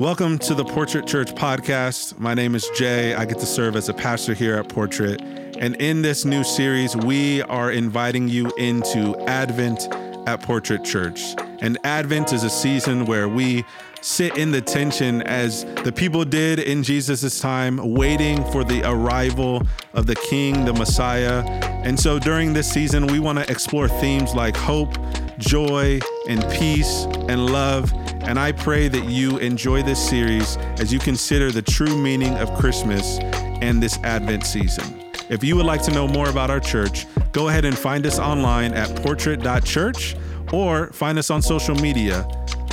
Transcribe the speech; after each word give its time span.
Welcome 0.00 0.38
to 0.38 0.54
the 0.54 0.64
Portrait 0.64 1.06
Church 1.06 1.34
podcast. 1.34 2.18
My 2.18 2.32
name 2.32 2.54
is 2.54 2.66
Jay. 2.74 3.12
I 3.12 3.26
get 3.26 3.38
to 3.38 3.44
serve 3.44 3.76
as 3.76 3.90
a 3.90 3.92
pastor 3.92 4.32
here 4.32 4.56
at 4.56 4.66
Portrait. 4.66 5.20
And 5.58 5.76
in 5.76 6.00
this 6.00 6.24
new 6.24 6.42
series, 6.42 6.96
we 6.96 7.42
are 7.42 7.70
inviting 7.70 8.26
you 8.26 8.50
into 8.56 9.14
Advent 9.26 9.88
at 10.26 10.40
Portrait 10.40 10.84
Church. 10.84 11.34
And 11.60 11.76
Advent 11.84 12.32
is 12.32 12.44
a 12.44 12.48
season 12.48 13.04
where 13.04 13.28
we 13.28 13.62
sit 14.00 14.38
in 14.38 14.52
the 14.52 14.62
tension 14.62 15.20
as 15.24 15.66
the 15.84 15.92
people 15.92 16.24
did 16.24 16.60
in 16.60 16.82
Jesus' 16.82 17.38
time, 17.38 17.76
waiting 17.92 18.42
for 18.52 18.64
the 18.64 18.80
arrival 18.90 19.66
of 19.92 20.06
the 20.06 20.16
King, 20.16 20.64
the 20.64 20.72
Messiah. 20.72 21.44
And 21.84 22.00
so 22.00 22.18
during 22.18 22.54
this 22.54 22.72
season, 22.72 23.06
we 23.06 23.18
want 23.18 23.38
to 23.38 23.50
explore 23.50 23.86
themes 23.86 24.34
like 24.34 24.56
hope, 24.56 24.96
joy, 25.36 26.00
and 26.26 26.42
peace 26.52 27.04
and 27.28 27.52
love. 27.52 27.92
And 28.22 28.38
I 28.38 28.52
pray 28.52 28.88
that 28.88 29.04
you 29.06 29.38
enjoy 29.38 29.82
this 29.82 30.08
series 30.08 30.56
as 30.78 30.92
you 30.92 30.98
consider 30.98 31.50
the 31.50 31.62
true 31.62 31.96
meaning 31.96 32.34
of 32.38 32.52
Christmas 32.58 33.18
and 33.62 33.82
this 33.82 33.98
Advent 34.04 34.44
season. 34.44 35.00
If 35.28 35.44
you 35.44 35.56
would 35.56 35.66
like 35.66 35.82
to 35.84 35.90
know 35.90 36.08
more 36.08 36.28
about 36.28 36.50
our 36.50 36.60
church, 36.60 37.06
go 37.32 37.48
ahead 37.48 37.64
and 37.64 37.76
find 37.76 38.06
us 38.06 38.18
online 38.18 38.74
at 38.74 38.94
portrait.church 39.02 40.16
or 40.52 40.88
find 40.88 41.18
us 41.18 41.30
on 41.30 41.42
social 41.42 41.74
media. 41.76 42.26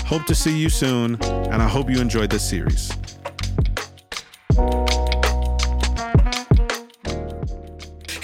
Hope 0.05 0.25
to 0.25 0.35
see 0.35 0.57
you 0.57 0.69
soon, 0.69 1.21
and 1.23 1.61
I 1.61 1.67
hope 1.67 1.89
you 1.89 1.99
enjoyed 1.99 2.29
this 2.29 2.47
series. 2.47 2.91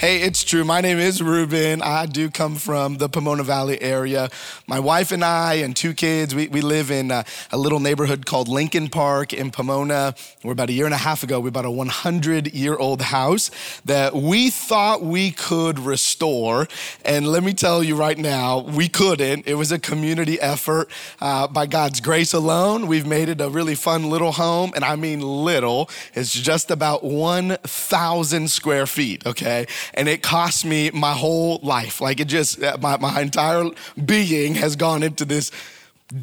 Hey, 0.04 0.20
it's 0.20 0.44
true. 0.44 0.64
My 0.64 0.82
name 0.82 0.98
is 0.98 1.22
Ruben. 1.22 1.80
I 1.80 2.04
do 2.04 2.28
come 2.28 2.56
from 2.56 2.98
the 2.98 3.08
Pomona 3.08 3.42
Valley 3.42 3.80
area. 3.80 4.28
My 4.66 4.78
wife 4.78 5.12
and 5.12 5.24
I 5.24 5.54
and 5.54 5.74
two 5.74 5.94
kids, 5.94 6.34
we, 6.34 6.46
we 6.48 6.60
live 6.60 6.90
in 6.90 7.10
a, 7.10 7.24
a 7.50 7.56
little 7.56 7.80
neighborhood 7.80 8.26
called 8.26 8.46
Lincoln 8.46 8.88
Park 8.88 9.32
in 9.32 9.50
Pomona. 9.50 10.14
We're 10.42 10.52
about 10.52 10.68
a 10.68 10.74
year 10.74 10.84
and 10.84 10.92
a 10.92 10.98
half 10.98 11.22
ago, 11.22 11.40
we 11.40 11.48
bought 11.48 11.64
a 11.64 11.70
100 11.70 12.52
year 12.52 12.76
old 12.76 13.00
house 13.00 13.50
that 13.86 14.14
we 14.14 14.50
thought 14.50 15.00
we 15.00 15.30
could 15.30 15.78
restore. 15.78 16.68
And 17.02 17.26
let 17.26 17.42
me 17.42 17.54
tell 17.54 17.82
you 17.82 17.96
right 17.96 18.18
now, 18.18 18.58
we 18.58 18.90
couldn't. 18.90 19.46
It 19.46 19.54
was 19.54 19.72
a 19.72 19.78
community 19.78 20.38
effort. 20.38 20.90
Uh, 21.18 21.46
by 21.46 21.64
God's 21.64 22.02
grace 22.02 22.34
alone, 22.34 22.88
we've 22.88 23.06
made 23.06 23.30
it 23.30 23.40
a 23.40 23.48
really 23.48 23.74
fun 23.74 24.10
little 24.10 24.32
home. 24.32 24.70
And 24.76 24.84
I 24.84 24.96
mean 24.96 25.22
little, 25.22 25.88
it's 26.12 26.34
just 26.34 26.70
about 26.70 27.02
1,000 27.02 28.50
square 28.50 28.86
feet, 28.86 29.24
okay? 29.24 29.66
And 29.94 30.08
it 30.08 30.22
cost 30.22 30.64
me 30.64 30.90
my 30.92 31.12
whole 31.12 31.58
life. 31.62 32.00
Like 32.00 32.20
it 32.20 32.26
just, 32.26 32.60
my, 32.80 32.98
my 32.98 33.20
entire 33.20 33.70
being 34.04 34.54
has 34.56 34.76
gone 34.76 35.02
into 35.02 35.24
this 35.24 35.50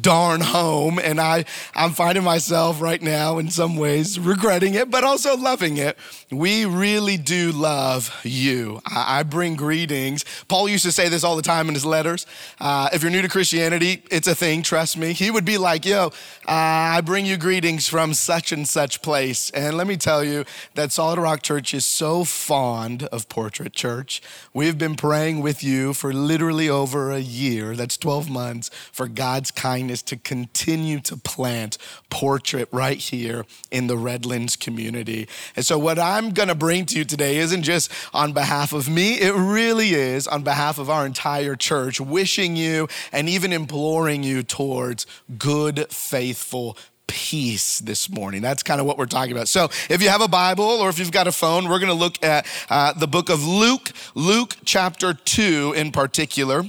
darn 0.00 0.40
home 0.40 1.00
and 1.02 1.20
I 1.20 1.44
I'm 1.74 1.90
finding 1.90 2.22
myself 2.22 2.80
right 2.80 3.02
now 3.02 3.38
in 3.38 3.50
some 3.50 3.76
ways 3.76 4.18
regretting 4.18 4.74
it 4.74 4.90
but 4.92 5.02
also 5.02 5.36
loving 5.36 5.76
it. 5.76 5.98
We 6.30 6.64
really 6.64 7.16
do 7.16 7.50
love 7.50 8.14
you. 8.22 8.80
I, 8.86 9.18
I 9.18 9.22
bring 9.24 9.56
greetings. 9.56 10.24
Paul 10.46 10.68
used 10.68 10.84
to 10.84 10.92
say 10.92 11.08
this 11.08 11.24
all 11.24 11.34
the 11.34 11.42
time 11.42 11.66
in 11.66 11.74
his 11.74 11.84
letters. 11.84 12.26
Uh, 12.60 12.90
if 12.92 13.02
you're 13.02 13.10
new 13.10 13.22
to 13.22 13.28
Christianity, 13.28 14.04
it's 14.10 14.28
a 14.28 14.36
thing. 14.36 14.62
Trust 14.62 14.96
me. 14.96 15.12
He 15.12 15.30
would 15.30 15.44
be 15.44 15.58
like, 15.58 15.84
"Yo, 15.84 16.06
uh, 16.06 16.10
I 16.46 17.00
bring 17.00 17.26
you 17.26 17.36
greetings 17.36 17.88
from 17.88 18.14
such 18.14 18.52
and 18.52 18.68
such 18.68 19.02
place." 19.02 19.50
And 19.50 19.76
let 19.76 19.88
me 19.88 19.96
tell 19.96 20.22
you 20.22 20.44
that 20.74 20.92
Solid 20.92 21.18
Rock 21.18 21.42
Church 21.42 21.74
is 21.74 21.84
so 21.84 22.22
fond 22.24 23.02
of 23.04 23.28
Portrait 23.28 23.72
Church. 23.72 24.22
We've 24.54 24.78
been 24.78 24.94
praying 24.94 25.42
with 25.42 25.64
you 25.64 25.92
for 25.92 26.12
literally 26.12 26.68
over 26.68 27.10
a 27.10 27.18
year. 27.18 27.74
That's 27.74 27.96
12 27.96 28.30
months 28.30 28.70
for 28.92 29.08
God's 29.08 29.50
kindness 29.50 29.81
kindness 29.82 30.02
to 30.02 30.16
continue 30.16 31.00
to 31.00 31.16
plant 31.16 31.76
portrait 32.08 32.68
right 32.70 32.98
here 32.98 33.44
in 33.72 33.88
the 33.88 33.96
Redlands 33.96 34.54
community. 34.54 35.26
And 35.56 35.66
so, 35.66 35.76
what 35.76 35.98
I'm 35.98 36.30
gonna 36.30 36.54
bring 36.54 36.86
to 36.86 36.98
you 36.98 37.04
today 37.04 37.38
isn't 37.38 37.64
just 37.64 37.90
on 38.14 38.32
behalf 38.32 38.72
of 38.72 38.88
me, 38.88 39.14
it 39.14 39.34
really 39.34 39.94
is 39.94 40.28
on 40.28 40.44
behalf 40.44 40.78
of 40.78 40.88
our 40.88 41.04
entire 41.04 41.56
church, 41.56 42.00
wishing 42.00 42.54
you 42.54 42.86
and 43.10 43.28
even 43.28 43.52
imploring 43.52 44.22
you 44.22 44.44
towards 44.44 45.04
good, 45.36 45.90
faithful 45.90 46.76
peace 47.08 47.80
this 47.80 48.08
morning. 48.08 48.40
That's 48.40 48.62
kind 48.62 48.80
of 48.80 48.86
what 48.86 48.98
we're 48.98 49.06
talking 49.06 49.32
about. 49.32 49.48
So, 49.48 49.64
if 49.90 50.00
you 50.00 50.10
have 50.10 50.20
a 50.20 50.28
Bible 50.28 50.64
or 50.64 50.90
if 50.90 51.00
you've 51.00 51.10
got 51.10 51.26
a 51.26 51.32
phone, 51.32 51.68
we're 51.68 51.80
going 51.80 51.88
to 51.88 52.04
look 52.04 52.22
at 52.22 52.46
uh, 52.70 52.92
the 52.92 53.08
book 53.08 53.30
of 53.30 53.44
Luke, 53.44 53.90
Luke 54.14 54.54
chapter 54.64 55.12
2 55.12 55.74
in 55.76 55.90
particular. 55.90 56.66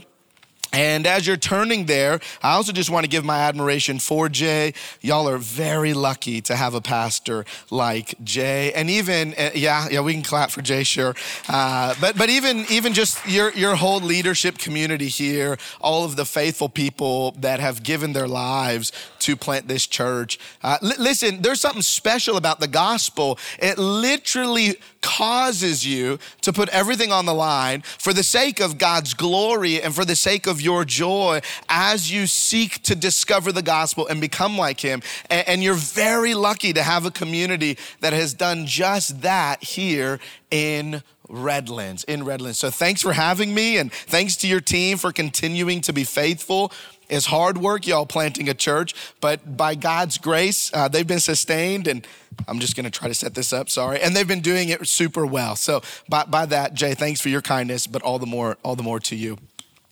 And 0.74 1.06
as 1.06 1.28
you're 1.28 1.38
turning 1.38 1.86
there, 1.86 2.20
I 2.42 2.54
also 2.54 2.72
just 2.72 2.90
want 2.90 3.04
to 3.04 3.10
give 3.10 3.24
my 3.24 3.38
admiration 3.38 4.00
for 4.00 4.28
Jay. 4.28 4.74
Y'all 5.02 5.30
are 5.30 5.38
very 5.38 5.94
lucky 5.94 6.42
to 6.42 6.56
have 6.56 6.74
a 6.74 6.82
pastor 6.82 7.46
like 7.70 8.16
Jay, 8.24 8.74
and 8.74 8.90
even 8.90 9.36
uh, 9.36 9.52
yeah, 9.54 9.88
yeah, 9.90 10.02
we 10.02 10.14
can 10.14 10.24
clap 10.24 10.50
for 10.50 10.64
Jay, 10.64 10.84
sure. 10.84 11.14
Uh, 11.48 11.94
but 12.02 12.18
but 12.18 12.30
even 12.30 12.66
even 12.72 12.94
just 12.94 13.24
your 13.28 13.54
your 13.54 13.76
whole 13.76 14.00
leadership 14.00 14.58
community 14.58 15.08
here, 15.08 15.58
all 15.80 16.04
of 16.06 16.16
the 16.16 16.26
faithful 16.26 16.70
people 16.70 17.32
that 17.38 17.60
have 17.60 17.84
given 17.84 18.14
their 18.14 18.28
lives 18.28 18.92
to 19.20 19.36
plant 19.36 19.68
this 19.68 19.86
church. 19.86 20.40
Uh, 20.64 20.78
l- 20.82 20.94
listen, 20.98 21.44
there's 21.44 21.62
something 21.62 21.84
special 21.84 22.36
about 22.36 22.60
the 22.60 22.68
gospel. 22.68 23.38
It 23.60 23.78
literally 23.78 24.78
causes 25.02 25.86
you 25.86 26.18
to 26.42 26.52
put 26.52 26.70
everything 26.70 27.12
on 27.12 27.26
the 27.26 27.34
line 27.34 27.82
for 27.82 28.14
the 28.14 28.24
sake 28.24 28.60
of 28.60 28.78
God's 28.78 29.14
glory 29.14 29.82
and 29.82 29.94
for 29.94 30.06
the 30.06 30.16
sake 30.16 30.48
of 30.48 30.63
your 30.64 30.86
joy 30.86 31.42
as 31.70 32.12
you 32.12 32.28
seek 32.28 32.82
to 32.84 32.96
discover 32.96 33.52
the 33.52 33.62
gospel 33.62 34.08
and 34.08 34.22
become 34.22 34.58
like 34.58 34.80
Him. 34.80 35.02
And, 35.30 35.48
and 35.48 35.64
you're 35.64 35.74
very 35.76 36.34
lucky 36.34 36.74
to 36.74 36.84
have 36.84 37.06
a 37.06 37.12
community 37.12 37.78
that 38.00 38.14
has 38.14 38.34
done 38.34 38.66
just 38.66 39.22
that 39.22 39.64
here 39.64 40.20
in 40.50 41.04
Redlands, 41.30 42.04
in 42.04 42.24
Redlands. 42.26 42.60
So 42.60 42.70
thanks 42.70 43.02
for 43.02 43.14
having 43.14 43.54
me 43.54 43.78
and 43.78 43.92
thanks 43.92 44.36
to 44.38 44.48
your 44.48 44.62
team 44.62 44.98
for 44.98 45.12
continuing 45.12 45.82
to 45.82 45.94
be 45.94 46.04
faithful. 46.04 46.72
It's 47.10 47.26
hard 47.26 47.58
work, 47.58 47.86
y'all, 47.86 48.06
planting 48.06 48.50
a 48.50 48.54
church, 48.54 48.94
but 49.20 49.58
by 49.58 49.76
God's 49.76 50.18
grace, 50.18 50.72
uh, 50.74 50.88
they've 50.88 51.08
been 51.08 51.20
sustained. 51.20 51.88
And 51.88 52.08
I'm 52.48 52.60
just 52.60 52.76
going 52.76 52.86
to 52.86 52.92
try 52.92 53.08
to 53.08 53.14
set 53.14 53.36
this 53.36 53.54
up, 53.54 53.70
sorry. 53.70 54.02
And 54.02 54.16
they've 54.16 54.28
been 54.28 54.42
doing 54.42 54.70
it 54.70 54.88
super 54.88 55.26
well. 55.26 55.56
So 55.56 55.82
by, 56.10 56.24
by 56.24 56.46
that, 56.48 56.74
Jay, 56.74 56.94
thanks 56.94 57.22
for 57.22 57.30
your 57.30 57.42
kindness, 57.42 57.88
but 57.88 58.02
all 58.02 58.20
the 58.20 58.26
more, 58.26 58.58
all 58.64 58.76
the 58.76 58.84
more 58.84 59.00
to 59.02 59.16
you. 59.16 59.38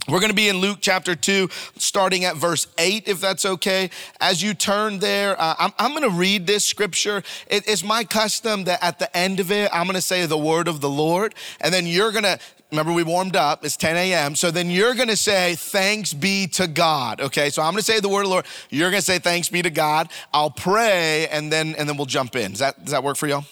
We're 0.08 0.20
going 0.20 0.32
to 0.32 0.36
be 0.36 0.50
in 0.50 0.58
Luke 0.58 0.80
chapter 0.82 1.16
2, 1.16 1.48
starting 1.78 2.26
at 2.26 2.36
verse 2.36 2.66
8, 2.80 3.08
if 3.08 3.22
that's 3.22 3.46
okay. 3.46 3.92
As 4.20 4.42
you 4.42 4.56
turn 4.56 4.98
there, 4.98 5.40
uh, 5.40 5.54
I'm, 5.60 5.72
I'm 5.78 5.92
going 5.92 6.10
to 6.10 6.18
read 6.18 6.48
this 6.48 6.66
scripture. 6.66 7.22
It, 7.48 7.68
it's 7.68 7.84
my 7.84 8.04
custom 8.04 8.64
that 8.64 8.84
at 8.84 8.98
the 8.98 9.16
end 9.16 9.40
of 9.40 9.52
it, 9.52 9.70
I'm 9.72 9.86
going 9.86 9.96
to 9.96 10.02
say 10.02 10.26
the 10.26 10.40
word 10.40 10.68
of 10.68 10.82
the 10.82 10.90
Lord, 10.90 11.36
and 11.62 11.72
then 11.72 11.86
you're 11.86 12.12
going 12.12 12.24
to 12.24 12.40
Remember, 12.72 12.94
we 12.94 13.04
warmed 13.04 13.36
up. 13.36 13.66
It's 13.66 13.76
10 13.76 13.98
a.m. 13.98 14.34
So 14.34 14.50
then 14.50 14.70
you're 14.70 14.96
going 14.96 15.10
to 15.10 15.18
say, 15.18 15.56
Thanks 15.56 16.14
be 16.14 16.48
to 16.54 16.68
God. 16.68 17.20
Okay. 17.20 17.50
So 17.50 17.62
I'm 17.62 17.74
going 17.74 17.80
to 17.80 17.84
say 17.84 18.00
the 18.00 18.08
word 18.08 18.22
of 18.22 18.28
the 18.28 18.30
Lord. 18.30 18.46
You're 18.70 18.90
going 18.92 19.02
to 19.02 19.06
say, 19.06 19.20
Thanks 19.20 19.50
be 19.50 19.62
to 19.62 19.70
God. 19.70 20.10
I'll 20.34 20.50
pray 20.50 21.28
and 21.28 21.52
then, 21.52 21.76
and 21.76 21.90
then 21.90 21.98
we'll 21.98 22.06
jump 22.06 22.34
in. 22.38 22.52
Does 22.52 22.60
that, 22.60 22.82
does 22.82 22.92
that 22.92 23.04
work 23.04 23.18
for 23.18 23.28
y'all? 23.28 23.44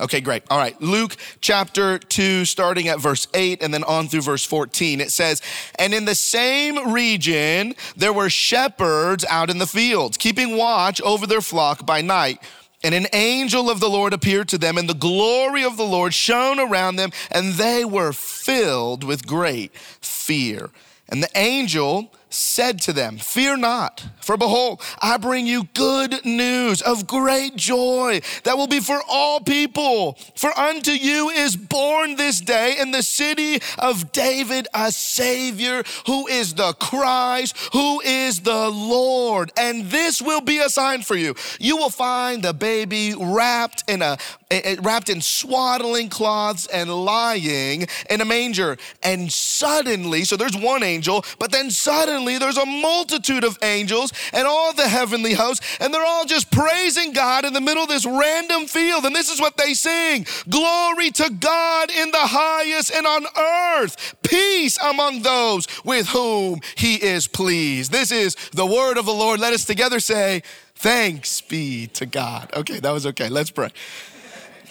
Okay, 0.00 0.20
great. 0.20 0.44
All 0.50 0.58
right. 0.58 0.80
Luke 0.80 1.16
chapter 1.40 1.98
2, 1.98 2.44
starting 2.44 2.88
at 2.88 3.00
verse 3.00 3.26
8 3.34 3.62
and 3.62 3.74
then 3.74 3.84
on 3.84 4.08
through 4.08 4.22
verse 4.22 4.44
14. 4.44 5.00
It 5.00 5.10
says, 5.10 5.42
And 5.78 5.92
in 5.92 6.04
the 6.04 6.14
same 6.14 6.92
region, 6.92 7.74
there 7.96 8.12
were 8.12 8.30
shepherds 8.30 9.24
out 9.28 9.50
in 9.50 9.58
the 9.58 9.66
fields, 9.66 10.16
keeping 10.16 10.56
watch 10.56 11.00
over 11.02 11.26
their 11.26 11.40
flock 11.40 11.84
by 11.84 12.00
night. 12.00 12.40
And 12.84 12.94
an 12.94 13.08
angel 13.12 13.70
of 13.70 13.80
the 13.80 13.90
Lord 13.90 14.12
appeared 14.12 14.48
to 14.50 14.58
them, 14.58 14.78
and 14.78 14.88
the 14.88 14.94
glory 14.94 15.64
of 15.64 15.76
the 15.76 15.84
Lord 15.84 16.14
shone 16.14 16.60
around 16.60 16.96
them, 16.96 17.10
and 17.30 17.54
they 17.54 17.84
were 17.84 18.12
filled 18.12 19.02
with 19.02 19.26
great 19.26 19.74
fear. 19.74 20.70
And 21.08 21.22
the 21.22 21.30
angel 21.34 22.12
said 22.30 22.80
to 22.82 22.92
them, 22.92 23.16
Fear 23.16 23.58
not, 23.58 24.04
for 24.20 24.36
behold, 24.36 24.82
I 25.00 25.16
bring 25.16 25.46
you 25.46 25.68
good 25.72 26.24
news 26.24 26.82
of 26.82 27.06
great 27.06 27.56
joy 27.56 28.20
that 28.44 28.58
will 28.58 28.66
be 28.66 28.80
for 28.80 29.00
all 29.08 29.40
people. 29.40 30.18
For 30.36 30.56
unto 30.58 30.90
you 30.90 31.30
is 31.30 31.56
born 31.56 32.16
this 32.16 32.40
day 32.40 32.76
in 32.78 32.90
the 32.90 33.02
city 33.02 33.60
of 33.78 34.12
David 34.12 34.68
a 34.74 34.92
Savior 34.92 35.82
who 36.06 36.26
is 36.26 36.54
the 36.54 36.74
Christ, 36.74 37.56
who 37.72 38.00
is 38.02 38.40
the 38.40 38.68
Lord. 38.68 39.50
And 39.56 39.86
this 39.86 40.20
will 40.20 40.42
be 40.42 40.58
a 40.58 40.68
sign 40.68 41.02
for 41.02 41.16
you. 41.16 41.34
You 41.58 41.78
will 41.78 41.90
find 41.90 42.42
the 42.42 42.52
baby 42.52 43.14
wrapped 43.18 43.84
in 43.88 44.02
a 44.02 44.18
eh, 44.50 44.60
eh, 44.64 44.76
wrapped 44.82 45.08
in 45.08 45.22
swaddling 45.22 46.10
cloths 46.10 46.66
and 46.66 46.92
lying 46.92 47.86
in 48.10 48.20
a 48.20 48.24
manger. 48.24 48.76
And 49.02 49.32
suddenly, 49.32 50.24
so 50.24 50.36
there's 50.36 50.56
one 50.56 50.82
angel, 50.82 51.24
but 51.38 51.50
then 51.50 51.70
suddenly 51.70 52.17
suddenly 52.18 52.38
there's 52.38 52.56
a 52.56 52.66
multitude 52.66 53.44
of 53.44 53.56
angels 53.62 54.12
and 54.32 54.44
all 54.44 54.72
the 54.72 54.88
heavenly 54.88 55.34
hosts, 55.34 55.78
and 55.80 55.94
they're 55.94 56.04
all 56.04 56.24
just 56.24 56.50
praising 56.50 57.12
God 57.12 57.44
in 57.44 57.52
the 57.52 57.60
middle 57.60 57.84
of 57.84 57.88
this 57.88 58.04
random 58.04 58.66
field. 58.66 59.04
And 59.04 59.14
this 59.14 59.30
is 59.30 59.40
what 59.40 59.56
they 59.56 59.72
sing 59.74 60.26
Glory 60.48 61.10
to 61.12 61.30
God 61.30 61.90
in 61.90 62.10
the 62.10 62.18
highest 62.18 62.90
and 62.90 63.06
on 63.06 63.24
earth, 63.36 64.16
peace 64.22 64.78
among 64.82 65.22
those 65.22 65.68
with 65.84 66.08
whom 66.08 66.60
he 66.76 66.96
is 66.96 67.28
pleased. 67.28 67.92
This 67.92 68.10
is 68.10 68.34
the 68.52 68.66
word 68.66 68.98
of 68.98 69.06
the 69.06 69.14
Lord. 69.14 69.38
Let 69.38 69.52
us 69.52 69.64
together 69.64 70.00
say, 70.00 70.42
Thanks 70.74 71.40
be 71.40 71.86
to 71.88 72.06
God. 72.06 72.50
Okay, 72.54 72.80
that 72.80 72.90
was 72.90 73.06
okay. 73.06 73.28
Let's 73.28 73.52
pray. 73.52 73.70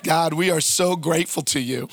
God, 0.03 0.33
we 0.33 0.51
are 0.51 0.61
so 0.61 0.95
grateful 0.97 1.43
to 1.43 1.59
you. 1.61 1.87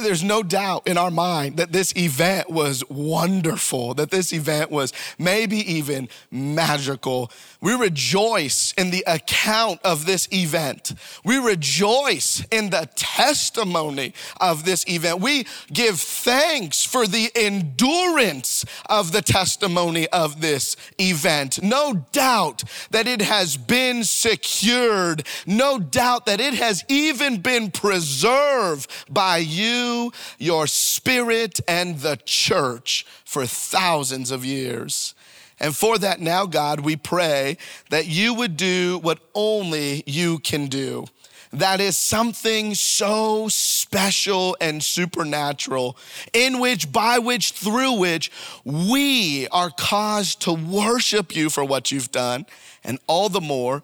There's 0.00 0.22
no 0.22 0.42
doubt 0.42 0.86
in 0.86 0.98
our 0.98 1.10
mind 1.10 1.56
that 1.56 1.72
this 1.72 1.94
event 1.96 2.50
was 2.50 2.82
wonderful, 2.88 3.94
that 3.94 4.10
this 4.10 4.32
event 4.32 4.70
was 4.70 4.92
maybe 5.18 5.58
even 5.72 6.08
magical. 6.30 7.30
We 7.60 7.74
rejoice 7.74 8.72
in 8.76 8.90
the 8.90 9.04
account 9.06 9.80
of 9.84 10.06
this 10.06 10.28
event. 10.32 10.92
We 11.24 11.38
rejoice 11.38 12.44
in 12.50 12.70
the 12.70 12.88
testimony 12.96 14.14
of 14.40 14.64
this 14.64 14.88
event. 14.88 15.20
We 15.20 15.46
give 15.72 16.00
thanks 16.00 16.84
for 16.84 17.06
the 17.06 17.30
endurance 17.34 18.64
of 18.86 19.12
the 19.12 19.22
testimony 19.22 20.08
of 20.08 20.40
this 20.40 20.76
event. 21.00 21.62
No 21.62 22.06
doubt 22.12 22.64
that 22.90 23.06
it 23.06 23.20
has 23.20 23.56
been 23.56 24.04
secured. 24.04 25.26
No 25.46 25.78
doubt 25.78 26.26
that 26.26 26.40
it 26.40 26.54
has 26.54 26.84
even 26.88 27.40
been 27.40 27.70
preserved 27.70 28.90
by 29.08 29.38
you, 29.52 30.12
your 30.38 30.66
spirit, 30.66 31.60
and 31.68 32.00
the 32.00 32.18
church 32.24 33.06
for 33.24 33.46
thousands 33.46 34.30
of 34.30 34.44
years. 34.44 35.14
And 35.60 35.76
for 35.76 35.96
that 35.98 36.20
now, 36.20 36.46
God, 36.46 36.80
we 36.80 36.96
pray 36.96 37.56
that 37.90 38.06
you 38.06 38.34
would 38.34 38.56
do 38.56 38.98
what 38.98 39.20
only 39.34 40.02
you 40.06 40.40
can 40.40 40.66
do. 40.66 41.06
That 41.52 41.80
is 41.80 41.98
something 41.98 42.74
so 42.74 43.46
special 43.48 44.56
and 44.60 44.82
supernatural, 44.82 45.98
in 46.32 46.60
which, 46.60 46.90
by 46.90 47.18
which, 47.18 47.52
through 47.52 47.98
which 47.98 48.32
we 48.64 49.46
are 49.48 49.70
caused 49.70 50.40
to 50.42 50.52
worship 50.52 51.36
you 51.36 51.50
for 51.50 51.62
what 51.62 51.92
you've 51.92 52.10
done. 52.10 52.46
And 52.82 52.98
all 53.06 53.28
the 53.28 53.40
more, 53.40 53.82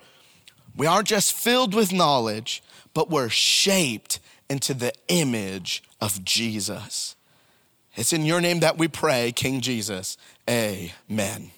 we 0.76 0.86
aren't 0.86 1.08
just 1.08 1.34
filled 1.34 1.74
with 1.74 1.92
knowledge, 1.92 2.62
but 2.94 3.10
we're 3.10 3.28
shaped 3.28 4.18
into 4.48 4.74
the 4.74 4.92
image 5.08 5.82
of 6.00 6.24
Jesus. 6.24 7.16
It's 7.96 8.12
in 8.12 8.24
your 8.24 8.40
name 8.40 8.60
that 8.60 8.78
we 8.78 8.88
pray, 8.88 9.32
King 9.32 9.60
Jesus. 9.60 10.16
Amen. 10.48 11.50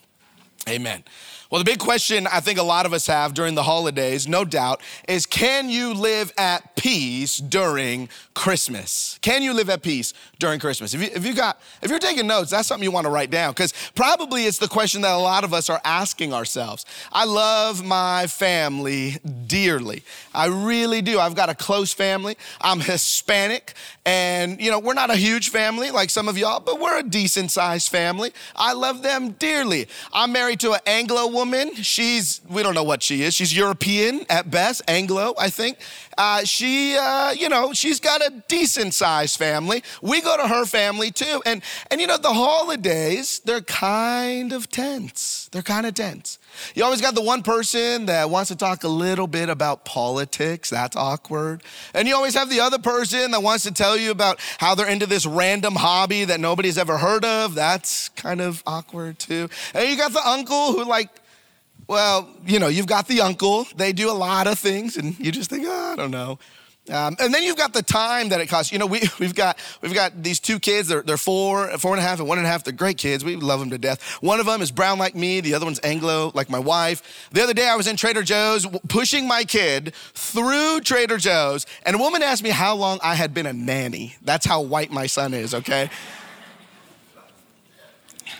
Amen. 0.68 1.04
Well, 1.50 1.58
the 1.58 1.64
big 1.64 1.80
question 1.80 2.28
I 2.28 2.38
think 2.38 2.60
a 2.60 2.62
lot 2.62 2.86
of 2.86 2.92
us 2.92 3.08
have 3.08 3.34
during 3.34 3.56
the 3.56 3.64
holidays, 3.64 4.28
no 4.28 4.44
doubt, 4.44 4.80
is 5.08 5.26
can 5.26 5.68
you 5.68 5.92
live 5.92 6.32
at 6.38 6.76
peace 6.76 7.38
during 7.38 8.08
Christmas? 8.34 9.18
Can 9.20 9.42
you 9.42 9.52
live 9.52 9.68
at 9.68 9.82
peace 9.82 10.14
during 10.38 10.60
Christmas? 10.60 10.94
If 10.94 11.02
you, 11.02 11.08
if 11.12 11.26
you 11.26 11.34
got, 11.34 11.60
if 11.82 11.90
you're 11.90 11.98
taking 11.98 12.28
notes, 12.28 12.52
that's 12.52 12.68
something 12.68 12.84
you 12.84 12.92
want 12.92 13.06
to 13.06 13.10
write 13.10 13.32
down 13.32 13.50
because 13.50 13.74
probably 13.96 14.44
it's 14.44 14.58
the 14.58 14.68
question 14.68 15.00
that 15.00 15.12
a 15.12 15.18
lot 15.18 15.42
of 15.42 15.52
us 15.52 15.68
are 15.68 15.80
asking 15.84 16.32
ourselves. 16.32 16.86
I 17.10 17.24
love 17.24 17.84
my 17.84 18.28
family 18.28 19.16
dearly. 19.48 20.04
I 20.32 20.46
really 20.46 21.02
do. 21.02 21.18
I've 21.18 21.34
got 21.34 21.48
a 21.48 21.54
close 21.56 21.92
family. 21.92 22.36
I'm 22.60 22.78
Hispanic 22.78 23.74
and, 24.06 24.60
you 24.60 24.70
know, 24.70 24.78
we're 24.78 24.94
not 24.94 25.10
a 25.10 25.16
huge 25.16 25.50
family 25.50 25.90
like 25.90 26.10
some 26.10 26.28
of 26.28 26.38
y'all, 26.38 26.60
but 26.60 26.78
we're 26.78 26.98
a 26.98 27.02
decent 27.02 27.50
sized 27.50 27.90
family. 27.90 28.32
I 28.54 28.72
love 28.72 29.02
them 29.02 29.32
dearly. 29.32 29.88
I'm 30.12 30.30
married 30.30 30.60
to 30.60 30.74
an 30.74 30.80
Anglo 30.86 31.39
woman. 31.40 31.74
She's, 31.76 32.40
we 32.48 32.62
don't 32.62 32.74
know 32.74 32.82
what 32.82 33.02
she 33.02 33.22
is. 33.22 33.34
She's 33.34 33.56
European 33.56 34.26
at 34.28 34.50
best, 34.50 34.82
Anglo, 34.86 35.34
I 35.38 35.48
think. 35.48 35.78
Uh, 36.18 36.44
she, 36.44 36.96
uh, 36.96 37.30
you 37.30 37.48
know, 37.48 37.72
she's 37.72 37.98
got 37.98 38.20
a 38.20 38.30
decent 38.46 38.92
sized 38.92 39.38
family. 39.38 39.82
We 40.02 40.20
go 40.20 40.36
to 40.36 40.46
her 40.46 40.66
family 40.66 41.10
too. 41.10 41.42
And, 41.46 41.62
and, 41.90 41.98
you 41.98 42.06
know, 42.06 42.18
the 42.18 42.34
holidays, 42.34 43.40
they're 43.44 43.62
kind 43.62 44.52
of 44.52 44.68
tense. 44.68 45.48
They're 45.50 45.62
kind 45.62 45.86
of 45.86 45.94
tense. 45.94 46.38
You 46.74 46.84
always 46.84 47.00
got 47.00 47.14
the 47.14 47.22
one 47.22 47.42
person 47.42 48.06
that 48.06 48.28
wants 48.28 48.48
to 48.48 48.56
talk 48.56 48.84
a 48.84 48.88
little 48.88 49.26
bit 49.26 49.48
about 49.48 49.86
politics. 49.86 50.68
That's 50.68 50.96
awkward. 50.96 51.62
And 51.94 52.06
you 52.06 52.14
always 52.14 52.34
have 52.34 52.50
the 52.50 52.60
other 52.60 52.78
person 52.78 53.30
that 53.30 53.42
wants 53.42 53.64
to 53.64 53.72
tell 53.72 53.96
you 53.96 54.10
about 54.10 54.40
how 54.58 54.74
they're 54.74 54.88
into 54.88 55.06
this 55.06 55.24
random 55.24 55.74
hobby 55.74 56.26
that 56.26 56.38
nobody's 56.38 56.76
ever 56.76 56.98
heard 56.98 57.24
of. 57.24 57.54
That's 57.54 58.10
kind 58.10 58.42
of 58.42 58.62
awkward 58.66 59.18
too. 59.18 59.48
And 59.72 59.88
you 59.88 59.96
got 59.96 60.12
the 60.12 60.28
uncle 60.28 60.72
who, 60.72 60.84
like, 60.84 61.08
well, 61.90 62.28
you 62.46 62.60
know, 62.60 62.68
you've 62.68 62.86
got 62.86 63.08
the 63.08 63.20
uncle. 63.20 63.66
They 63.74 63.92
do 63.92 64.12
a 64.12 64.14
lot 64.14 64.46
of 64.46 64.60
things, 64.60 64.96
and 64.96 65.18
you 65.18 65.32
just 65.32 65.50
think, 65.50 65.64
oh, 65.66 65.92
I 65.92 65.96
don't 65.96 66.12
know. 66.12 66.38
Um, 66.88 67.16
and 67.18 67.34
then 67.34 67.42
you've 67.42 67.56
got 67.56 67.72
the 67.72 67.82
time 67.82 68.28
that 68.28 68.40
it 68.40 68.46
costs. 68.46 68.70
You 68.70 68.78
know, 68.78 68.86
we, 68.86 69.02
we've 69.18 69.34
got 69.34 69.58
we've 69.82 69.92
got 69.92 70.22
these 70.22 70.38
two 70.38 70.60
kids. 70.60 70.86
They're, 70.86 71.02
they're 71.02 71.16
four, 71.16 71.66
four 71.78 71.90
and 71.90 71.98
a 71.98 72.02
half, 72.02 72.20
and 72.20 72.28
one 72.28 72.38
and 72.38 72.46
a 72.46 72.50
half. 72.50 72.62
They're 72.62 72.72
great 72.72 72.96
kids. 72.96 73.24
We 73.24 73.34
love 73.34 73.58
them 73.58 73.70
to 73.70 73.78
death. 73.78 74.00
One 74.22 74.38
of 74.38 74.46
them 74.46 74.62
is 74.62 74.70
brown 74.70 75.00
like 75.00 75.16
me. 75.16 75.40
The 75.40 75.52
other 75.52 75.64
one's 75.64 75.80
Anglo 75.82 76.30
like 76.32 76.48
my 76.48 76.60
wife. 76.60 77.28
The 77.32 77.42
other 77.42 77.54
day 77.54 77.66
I 77.68 77.74
was 77.74 77.88
in 77.88 77.96
Trader 77.96 78.22
Joe's 78.22 78.68
pushing 78.86 79.26
my 79.26 79.42
kid 79.42 79.92
through 80.14 80.82
Trader 80.82 81.16
Joe's, 81.18 81.66
and 81.84 81.96
a 81.96 81.98
woman 81.98 82.22
asked 82.22 82.44
me 82.44 82.50
how 82.50 82.76
long 82.76 83.00
I 83.02 83.16
had 83.16 83.34
been 83.34 83.46
a 83.46 83.52
nanny. 83.52 84.14
That's 84.22 84.46
how 84.46 84.60
white 84.60 84.92
my 84.92 85.08
son 85.08 85.34
is. 85.34 85.54
Okay. 85.54 85.90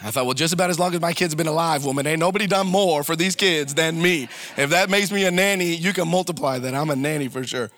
I 0.02 0.10
thought, 0.10 0.26
well, 0.26 0.34
just 0.34 0.54
about 0.54 0.70
as 0.70 0.78
long 0.78 0.94
as 0.94 1.00
my 1.00 1.12
kids 1.12 1.32
have 1.32 1.38
been 1.38 1.46
alive, 1.46 1.84
woman, 1.84 2.06
ain't 2.06 2.20
nobody 2.20 2.46
done 2.46 2.66
more 2.66 3.02
for 3.04 3.16
these 3.16 3.36
kids 3.36 3.74
than 3.74 4.00
me. 4.00 4.28
If 4.56 4.70
that 4.70 4.90
makes 4.90 5.10
me 5.10 5.24
a 5.24 5.30
nanny, 5.30 5.74
you 5.74 5.92
can 5.92 6.08
multiply 6.08 6.58
that. 6.58 6.74
I'm 6.74 6.90
a 6.90 6.96
nanny 6.96 7.28
for 7.28 7.44
sure. 7.44 7.70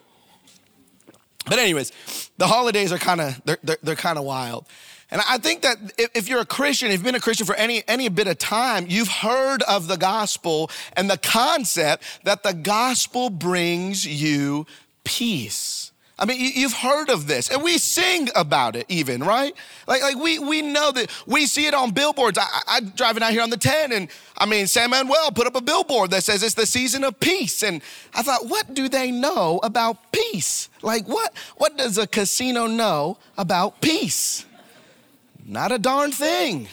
But 1.47 1.59
anyways, 1.59 1.93
the 2.39 2.47
holidays 2.47 2.93
are 2.93 2.99
kind 2.99 3.21
of 3.21 3.41
they're, 3.45 3.59
they're, 3.63 3.79
they're 3.83 3.97
kind 3.97 4.19
of 4.19 4.25
wild. 4.25 4.67
And 5.11 5.21
I 5.29 5.37
think 5.37 5.61
that 5.61 5.77
if 5.99 6.27
you're 6.27 6.41
a 6.41 6.47
Christian, 6.47 6.89
if 6.89 6.95
you've 6.95 7.05
been 7.05 7.15
a 7.15 7.21
Christian 7.21 7.47
for 7.47 7.55
any, 7.55 7.83
any 7.87 8.09
bit 8.09 8.29
of 8.29 8.39
time, 8.39 8.87
you've 8.89 9.09
heard 9.09 9.63
of 9.65 9.87
the 9.87 9.99
gospel 9.99 10.71
and 10.95 11.11
the 11.11 11.19
concept 11.19 12.03
that 12.25 12.43
the 12.43 12.55
gospel 12.55 13.29
brings 13.29 14.07
you 14.07 14.67
peace. 15.05 15.92
I 16.23 16.25
mean, 16.25 16.53
you've 16.55 16.73
heard 16.73 17.11
of 17.11 17.27
this, 17.27 17.51
and 17.51 17.65
we 17.65 17.79
sing 17.79 18.29
about 18.37 18.77
it 18.77 18.87
even, 18.89 19.25
right? 19.25 19.53
Like, 19.89 20.03
like 20.03 20.15
we, 20.15 20.39
we 20.39 20.63
know 20.63 20.93
that 20.93 21.11
we 21.27 21.47
see 21.47 21.67
it 21.67 21.75
on 21.75 21.91
billboards. 21.91 22.39
I, 22.39 22.47
I, 22.69 22.77
am 22.77 22.91
driving 22.91 23.25
out 23.25 23.33
here 23.33 23.43
on 23.43 23.51
the 23.51 23.57
10, 23.57 23.91
and 23.91 24.09
I 24.39 24.47
mean, 24.47 24.69
San 24.69 24.91
Manuel 24.91 25.33
put 25.33 25.49
up 25.49 25.57
a 25.57 25.61
billboard 25.61 26.13
that 26.13 26.23
says 26.23 26.45
it's 26.45 26.55
the 26.55 26.65
season 26.65 27.03
of 27.03 27.19
peace. 27.19 27.65
And 27.65 27.83
I 28.15 28.23
thought, 28.23 28.47
what 28.47 28.73
do 28.73 28.89
they 28.89 29.11
know 29.11 29.59
about 29.65 30.13
peace? 30.13 30.69
Like, 30.81 31.09
what, 31.09 31.33
what 31.57 31.77
does 31.77 31.99
a 31.99 32.07
casino 32.07 32.69
know 32.69 33.19
about 33.37 33.81
peace? 33.81 34.47
Not 35.45 35.73
a 35.73 35.79
darn 35.79 36.13
thing. 36.13 36.69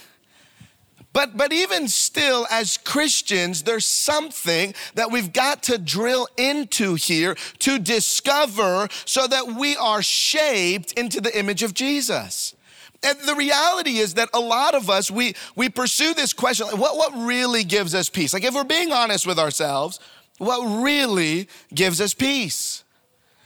But, 1.12 1.36
but 1.36 1.52
even 1.52 1.88
still, 1.88 2.46
as 2.51 2.78
Christians, 2.78 3.63
there's 3.63 3.86
something 3.86 4.75
that 4.94 5.12
we've 5.12 5.34
got 5.34 5.63
to 5.63 5.78
drill 5.78 6.28
into 6.38 6.94
here 6.94 7.36
to 7.60 7.80
discover 7.80 8.88
so 9.06 9.25
that 9.25 9.48
we 9.48 9.75
are 9.75 10.04
shaped 10.04 10.94
into 10.94 11.20
the 11.20 11.38
image 11.38 11.63
of 11.63 11.74
Jesus. 11.74 12.54
And 13.01 13.18
the 13.22 13.34
reality 13.34 13.98
is 13.98 14.16
that 14.16 14.30
a 14.34 14.39
lot 14.39 14.75
of 14.75 14.89
us, 14.89 15.10
we, 15.10 15.34
we 15.56 15.70
pursue 15.70 16.13
this 16.13 16.34
question 16.34 16.68
like, 16.68 16.78
what, 16.78 16.98
what 16.98 17.13
really 17.16 17.63
gives 17.63 17.96
us 17.96 18.10
peace? 18.10 18.34
Like, 18.34 18.44
if 18.44 18.54
we're 18.54 18.63
being 18.63 18.92
honest 18.92 19.25
with 19.25 19.39
ourselves, 19.39 20.00
what 20.38 20.84
really 20.84 21.48
gives 21.74 22.01
us 22.01 22.13
peace? 22.13 22.84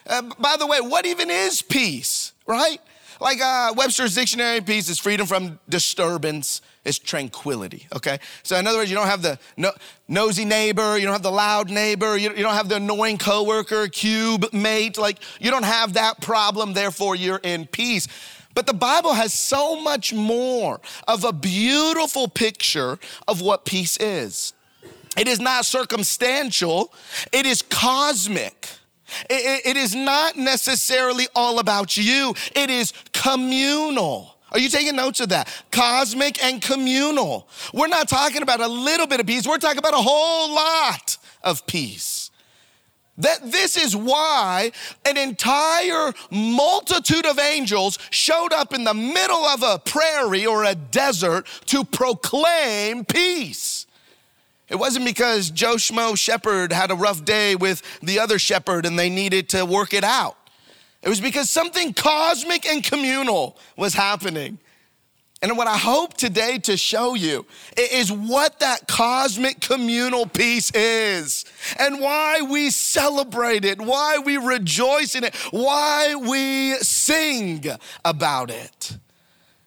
Uh, 0.05 0.24
by 0.39 0.58
the 0.58 0.67
way, 0.67 0.82
what 0.82 1.05
even 1.05 1.29
is 1.29 1.62
peace, 1.62 2.34
right? 2.46 2.79
Like 3.22 3.39
uh, 3.41 3.74
Webster's 3.77 4.15
dictionary, 4.15 4.60
peace 4.60 4.89
is 4.89 5.00
freedom 5.00 5.27
from 5.27 5.60
disturbance, 5.70 6.62
it's 6.85 6.99
tranquility, 6.99 7.87
okay? 7.95 8.19
So, 8.43 8.57
in 8.57 8.67
other 8.67 8.79
words, 8.79 8.89
you 8.89 8.97
don't 8.97 9.07
have 9.07 9.21
the 9.21 9.39
no, 9.55 9.71
nosy 10.09 10.43
neighbor, 10.43 10.97
you 10.97 11.05
don't 11.05 11.13
have 11.13 11.23
the 11.23 11.31
loud 11.31 11.69
neighbor, 11.69 12.17
you, 12.17 12.29
you 12.31 12.43
don't 12.43 12.55
have 12.55 12.67
the 12.67 12.75
annoying 12.75 13.17
coworker, 13.17 13.87
cube 13.87 14.51
mate. 14.51 14.97
Like, 14.97 15.19
you 15.39 15.49
don't 15.49 15.63
have 15.63 15.93
that 15.93 16.19
problem, 16.19 16.73
therefore, 16.73 17.15
you're 17.15 17.39
in 17.41 17.67
peace. 17.67 18.07
But 18.53 18.67
the 18.67 18.73
Bible 18.73 19.13
has 19.13 19.33
so 19.33 19.81
much 19.81 20.13
more 20.13 20.81
of 21.07 21.23
a 21.23 21.31
beautiful 21.31 22.27
picture 22.27 22.99
of 23.27 23.41
what 23.41 23.65
peace 23.65 23.97
is. 23.97 24.53
It 25.17 25.27
is 25.27 25.39
not 25.39 25.65
circumstantial, 25.65 26.93
it 27.31 27.45
is 27.45 27.61
cosmic. 27.61 28.69
It, 29.29 29.65
it, 29.65 29.69
it 29.71 29.77
is 29.77 29.93
not 29.93 30.37
necessarily 30.37 31.27
all 31.35 31.59
about 31.59 31.95
you, 31.95 32.35
it 32.55 32.69
is 32.69 32.93
communal. 33.13 34.32
Are 34.53 34.60
you 34.60 34.69
taking 34.69 34.95
notes 34.95 35.19
of 35.19 35.29
that? 35.29 35.50
Cosmic 35.72 36.43
and 36.43 36.62
communal. 36.62 37.48
We're 37.74 37.88
not 37.88 38.07
talking 38.07 38.43
about 38.43 38.62
a 38.62 38.67
little 38.67 39.07
bit 39.07 39.19
of 39.19 39.25
peace, 39.25 39.48
we're 39.48 39.57
talking 39.57 39.79
about 39.79 39.93
a 39.93 39.98
whole 39.98 40.53
lot 40.53 41.17
of 41.43 41.65
peace. 41.65 42.29
That 43.17 43.51
this 43.51 43.77
is 43.77 43.95
why 43.95 44.72
an 45.05 45.17
entire 45.17 46.13
multitude 46.31 47.27
of 47.27 47.38
angels 47.38 48.00
showed 48.10 48.53
up 48.53 48.74
in 48.74 48.86
the 48.86 48.93
middle 48.93 49.45
of 49.45 49.62
a 49.62 49.77
prairie 49.77 50.48
or 50.48 50.63
a 50.63 50.74
desert 50.74 51.45
to 51.67 51.83
proclaim 51.83 53.05
peace. 53.05 53.86
It 54.67 54.77
wasn't 54.77 55.05
because 55.05 55.51
Joe 55.51 55.75
Schmo 55.75 56.17
shepherd 56.17 56.72
had 56.72 56.89
a 56.89 56.95
rough 56.95 57.24
day 57.24 57.55
with 57.55 57.83
the 58.01 58.17
other 58.17 58.39
shepherd 58.39 58.86
and 58.86 58.98
they 58.98 59.12
needed 59.12 59.50
to 59.50 59.63
work 59.63 59.93
it 59.93 60.03
out. 60.03 60.36
It 61.03 61.10
was 61.10 61.19
because 61.19 61.50
something 61.50 61.93
cosmic 61.93 62.65
and 62.65 62.81
communal 62.83 63.57
was 63.75 63.93
happening. 63.93 64.57
And 65.41 65.57
what 65.57 65.67
I 65.67 65.77
hope 65.77 66.13
today 66.13 66.57
to 66.60 66.77
show 66.77 67.15
you 67.15 67.45
is 67.77 68.10
what 68.10 68.60
that 68.60 68.88
cosmic 68.88 69.60
communal 69.60 70.25
peace 70.25 70.72
is 70.74 71.43
and 71.77 72.00
why 72.00 72.39
we 72.41 72.69
celebrate 72.69 73.65
it, 73.65 73.81
why 73.81 74.19
we 74.19 74.38
rejoice 74.38 75.15
in 75.15 75.25
it, 75.25 75.36
why 75.51 76.15
we 76.15 76.75
sing 76.75 77.65
about 78.05 78.50
it. 78.50 78.98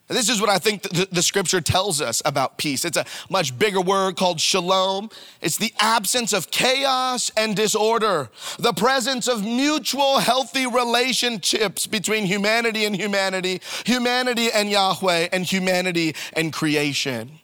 This 0.09 0.29
is 0.29 0.41
what 0.41 0.49
I 0.49 0.59
think 0.59 0.83
the, 0.83 1.09
the, 1.11 1.23
scripture 1.23 1.61
tells 1.61 2.01
us 2.01 2.23
about 2.25 2.59
peace. 2.59 2.85
It's 2.85 2.97
a 2.97 3.05
much 3.29 3.59
bigger 3.59 3.81
word 3.81 4.17
called 4.17 4.41
shalom. 4.41 5.11
It's 5.41 5.57
the 5.57 5.73
absence 5.81 6.33
of 6.33 6.53
chaos 6.53 7.33
and 7.37 7.57
disorder, 7.57 8.31
the 8.57 8.73
presence 8.73 9.27
of 9.27 9.45
mutual 9.45 10.21
healthy 10.21 10.65
relationships 10.65 11.89
between 11.89 12.27
humanity 12.27 12.85
and 12.85 12.95
humanity, 12.95 13.61
humanity 13.85 14.49
and 14.53 14.71
Yahweh, 14.71 15.29
and 15.33 15.45
humanity 15.45 16.15
and 16.35 16.53
creation. 16.53 17.41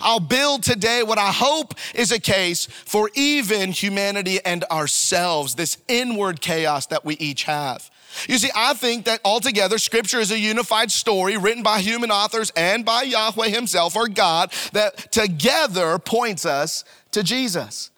I'll 0.00 0.18
build 0.18 0.62
today 0.62 1.02
what 1.02 1.18
I 1.18 1.30
hope 1.32 1.74
is 1.94 2.12
a 2.12 2.18
case 2.18 2.64
for 2.64 3.10
even 3.14 3.72
humanity 3.72 4.38
and 4.42 4.64
ourselves, 4.64 5.54
this 5.54 5.76
inward 5.86 6.40
chaos 6.40 6.86
that 6.86 7.04
we 7.04 7.16
each 7.16 7.44
have. 7.44 7.90
You 8.28 8.38
see, 8.38 8.50
I 8.54 8.74
think 8.74 9.04
that 9.04 9.20
altogether, 9.24 9.78
Scripture 9.78 10.20
is 10.20 10.30
a 10.30 10.38
unified 10.38 10.90
story 10.90 11.36
written 11.36 11.62
by 11.62 11.80
human 11.80 12.10
authors 12.10 12.52
and 12.56 12.84
by 12.84 13.02
Yahweh 13.02 13.48
Himself 13.48 13.96
or 13.96 14.08
God 14.08 14.52
that 14.72 15.12
together 15.12 15.98
points 15.98 16.44
us 16.44 16.84
to 17.12 17.22
Jesus. 17.22 17.90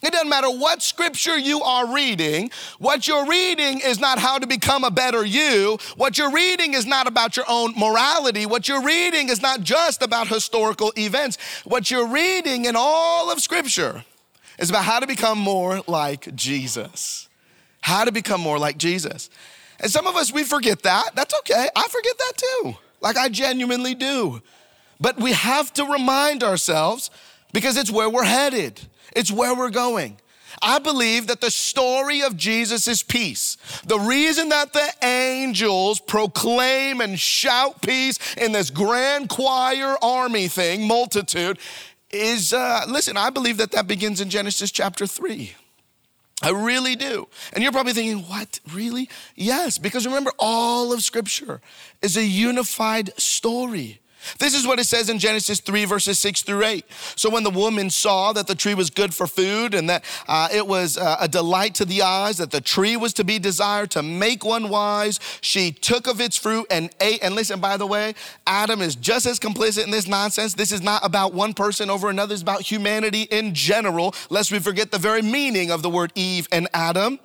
It 0.00 0.12
doesn't 0.12 0.28
matter 0.28 0.48
what 0.48 0.80
scripture 0.80 1.36
you 1.36 1.60
are 1.62 1.92
reading. 1.92 2.50
What 2.78 3.08
you're 3.08 3.26
reading 3.26 3.80
is 3.80 3.98
not 3.98 4.20
how 4.20 4.38
to 4.38 4.46
become 4.46 4.84
a 4.84 4.92
better 4.92 5.24
you. 5.24 5.78
What 5.96 6.16
you're 6.16 6.30
reading 6.30 6.74
is 6.74 6.86
not 6.86 7.08
about 7.08 7.36
your 7.36 7.46
own 7.48 7.74
morality. 7.76 8.46
What 8.46 8.68
you're 8.68 8.82
reading 8.82 9.28
is 9.28 9.42
not 9.42 9.62
just 9.62 10.02
about 10.02 10.28
historical 10.28 10.92
events. 10.96 11.36
What 11.64 11.90
you're 11.90 12.06
reading 12.06 12.66
in 12.66 12.76
all 12.76 13.32
of 13.32 13.40
scripture 13.40 14.04
is 14.58 14.70
about 14.70 14.84
how 14.84 15.00
to 15.00 15.06
become 15.06 15.38
more 15.38 15.82
like 15.88 16.34
Jesus. 16.36 17.28
How 17.80 18.04
to 18.04 18.12
become 18.12 18.40
more 18.40 18.58
like 18.58 18.78
Jesus. 18.78 19.30
And 19.80 19.90
some 19.90 20.06
of 20.06 20.16
us, 20.16 20.32
we 20.32 20.44
forget 20.44 20.82
that. 20.82 21.14
That's 21.14 21.34
okay. 21.40 21.68
I 21.74 21.88
forget 21.88 22.18
that 22.18 22.32
too. 22.36 22.76
Like 23.00 23.16
I 23.16 23.28
genuinely 23.28 23.94
do. 23.94 24.42
But 25.00 25.18
we 25.18 25.32
have 25.32 25.72
to 25.74 25.84
remind 25.84 26.42
ourselves 26.42 27.10
because 27.52 27.76
it's 27.76 27.90
where 27.90 28.10
we're 28.10 28.24
headed, 28.24 28.80
it's 29.14 29.30
where 29.30 29.54
we're 29.54 29.70
going. 29.70 30.18
I 30.60 30.78
believe 30.80 31.28
that 31.28 31.40
the 31.40 31.50
story 31.50 32.22
of 32.22 32.36
Jesus 32.36 32.88
is 32.88 33.02
peace. 33.02 33.56
The 33.86 33.98
reason 33.98 34.48
that 34.48 34.72
the 34.72 34.90
angels 35.02 36.00
proclaim 36.00 37.00
and 37.00 37.18
shout 37.18 37.80
peace 37.80 38.18
in 38.36 38.52
this 38.52 38.70
grand 38.70 39.28
choir 39.28 39.96
army 40.02 40.48
thing, 40.48 40.88
multitude, 40.88 41.58
is 42.10 42.52
uh, 42.52 42.84
listen, 42.88 43.16
I 43.16 43.30
believe 43.30 43.58
that 43.58 43.72
that 43.72 43.86
begins 43.86 44.20
in 44.20 44.30
Genesis 44.30 44.70
chapter 44.70 45.06
3. 45.06 45.54
I 46.40 46.50
really 46.50 46.94
do. 46.94 47.28
And 47.52 47.62
you're 47.62 47.72
probably 47.72 47.92
thinking, 47.92 48.24
what? 48.28 48.60
Really? 48.72 49.08
Yes, 49.34 49.76
because 49.78 50.06
remember, 50.06 50.30
all 50.38 50.92
of 50.92 51.02
Scripture 51.02 51.60
is 52.00 52.16
a 52.16 52.24
unified 52.24 53.10
story. 53.18 54.00
This 54.38 54.54
is 54.54 54.66
what 54.66 54.78
it 54.78 54.84
says 54.84 55.08
in 55.08 55.18
Genesis 55.18 55.60
3, 55.60 55.84
verses 55.84 56.18
6 56.18 56.42
through 56.42 56.64
8. 56.64 56.84
So 57.16 57.30
when 57.30 57.42
the 57.42 57.50
woman 57.50 57.90
saw 57.90 58.32
that 58.32 58.46
the 58.46 58.54
tree 58.54 58.74
was 58.74 58.90
good 58.90 59.14
for 59.14 59.26
food 59.26 59.74
and 59.74 59.88
that 59.88 60.04
uh, 60.26 60.48
it 60.52 60.66
was 60.66 60.96
uh, 60.96 61.16
a 61.20 61.28
delight 61.28 61.74
to 61.76 61.84
the 61.84 62.02
eyes, 62.02 62.38
that 62.38 62.50
the 62.50 62.60
tree 62.60 62.96
was 62.96 63.12
to 63.14 63.24
be 63.24 63.38
desired 63.38 63.90
to 63.92 64.02
make 64.02 64.44
one 64.44 64.68
wise, 64.68 65.20
she 65.40 65.72
took 65.72 66.06
of 66.06 66.20
its 66.20 66.36
fruit 66.36 66.66
and 66.70 66.90
ate. 67.00 67.22
And 67.22 67.34
listen, 67.34 67.60
by 67.60 67.76
the 67.76 67.86
way, 67.86 68.14
Adam 68.46 68.80
is 68.80 68.96
just 68.96 69.26
as 69.26 69.38
complicit 69.38 69.84
in 69.84 69.90
this 69.90 70.06
nonsense. 70.06 70.54
This 70.54 70.72
is 70.72 70.82
not 70.82 71.04
about 71.04 71.34
one 71.34 71.54
person 71.54 71.90
over 71.90 72.10
another, 72.10 72.34
it's 72.34 72.42
about 72.42 72.62
humanity 72.62 73.22
in 73.22 73.54
general, 73.54 74.14
lest 74.30 74.52
we 74.52 74.58
forget 74.58 74.90
the 74.90 74.98
very 74.98 75.22
meaning 75.22 75.70
of 75.70 75.82
the 75.82 75.90
word 75.90 76.12
Eve 76.14 76.48
and 76.52 76.68
Adam. 76.72 77.18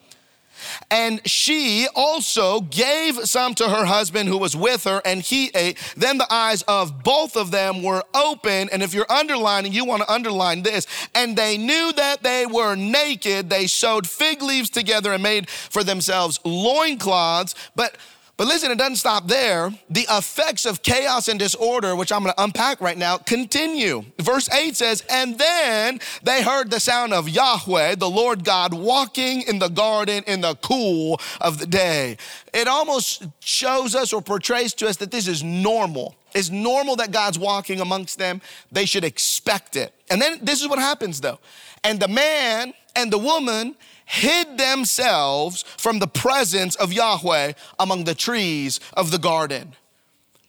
And 0.90 1.26
she 1.28 1.88
also 1.96 2.62
gave 2.62 3.16
some 3.26 3.56
to 3.56 3.70
her 3.70 3.86
husband 3.86 4.30
who 4.30 4.38
was 4.38 4.56
with 4.56 4.84
her, 4.84 5.02
and 5.06 5.22
he 5.22 5.52
ate. 5.56 5.78
Then 5.96 6.18
the 6.18 6.32
eyes 6.32 6.62
of 6.64 7.04
both 7.04 7.36
of 7.36 7.52
them 7.52 7.84
were 7.84 8.04
open. 8.14 8.70
And 8.72 8.84
if 8.84 8.94
you're 8.94 9.12
underlining, 9.12 9.74
you 9.74 9.86
want 9.86 10.04
to 10.04 10.12
underline 10.12 10.64
this. 10.64 10.88
And 11.16 11.36
they 11.38 11.58
knew 11.58 11.94
that 11.94 12.24
they 12.24 12.46
were 12.46 12.76
naked. 12.76 13.50
They 13.50 13.68
sewed 13.68 14.08
fig 14.08 14.42
leaves 14.42 14.70
together 14.70 15.14
and 15.14 15.24
made 15.24 15.50
for 15.50 15.84
themselves 15.84 16.40
loincloths. 16.44 17.56
But 17.76 17.98
but 18.36 18.48
listen, 18.48 18.72
it 18.72 18.80
doesn't 18.80 18.96
stop 18.96 19.28
there. 19.28 19.70
The 19.90 20.08
effects 20.10 20.66
of 20.66 20.82
chaos 20.82 21.28
and 21.28 21.40
disorder, 21.40 21.96
which 21.96 22.12
I'm 22.12 22.22
gonna 22.22 22.34
unpack 22.38 22.82
right 22.82 22.98
now, 22.98 23.18
continue. 23.18 24.06
Verse 24.20 24.50
8 24.50 24.76
says, 24.76 25.04
And 25.08 25.38
then 25.38 26.00
they 26.24 26.42
heard 26.42 26.72
the 26.72 26.80
sound 26.80 27.14
of 27.14 27.30
Yahweh, 27.30 27.96
the 27.96 28.10
Lord 28.10 28.44
God, 28.44 28.74
walking 28.74 29.42
in 29.44 29.60
the 29.60 29.70
garden 29.70 30.24
in 30.26 30.42
the 30.42 30.56
cool 30.56 31.22
of 31.42 31.60
the 31.60 31.68
day. 31.68 32.18
It 32.54 32.68
almost 32.68 33.28
shows 33.40 33.94
us 33.94 34.12
or 34.12 34.22
portrays 34.22 34.74
to 34.76 34.88
us 34.88 34.98
that 34.98 35.12
this 35.12 35.28
is 35.28 35.44
normal. 35.44 36.16
It's 36.34 36.50
normal 36.50 36.96
that 36.96 37.12
God's 37.12 37.38
walking 37.38 37.82
amongst 37.82 38.18
them. 38.18 38.42
They 38.72 38.86
should 38.86 39.04
expect 39.04 39.76
it. 39.76 39.94
And 40.10 40.20
then 40.20 40.40
this 40.42 40.62
is 40.62 40.68
what 40.68 40.80
happens 40.80 41.22
though. 41.22 41.40
And 41.84 42.00
the 42.00 42.08
man 42.08 42.74
and 42.96 43.12
the 43.12 43.18
woman 43.20 43.76
hid 44.06 44.58
themselves 44.58 45.64
from 45.78 46.00
the 46.00 46.08
presence 46.08 46.76
of 46.76 46.94
Yahweh 46.94 47.54
among 47.80 48.04
the 48.04 48.16
trees 48.16 48.80
of 48.94 49.12
the 49.12 49.18
garden. 49.18 49.76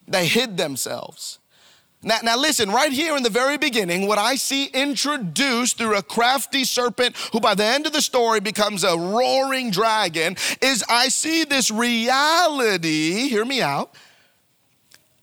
They 0.06 0.26
hid 0.26 0.56
themselves. 0.56 1.38
Now, 2.02 2.18
now, 2.22 2.36
listen, 2.36 2.70
right 2.70 2.92
here 2.92 3.16
in 3.16 3.22
the 3.22 3.30
very 3.30 3.56
beginning, 3.56 4.06
what 4.06 4.18
I 4.18 4.36
see 4.36 4.66
introduced 4.66 5.78
through 5.78 5.96
a 5.96 6.02
crafty 6.02 6.64
serpent 6.64 7.16
who 7.32 7.40
by 7.40 7.54
the 7.54 7.64
end 7.64 7.86
of 7.86 7.94
the 7.94 8.02
story 8.02 8.40
becomes 8.40 8.84
a 8.84 8.96
roaring 8.96 9.70
dragon 9.70 10.36
is 10.60 10.84
I 10.86 11.08
see 11.08 11.44
this 11.44 11.70
reality, 11.70 13.28
hear 13.28 13.46
me 13.46 13.62
out, 13.62 13.94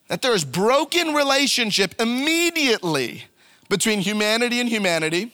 that 0.08 0.24
there 0.24 0.34
is 0.34 0.44
broken 0.44 1.14
relationship 1.14 1.94
immediately 2.02 3.26
between 3.70 4.00
humanity 4.00 4.60
and 4.60 4.68
humanity 4.68 5.32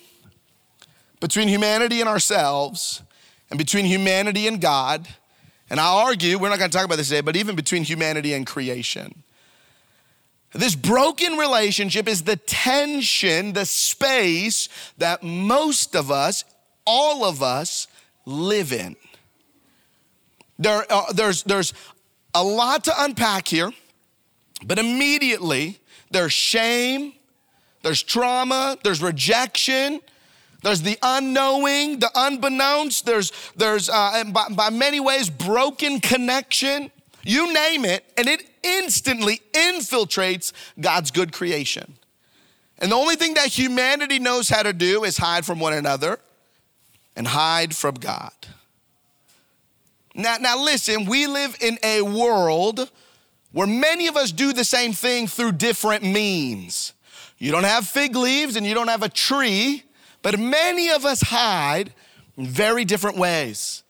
between 1.19 1.47
humanity 1.47 1.99
and 1.99 2.09
ourselves 2.09 3.01
and 3.49 3.57
between 3.57 3.85
humanity 3.85 4.47
and 4.47 4.61
God. 4.61 5.07
And 5.69 5.79
I'll 5.79 5.97
argue, 5.97 6.37
we're 6.37 6.49
not 6.49 6.59
going 6.59 6.71
to 6.71 6.77
talk 6.77 6.85
about 6.85 6.97
this 6.97 7.09
today, 7.09 7.21
but 7.21 7.35
even 7.35 7.55
between 7.55 7.83
humanity 7.83 8.33
and 8.33 8.45
creation. 8.45 9.23
This 10.53 10.75
broken 10.75 11.33
relationship 11.37 12.07
is 12.07 12.23
the 12.23 12.37
tension, 12.37 13.53
the 13.53 13.65
space 13.65 14.69
that 14.97 15.21
most 15.23 15.95
of 15.95 16.09
us, 16.09 16.45
all 16.85 17.25
of 17.25 17.43
us, 17.43 17.87
live 18.25 18.71
in. 18.71 18.95
There, 20.57 20.85
uh, 20.89 21.11
there's, 21.13 21.43
there's 21.43 21.73
a 22.33 22.43
lot 22.43 22.85
to 22.85 22.93
unpack 22.97 23.47
here, 23.47 23.71
but 24.65 24.79
immediately 24.79 25.79
there's 26.11 26.33
shame, 26.33 27.13
there's 27.83 28.01
trauma, 28.01 28.77
there's 28.83 29.01
rejection, 29.01 29.99
there's 30.63 30.81
the 30.81 30.97
unknowing, 31.01 31.99
the 31.99 32.09
unbeknownst. 32.15 33.05
There's, 33.05 33.31
there's 33.55 33.89
uh, 33.89 34.23
by, 34.27 34.49
by 34.49 34.69
many 34.69 34.99
ways, 34.99 35.29
broken 35.29 35.99
connection. 35.99 36.91
You 37.23 37.53
name 37.53 37.85
it, 37.85 38.05
and 38.17 38.27
it 38.27 38.43
instantly 38.63 39.41
infiltrates 39.53 40.53
God's 40.79 41.11
good 41.11 41.31
creation. 41.31 41.95
And 42.79 42.91
the 42.91 42.95
only 42.95 43.15
thing 43.15 43.33
that 43.35 43.47
humanity 43.47 44.19
knows 44.19 44.49
how 44.49 44.63
to 44.63 44.73
do 44.73 45.03
is 45.03 45.17
hide 45.17 45.45
from 45.45 45.59
one 45.59 45.73
another 45.73 46.19
and 47.15 47.27
hide 47.27 47.75
from 47.75 47.95
God. 47.95 48.31
Now, 50.13 50.37
now 50.39 50.63
listen, 50.63 51.05
we 51.05 51.27
live 51.27 51.55
in 51.61 51.77
a 51.83 52.01
world 52.01 52.89
where 53.51 53.67
many 53.67 54.07
of 54.07 54.15
us 54.15 54.31
do 54.31 54.53
the 54.53 54.63
same 54.63 54.93
thing 54.93 55.27
through 55.27 55.53
different 55.53 56.03
means. 56.03 56.93
You 57.37 57.51
don't 57.51 57.63
have 57.63 57.87
fig 57.87 58.15
leaves 58.15 58.55
and 58.55 58.65
you 58.65 58.73
don't 58.73 58.87
have 58.87 59.03
a 59.03 59.09
tree, 59.09 59.83
but 60.27 60.37
many 60.37 60.89
of 60.89 61.05
us 61.05 61.21
hide 61.21 61.93
in 62.35 62.45
very 62.47 62.83
different 62.83 63.15
ways. 63.15 63.83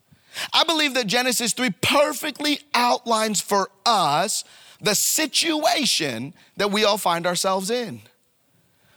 I 0.53 0.63
believe 0.65 0.93
that 0.93 1.07
Genesis 1.07 1.51
3 1.53 1.71
perfectly 1.81 2.59
outlines 2.75 3.41
for 3.41 3.71
us 3.87 4.43
the 4.79 4.93
situation 4.93 6.35
that 6.57 6.69
we 6.69 6.83
all 6.83 6.99
find 6.99 7.25
ourselves 7.25 7.71
in. 7.71 8.01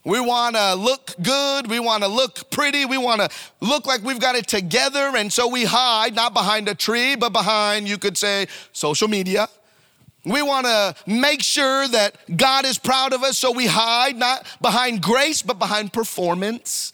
We 0.04 0.20
want 0.20 0.56
to 0.56 0.74
look 0.74 1.14
good. 1.22 1.70
We 1.70 1.80
want 1.80 2.02
to 2.02 2.10
look 2.10 2.50
pretty. 2.50 2.84
We 2.84 2.98
want 2.98 3.22
to 3.22 3.30
look 3.62 3.86
like 3.86 4.02
we've 4.02 4.20
got 4.20 4.34
it 4.34 4.46
together. 4.46 5.16
And 5.16 5.32
so 5.32 5.48
we 5.48 5.64
hide, 5.64 6.14
not 6.14 6.34
behind 6.34 6.68
a 6.68 6.74
tree, 6.74 7.16
but 7.16 7.32
behind, 7.32 7.88
you 7.88 7.96
could 7.96 8.18
say, 8.18 8.48
social 8.72 9.08
media. 9.08 9.48
We 10.26 10.42
want 10.42 10.66
to 10.66 10.94
make 11.06 11.40
sure 11.40 11.88
that 11.88 12.16
God 12.36 12.66
is 12.66 12.76
proud 12.76 13.14
of 13.14 13.22
us, 13.22 13.38
so 13.38 13.50
we 13.50 13.64
hide, 13.64 14.18
not 14.18 14.46
behind 14.60 15.00
grace, 15.00 15.40
but 15.40 15.58
behind 15.58 15.94
performance. 15.94 16.92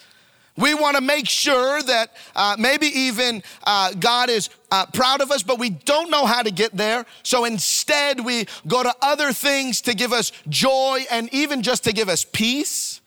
We 0.57 0.73
want 0.73 0.97
to 0.97 1.03
make 1.03 1.29
sure 1.29 1.83
that 1.83 2.17
uh, 2.35 2.57
maybe 2.59 2.87
even 2.87 3.43
uh, 3.65 3.93
God 3.93 4.31
is 4.31 4.49
uh, 4.71 4.87
proud 4.87 5.21
of 5.21 5.31
us, 5.31 5.43
but 5.43 5.59
we 5.59 5.71
don't 5.71 6.11
know 6.11 6.25
how 6.25 6.43
to 6.43 6.51
get 6.51 6.75
there. 6.75 7.05
So 7.23 7.45
instead, 7.45 8.25
we 8.25 8.47
go 8.67 8.83
to 8.83 8.95
other 9.03 9.33
things 9.33 9.83
to 9.83 9.95
give 9.95 10.13
us 10.13 10.33
joy 10.49 11.05
and 11.11 11.33
even 11.33 11.63
just 11.63 11.85
to 11.85 11.93
give 11.93 12.09
us 12.09 12.25
peace. 12.25 13.03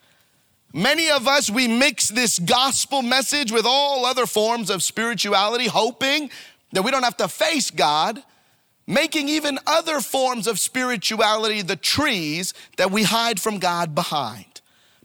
Many 0.74 1.10
of 1.10 1.28
us, 1.28 1.50
we 1.50 1.68
mix 1.68 2.10
this 2.10 2.38
gospel 2.38 3.02
message 3.02 3.52
with 3.52 3.66
all 3.66 4.06
other 4.06 4.28
forms 4.28 4.70
of 4.70 4.84
spirituality, 4.84 5.66
hoping 5.66 6.30
that 6.74 6.84
we 6.84 6.92
don't 6.92 7.02
have 7.02 7.18
to 7.18 7.28
face 7.28 7.72
God, 7.72 8.22
making 8.86 9.28
even 9.28 9.58
other 9.66 10.02
forms 10.02 10.46
of 10.46 10.60
spirituality 10.60 11.64
the 11.64 11.76
trees 11.76 12.54
that 12.78 12.92
we 12.92 13.02
hide 13.02 13.40
from 13.40 13.58
God 13.58 13.96
behind 13.96 14.59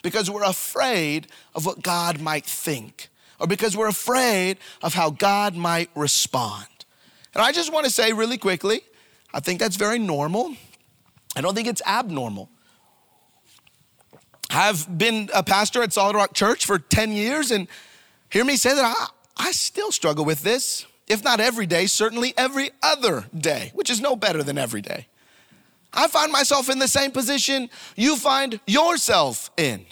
because 0.05 0.31
we're 0.31 0.45
afraid 0.45 1.27
of 1.55 1.65
what 1.65 1.83
God 1.83 2.21
might 2.21 2.45
think 2.45 3.09
or 3.41 3.47
because 3.49 3.77
we're 3.77 3.89
afraid 3.89 4.59
of 4.83 4.95
how 4.95 5.11
God 5.11 5.57
might 5.57 5.91
respond. 5.97 6.67
And 7.33 7.43
I 7.43 7.51
just 7.51 7.73
want 7.73 7.87
to 7.87 7.91
say 7.91 8.13
really 8.13 8.39
quickly, 8.39 8.83
I 9.33 9.41
think 9.41 9.59
that's 9.59 9.77
very 9.77 9.99
normal. 9.99 10.55
I 11.35 11.41
don't 11.41 11.55
think 11.55 11.67
it's 11.67 11.83
abnormal. 11.87 12.51
I've 14.51 14.87
been 14.97 15.31
a 15.35 15.43
pastor 15.43 15.83
at 15.83 15.93
Solid 15.93 16.15
Rock 16.15 16.35
Church 16.35 16.67
for 16.67 16.79
10 16.79 17.13
years, 17.13 17.51
and 17.51 17.67
hear 18.31 18.45
me 18.45 18.57
say 18.57 18.75
that 18.75 18.85
I, 18.85 19.49
I 19.49 19.53
still 19.53 19.91
struggle 19.91 20.27
with 20.27 20.43
this, 20.43 20.87
if 21.09 21.25
not 21.25 21.41
every 21.41 21.67
day, 21.67 21.87
certainly 21.87 22.35
every 22.37 22.71
other 22.83 23.25
day, 23.37 23.73
which 23.75 23.91
is 23.91 24.01
no 24.03 24.17
better 24.17 24.43
than 24.43 24.59
every 24.59 24.83
day. 24.83 25.09
I 25.95 26.09
find 26.09 26.31
myself 26.31 26.69
in 26.69 26.79
the 26.79 26.89
same 26.89 27.11
position 27.11 27.71
you 27.97 28.17
find 28.17 28.61
yourself 28.67 29.51
in. 29.57 29.87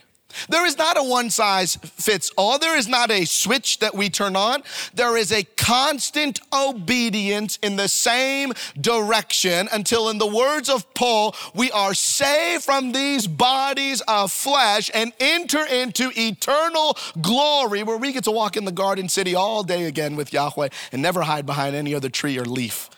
There 0.48 0.66
is 0.66 0.78
not 0.78 0.98
a 0.98 1.02
one 1.02 1.30
size 1.30 1.76
fits 1.76 2.30
all. 2.36 2.58
There 2.58 2.76
is 2.76 2.88
not 2.88 3.10
a 3.10 3.24
switch 3.24 3.78
that 3.78 3.94
we 3.94 4.10
turn 4.10 4.36
on. 4.36 4.62
There 4.94 5.16
is 5.16 5.32
a 5.32 5.44
constant 5.56 6.40
obedience 6.52 7.58
in 7.62 7.76
the 7.76 7.88
same 7.88 8.52
direction 8.80 9.68
until, 9.72 10.08
in 10.08 10.18
the 10.18 10.26
words 10.26 10.68
of 10.68 10.92
Paul, 10.94 11.34
we 11.54 11.70
are 11.70 11.94
saved 11.94 12.64
from 12.64 12.92
these 12.92 13.26
bodies 13.26 14.00
of 14.08 14.32
flesh 14.32 14.90
and 14.94 15.12
enter 15.20 15.64
into 15.64 16.10
eternal 16.16 16.96
glory 17.20 17.82
where 17.82 17.96
we 17.96 18.12
get 18.12 18.24
to 18.24 18.30
walk 18.30 18.56
in 18.56 18.64
the 18.64 18.72
garden 18.72 19.08
city 19.08 19.34
all 19.34 19.62
day 19.62 19.84
again 19.84 20.16
with 20.16 20.32
Yahweh 20.32 20.68
and 20.90 21.02
never 21.02 21.22
hide 21.22 21.46
behind 21.46 21.76
any 21.76 21.94
other 21.94 22.08
tree 22.08 22.38
or 22.38 22.44
leaf. 22.44 22.90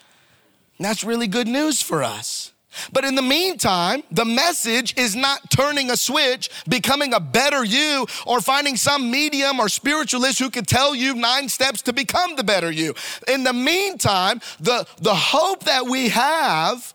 And 0.79 0.85
that's 0.85 1.05
really 1.05 1.27
good 1.27 1.47
news 1.47 1.83
for 1.83 2.03
us. 2.03 2.54
But 2.93 3.05
in 3.05 3.15
the 3.15 3.23
meantime, 3.23 4.03
the 4.11 4.25
message 4.25 4.97
is 4.97 5.15
not 5.15 5.51
turning 5.51 5.91
a 5.91 5.97
switch, 5.97 6.51
becoming 6.69 7.15
a 7.15 7.21
better 7.21 7.65
you, 7.65 8.07
or 8.27 8.41
finding 8.41 8.77
some 8.77 9.11
medium 9.11 9.61
or 9.61 9.69
spiritualist 9.69 10.39
who 10.39 10.51
could 10.51 10.67
tell 10.67 10.95
you 10.95 11.15
nine 11.15 11.49
steps 11.49 11.83
to 11.83 11.93
become 11.93 12.37
the 12.37 12.45
better 12.45 12.71
you. 12.71 12.95
In 13.29 13.45
the 13.45 13.53
meantime, 13.53 14.41
the, 14.61 14.87
the 15.01 15.15
hope 15.15 15.65
that 15.65 15.87
we 15.87 16.09
have 16.09 16.95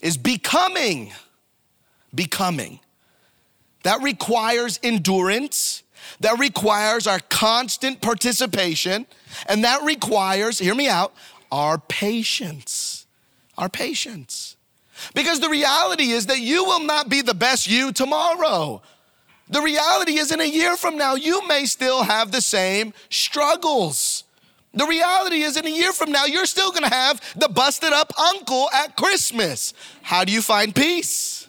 is 0.00 0.16
becoming. 0.16 1.12
Becoming. 2.14 2.80
That 3.82 4.02
requires 4.02 4.80
endurance. 4.82 5.82
That 6.20 6.38
requires 6.38 7.06
our 7.06 7.20
constant 7.20 8.00
participation. 8.00 9.06
And 9.48 9.64
that 9.64 9.82
requires, 9.82 10.58
hear 10.58 10.74
me 10.74 10.88
out, 10.88 11.14
our 11.52 11.78
patience. 11.78 13.06
Our 13.56 13.68
patience. 13.68 14.55
Because 15.14 15.40
the 15.40 15.48
reality 15.48 16.10
is 16.10 16.26
that 16.26 16.40
you 16.40 16.64
will 16.64 16.80
not 16.80 17.08
be 17.08 17.22
the 17.22 17.34
best 17.34 17.66
you 17.66 17.92
tomorrow. 17.92 18.82
The 19.48 19.62
reality 19.62 20.18
is, 20.18 20.32
in 20.32 20.40
a 20.40 20.44
year 20.44 20.76
from 20.76 20.96
now, 20.96 21.14
you 21.14 21.46
may 21.46 21.66
still 21.66 22.02
have 22.02 22.32
the 22.32 22.40
same 22.40 22.92
struggles. 23.10 24.24
The 24.74 24.86
reality 24.86 25.42
is, 25.42 25.56
in 25.56 25.66
a 25.66 25.70
year 25.70 25.92
from 25.92 26.10
now, 26.10 26.24
you're 26.24 26.46
still 26.46 26.72
gonna 26.72 26.92
have 26.92 27.20
the 27.36 27.48
busted 27.48 27.92
up 27.92 28.12
uncle 28.18 28.68
at 28.72 28.96
Christmas. 28.96 29.72
How 30.02 30.24
do 30.24 30.32
you 30.32 30.42
find 30.42 30.74
peace? 30.74 31.48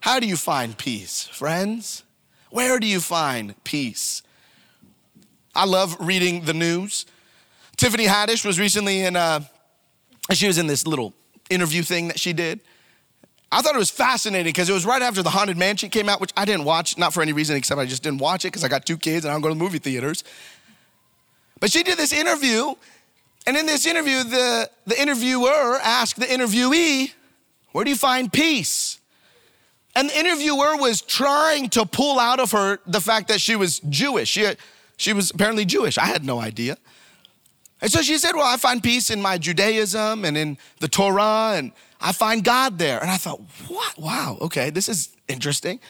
How 0.00 0.20
do 0.20 0.26
you 0.26 0.36
find 0.36 0.78
peace, 0.78 1.26
friends? 1.26 2.04
Where 2.50 2.78
do 2.78 2.86
you 2.86 3.00
find 3.00 3.62
peace? 3.64 4.22
I 5.54 5.66
love 5.66 5.96
reading 6.00 6.42
the 6.42 6.54
news. 6.54 7.06
Tiffany 7.76 8.06
Haddish 8.06 8.44
was 8.44 8.58
recently 8.58 9.02
in, 9.02 9.16
a, 9.16 9.48
she 10.32 10.46
was 10.46 10.58
in 10.58 10.66
this 10.66 10.86
little 10.86 11.12
interview 11.50 11.82
thing 11.82 12.08
that 12.08 12.18
she 12.18 12.32
did. 12.32 12.60
I 13.52 13.62
thought 13.62 13.74
it 13.74 13.78
was 13.78 13.90
fascinating 13.90 14.50
because 14.50 14.70
it 14.70 14.72
was 14.72 14.86
right 14.86 15.02
after 15.02 15.22
The 15.22 15.30
Haunted 15.30 15.56
Mansion 15.58 15.90
came 15.90 16.08
out, 16.08 16.20
which 16.20 16.32
I 16.36 16.44
didn't 16.44 16.64
watch, 16.64 16.96
not 16.96 17.12
for 17.12 17.20
any 17.20 17.32
reason 17.32 17.56
except 17.56 17.80
I 17.80 17.84
just 17.84 18.02
didn't 18.02 18.20
watch 18.20 18.44
it 18.44 18.48
because 18.48 18.62
I 18.62 18.68
got 18.68 18.86
two 18.86 18.96
kids 18.96 19.24
and 19.24 19.32
I 19.32 19.34
don't 19.34 19.42
go 19.42 19.48
to 19.48 19.54
the 19.54 19.62
movie 19.62 19.78
theaters. 19.78 20.22
But 21.58 21.72
she 21.72 21.82
did 21.82 21.98
this 21.98 22.12
interview, 22.12 22.74
and 23.46 23.56
in 23.56 23.66
this 23.66 23.86
interview, 23.86 24.22
the, 24.22 24.70
the 24.86 25.00
interviewer 25.00 25.78
asked 25.82 26.18
the 26.18 26.26
interviewee, 26.26 27.12
Where 27.72 27.84
do 27.84 27.90
you 27.90 27.96
find 27.96 28.32
peace? 28.32 28.98
And 29.96 30.08
the 30.08 30.18
interviewer 30.18 30.76
was 30.76 31.02
trying 31.02 31.68
to 31.70 31.84
pull 31.84 32.20
out 32.20 32.38
of 32.38 32.52
her 32.52 32.78
the 32.86 33.00
fact 33.00 33.28
that 33.28 33.40
she 33.40 33.56
was 33.56 33.80
Jewish. 33.80 34.28
She, 34.28 34.48
she 34.96 35.12
was 35.12 35.32
apparently 35.32 35.64
Jewish. 35.64 35.98
I 35.98 36.06
had 36.06 36.24
no 36.24 36.38
idea. 36.40 36.78
And 37.80 37.90
so 37.90 38.02
she 38.02 38.18
said, 38.18 38.34
Well, 38.34 38.46
I 38.46 38.56
find 38.56 38.82
peace 38.82 39.10
in 39.10 39.22
my 39.22 39.38
Judaism 39.38 40.24
and 40.24 40.36
in 40.36 40.58
the 40.80 40.88
Torah, 40.88 41.54
and 41.56 41.72
I 42.00 42.12
find 42.12 42.44
God 42.44 42.78
there. 42.78 43.00
And 43.00 43.10
I 43.10 43.16
thought, 43.16 43.40
What? 43.68 43.98
Wow, 43.98 44.38
okay, 44.42 44.70
this 44.70 44.88
is 44.88 45.10
interesting. 45.28 45.80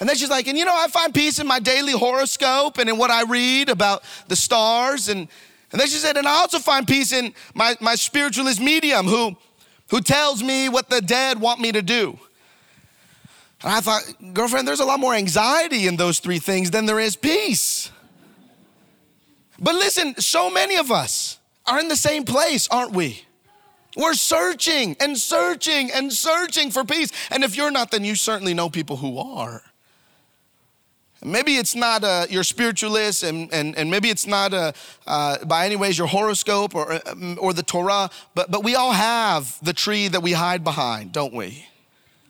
And 0.00 0.08
then 0.08 0.16
she's 0.16 0.30
like, 0.30 0.46
And 0.46 0.58
you 0.58 0.64
know, 0.64 0.76
I 0.76 0.88
find 0.88 1.14
peace 1.14 1.38
in 1.38 1.46
my 1.46 1.58
daily 1.58 1.92
horoscope 1.92 2.78
and 2.78 2.88
in 2.88 2.98
what 2.98 3.10
I 3.10 3.22
read 3.24 3.68
about 3.68 4.02
the 4.28 4.36
stars. 4.36 5.08
And, 5.08 5.28
and 5.72 5.80
then 5.80 5.88
she 5.88 5.96
said, 5.96 6.16
And 6.16 6.28
I 6.28 6.32
also 6.32 6.58
find 6.58 6.86
peace 6.86 7.12
in 7.12 7.34
my, 7.54 7.76
my 7.80 7.94
spiritualist 7.94 8.60
medium 8.60 9.06
who, 9.06 9.36
who 9.90 10.00
tells 10.00 10.42
me 10.42 10.68
what 10.68 10.90
the 10.90 11.00
dead 11.00 11.40
want 11.40 11.60
me 11.60 11.72
to 11.72 11.82
do. 11.82 12.18
And 13.62 13.72
I 13.72 13.80
thought, 13.80 14.02
girlfriend, 14.34 14.68
there's 14.68 14.80
a 14.80 14.84
lot 14.84 15.00
more 15.00 15.14
anxiety 15.14 15.88
in 15.88 15.96
those 15.96 16.20
three 16.20 16.38
things 16.38 16.70
than 16.70 16.86
there 16.86 17.00
is 17.00 17.16
peace. 17.16 17.90
But 19.58 19.74
listen, 19.74 20.20
so 20.20 20.50
many 20.50 20.76
of 20.76 20.90
us, 20.90 21.38
are 21.68 21.78
in 21.78 21.88
the 21.88 21.96
same 21.96 22.24
place, 22.24 22.66
aren't 22.70 22.92
we? 22.92 23.22
We're 23.96 24.14
searching 24.14 24.96
and 25.00 25.16
searching 25.18 25.90
and 25.92 26.12
searching 26.12 26.70
for 26.70 26.84
peace. 26.84 27.10
And 27.30 27.44
if 27.44 27.56
you're 27.56 27.70
not, 27.70 27.90
then 27.90 28.04
you 28.04 28.14
certainly 28.14 28.54
know 28.54 28.70
people 28.70 28.96
who 28.96 29.18
are. 29.18 29.62
Maybe 31.22 31.56
it's 31.56 31.74
not 31.74 32.04
uh, 32.04 32.26
your 32.30 32.44
spiritualist, 32.44 33.24
and, 33.24 33.52
and, 33.52 33.76
and 33.76 33.90
maybe 33.90 34.08
it's 34.08 34.26
not 34.26 34.54
uh, 34.54 34.72
uh, 35.04 35.44
by 35.44 35.66
any 35.66 35.74
ways 35.74 35.98
your 35.98 36.06
horoscope 36.06 36.76
or, 36.76 36.92
uh, 36.92 37.00
or 37.38 37.52
the 37.52 37.64
Torah, 37.64 38.08
but, 38.36 38.52
but 38.52 38.62
we 38.62 38.76
all 38.76 38.92
have 38.92 39.58
the 39.62 39.72
tree 39.72 40.06
that 40.06 40.22
we 40.22 40.32
hide 40.32 40.62
behind, 40.62 41.12
don't 41.12 41.34
we? 41.34 41.66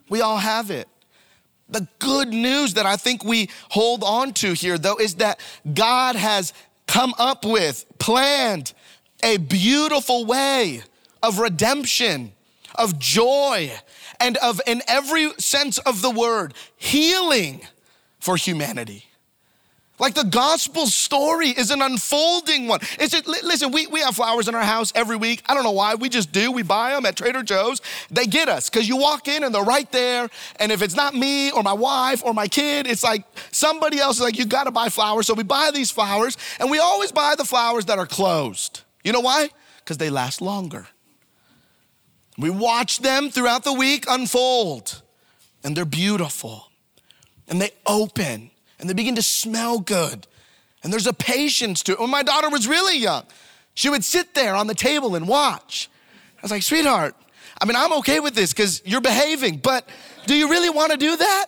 We 0.08 0.22
all 0.22 0.38
have 0.38 0.70
it. 0.70 0.88
The 1.68 1.86
good 1.98 2.28
news 2.28 2.74
that 2.74 2.86
I 2.86 2.96
think 2.96 3.22
we 3.24 3.50
hold 3.68 4.02
on 4.02 4.32
to 4.34 4.54
here, 4.54 4.78
though, 4.78 4.96
is 4.96 5.16
that 5.16 5.38
God 5.74 6.16
has 6.16 6.54
come 6.88 7.14
up 7.18 7.44
with, 7.44 7.84
planned, 8.00 8.72
a 9.22 9.36
beautiful 9.36 10.24
way 10.24 10.82
of 11.22 11.38
redemption, 11.38 12.32
of 12.74 12.98
joy, 12.98 13.70
and 14.18 14.36
of, 14.38 14.60
in 14.66 14.82
every 14.88 15.30
sense 15.38 15.78
of 15.78 16.02
the 16.02 16.10
word, 16.10 16.54
healing 16.76 17.60
for 18.18 18.36
humanity. 18.36 19.07
Like 19.98 20.14
the 20.14 20.24
gospel 20.24 20.86
story 20.86 21.48
is 21.48 21.70
an 21.70 21.82
unfolding 21.82 22.68
one. 22.68 22.80
It's 22.98 23.10
just, 23.10 23.26
listen, 23.26 23.72
we, 23.72 23.86
we 23.88 24.00
have 24.00 24.14
flowers 24.14 24.46
in 24.46 24.54
our 24.54 24.62
house 24.62 24.92
every 24.94 25.16
week. 25.16 25.42
I 25.46 25.54
don't 25.54 25.64
know 25.64 25.72
why. 25.72 25.96
We 25.96 26.08
just 26.08 26.30
do. 26.30 26.52
We 26.52 26.62
buy 26.62 26.92
them 26.92 27.04
at 27.04 27.16
Trader 27.16 27.42
Joe's. 27.42 27.80
They 28.10 28.26
get 28.26 28.48
us 28.48 28.70
because 28.70 28.88
you 28.88 28.96
walk 28.96 29.26
in 29.26 29.42
and 29.42 29.54
they're 29.54 29.62
right 29.62 29.90
there. 29.90 30.28
And 30.60 30.70
if 30.70 30.82
it's 30.82 30.94
not 30.94 31.14
me 31.14 31.50
or 31.50 31.62
my 31.62 31.72
wife 31.72 32.24
or 32.24 32.32
my 32.32 32.46
kid, 32.46 32.86
it's 32.86 33.02
like 33.02 33.24
somebody 33.50 33.98
else 33.98 34.16
is 34.16 34.22
like, 34.22 34.38
you 34.38 34.44
got 34.44 34.64
to 34.64 34.70
buy 34.70 34.88
flowers. 34.88 35.26
So 35.26 35.34
we 35.34 35.42
buy 35.42 35.70
these 35.74 35.90
flowers 35.90 36.36
and 36.60 36.70
we 36.70 36.78
always 36.78 37.10
buy 37.10 37.34
the 37.36 37.44
flowers 37.44 37.86
that 37.86 37.98
are 37.98 38.06
closed. 38.06 38.82
You 39.02 39.12
know 39.12 39.20
why? 39.20 39.50
Because 39.78 39.98
they 39.98 40.10
last 40.10 40.40
longer. 40.40 40.86
We 42.36 42.50
watch 42.50 43.00
them 43.00 43.30
throughout 43.30 43.64
the 43.64 43.72
week 43.72 44.04
unfold, 44.08 45.02
and 45.64 45.76
they're 45.76 45.84
beautiful, 45.84 46.70
and 47.48 47.60
they 47.60 47.72
open, 47.84 48.52
and 48.78 48.88
they 48.88 48.94
begin 48.94 49.16
to 49.16 49.22
smell 49.22 49.80
good. 49.80 50.26
And 50.82 50.92
there's 50.92 51.06
a 51.06 51.12
patience 51.12 51.82
to 51.84 51.92
it. 51.92 52.00
When 52.00 52.10
my 52.10 52.22
daughter 52.22 52.48
was 52.48 52.68
really 52.68 52.98
young, 52.98 53.24
she 53.74 53.90
would 53.90 54.04
sit 54.04 54.34
there 54.34 54.54
on 54.54 54.66
the 54.66 54.74
table 54.74 55.14
and 55.14 55.26
watch. 55.26 55.90
I 56.38 56.42
was 56.42 56.50
like, 56.50 56.62
sweetheart, 56.62 57.14
I 57.60 57.64
mean, 57.64 57.76
I'm 57.76 57.92
okay 57.94 58.20
with 58.20 58.34
this 58.34 58.52
because 58.52 58.82
you're 58.84 59.00
behaving, 59.00 59.58
but 59.58 59.88
do 60.26 60.34
you 60.34 60.48
really 60.48 60.70
want 60.70 60.92
to 60.92 60.98
do 60.98 61.16
that? 61.16 61.46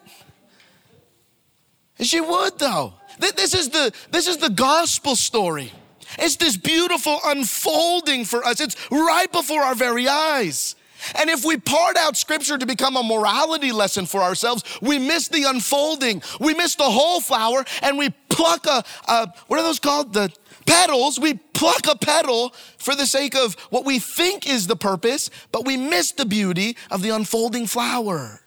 And 1.99 2.07
she 2.07 2.21
would 2.21 2.59
though. 2.59 2.95
This 3.19 3.55
is 3.55 3.69
the, 3.69 3.93
this 4.11 4.27
is 4.27 4.39
the 4.39 4.49
gospel 4.49 5.15
story. 5.15 5.73
It's 6.19 6.37
this 6.37 6.57
beautiful 6.57 7.19
unfolding 7.25 8.25
for 8.25 8.45
us. 8.45 8.61
It's 8.61 8.77
right 8.91 9.31
before 9.31 9.63
our 9.63 9.75
very 9.75 10.09
eyes. 10.09 10.75
And 11.17 11.31
if 11.31 11.45
we 11.45 11.57
part 11.57 11.97
out 11.97 12.17
scripture 12.17 12.59
to 12.59 12.67
become 12.67 12.97
a 12.97 13.03
morality 13.03 13.73
lesson 13.73 14.07
for 14.07 14.21
ourselves, 14.21 14.63
we 14.81 14.99
miss 14.99 15.29
the 15.29 15.45
unfolding. 15.45 16.23
We 16.41 16.55
miss 16.55 16.75
the 16.75 16.85
whole 16.85 17.21
flower 17.21 17.65
and 17.83 17.99
we 17.99 18.11
pluck 18.29 18.67
a, 18.67 18.85
a 19.09 19.33
what 19.47 19.59
are 19.59 19.63
those 19.63 19.81
called? 19.81 20.13
The 20.13 20.33
petals. 20.67 21.19
We 21.19 21.35
pluck 21.35 21.87
a 21.89 21.97
petal 21.97 22.55
for 22.79 22.95
the 22.95 23.07
sake 23.07 23.35
of 23.35 23.55
what 23.71 23.85
we 23.85 23.99
think 23.99 24.49
is 24.49 24.67
the 24.67 24.77
purpose, 24.77 25.31
but 25.53 25.65
we 25.65 25.77
miss 25.77 26.13
the 26.13 26.27
beauty 26.27 26.77
of 26.91 27.03
the 27.03 27.11
unfolding 27.11 27.67
flower. 27.67 28.41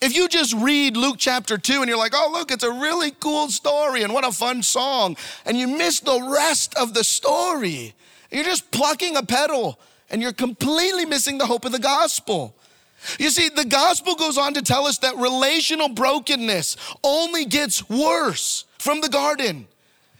If 0.00 0.14
you 0.14 0.28
just 0.28 0.54
read 0.54 0.96
Luke 0.96 1.16
chapter 1.18 1.56
2 1.56 1.80
and 1.80 1.88
you're 1.88 1.98
like, 1.98 2.12
oh, 2.14 2.30
look, 2.32 2.50
it's 2.50 2.64
a 2.64 2.70
really 2.70 3.12
cool 3.12 3.48
story 3.48 4.02
and 4.02 4.12
what 4.12 4.26
a 4.26 4.32
fun 4.32 4.62
song, 4.62 5.16
and 5.46 5.56
you 5.56 5.66
miss 5.66 6.00
the 6.00 6.20
rest 6.20 6.74
of 6.76 6.92
the 6.92 7.02
story, 7.02 7.94
you're 8.30 8.44
just 8.44 8.70
plucking 8.70 9.16
a 9.16 9.22
petal 9.22 9.78
and 10.10 10.22
you're 10.22 10.32
completely 10.32 11.04
missing 11.04 11.38
the 11.38 11.46
hope 11.46 11.64
of 11.64 11.72
the 11.72 11.78
gospel. 11.78 12.54
You 13.18 13.30
see, 13.30 13.48
the 13.48 13.64
gospel 13.64 14.14
goes 14.14 14.38
on 14.38 14.54
to 14.54 14.62
tell 14.62 14.86
us 14.86 14.98
that 14.98 15.16
relational 15.16 15.88
brokenness 15.88 16.76
only 17.04 17.44
gets 17.44 17.88
worse 17.88 18.64
from 18.78 19.00
the 19.00 19.08
garden. 19.08 19.66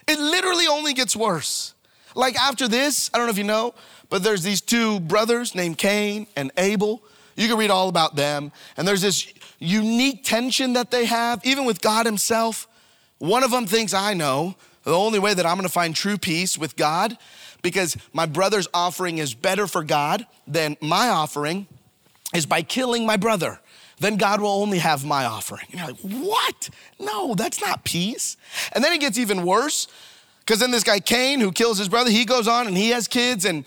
It 0.07 0.19
literally 0.19 0.67
only 0.67 0.93
gets 0.93 1.17
worse. 1.17 1.75
Like 2.15 2.37
after 2.37 2.69
this, 2.69 3.11
I 3.13 3.19
don't 3.19 3.27
know 3.27 3.33
if 3.33 3.39
you 3.39 3.45
know, 3.45 3.75
but 4.09 4.23
there's 4.23 4.43
these 4.43 4.61
two 4.61 5.01
brothers 5.01 5.55
named 5.55 5.79
Cain 5.79 6.27
and 6.37 6.51
Abel. 6.57 7.03
You 7.37 7.49
can 7.49 7.59
read 7.59 7.71
all 7.71 7.89
about 7.89 8.17
them. 8.17 8.53
And 8.77 8.87
there's 8.87 9.03
this 9.03 9.33
unique 9.59 10.25
tension 10.25 10.75
that 10.75 10.91
they 10.91 11.07
have, 11.07 11.45
even 11.45 11.65
with 11.65 11.81
God 11.81 12.07
Himself. 12.07 12.69
One 13.19 13.43
of 13.43 13.51
them 13.51 13.67
thinks, 13.67 13.95
I 13.95 14.15
know 14.15 14.55
the 14.85 14.97
only 14.97 15.19
way 15.19 15.35
that 15.35 15.45
I'm 15.45 15.57
gonna 15.57 15.69
find 15.69 15.95
true 15.95 16.17
peace 16.17 16.57
with 16.57 16.77
God, 16.77 17.19
because 17.67 17.97
my 18.13 18.27
brother's 18.27 18.69
offering 18.73 19.19
is 19.19 19.35
better 19.35 19.67
for 19.67 19.83
God 19.83 20.25
than 20.47 20.77
my 20.81 21.09
offering, 21.09 21.67
is 22.33 22.47
by 22.47 22.63
killing 22.63 23.05
my 23.05 23.17
brother. 23.17 23.59
Then 23.99 24.19
God 24.19 24.41
will 24.41 24.51
only 24.63 24.79
have 24.79 25.05
my 25.05 25.25
offering. 25.25 25.67
And 25.73 25.81
you're 25.81 25.89
like, 25.89 25.99
what? 25.99 26.71
No, 27.01 27.35
that's 27.35 27.61
not 27.61 27.83
peace. 27.83 28.37
And 28.71 28.85
then 28.85 28.93
it 28.93 29.01
gets 29.01 29.19
even 29.19 29.43
worse, 29.45 29.89
because 30.39 30.61
then 30.61 30.71
this 30.71 30.85
guy 30.85 31.01
Cain, 31.01 31.41
who 31.41 31.51
kills 31.51 31.77
his 31.77 31.89
brother, 31.89 32.09
he 32.09 32.25
goes 32.25 32.47
on 32.47 32.69
and 32.69 32.77
he 32.77 32.91
has 32.91 33.09
kids, 33.09 33.45
and 33.45 33.65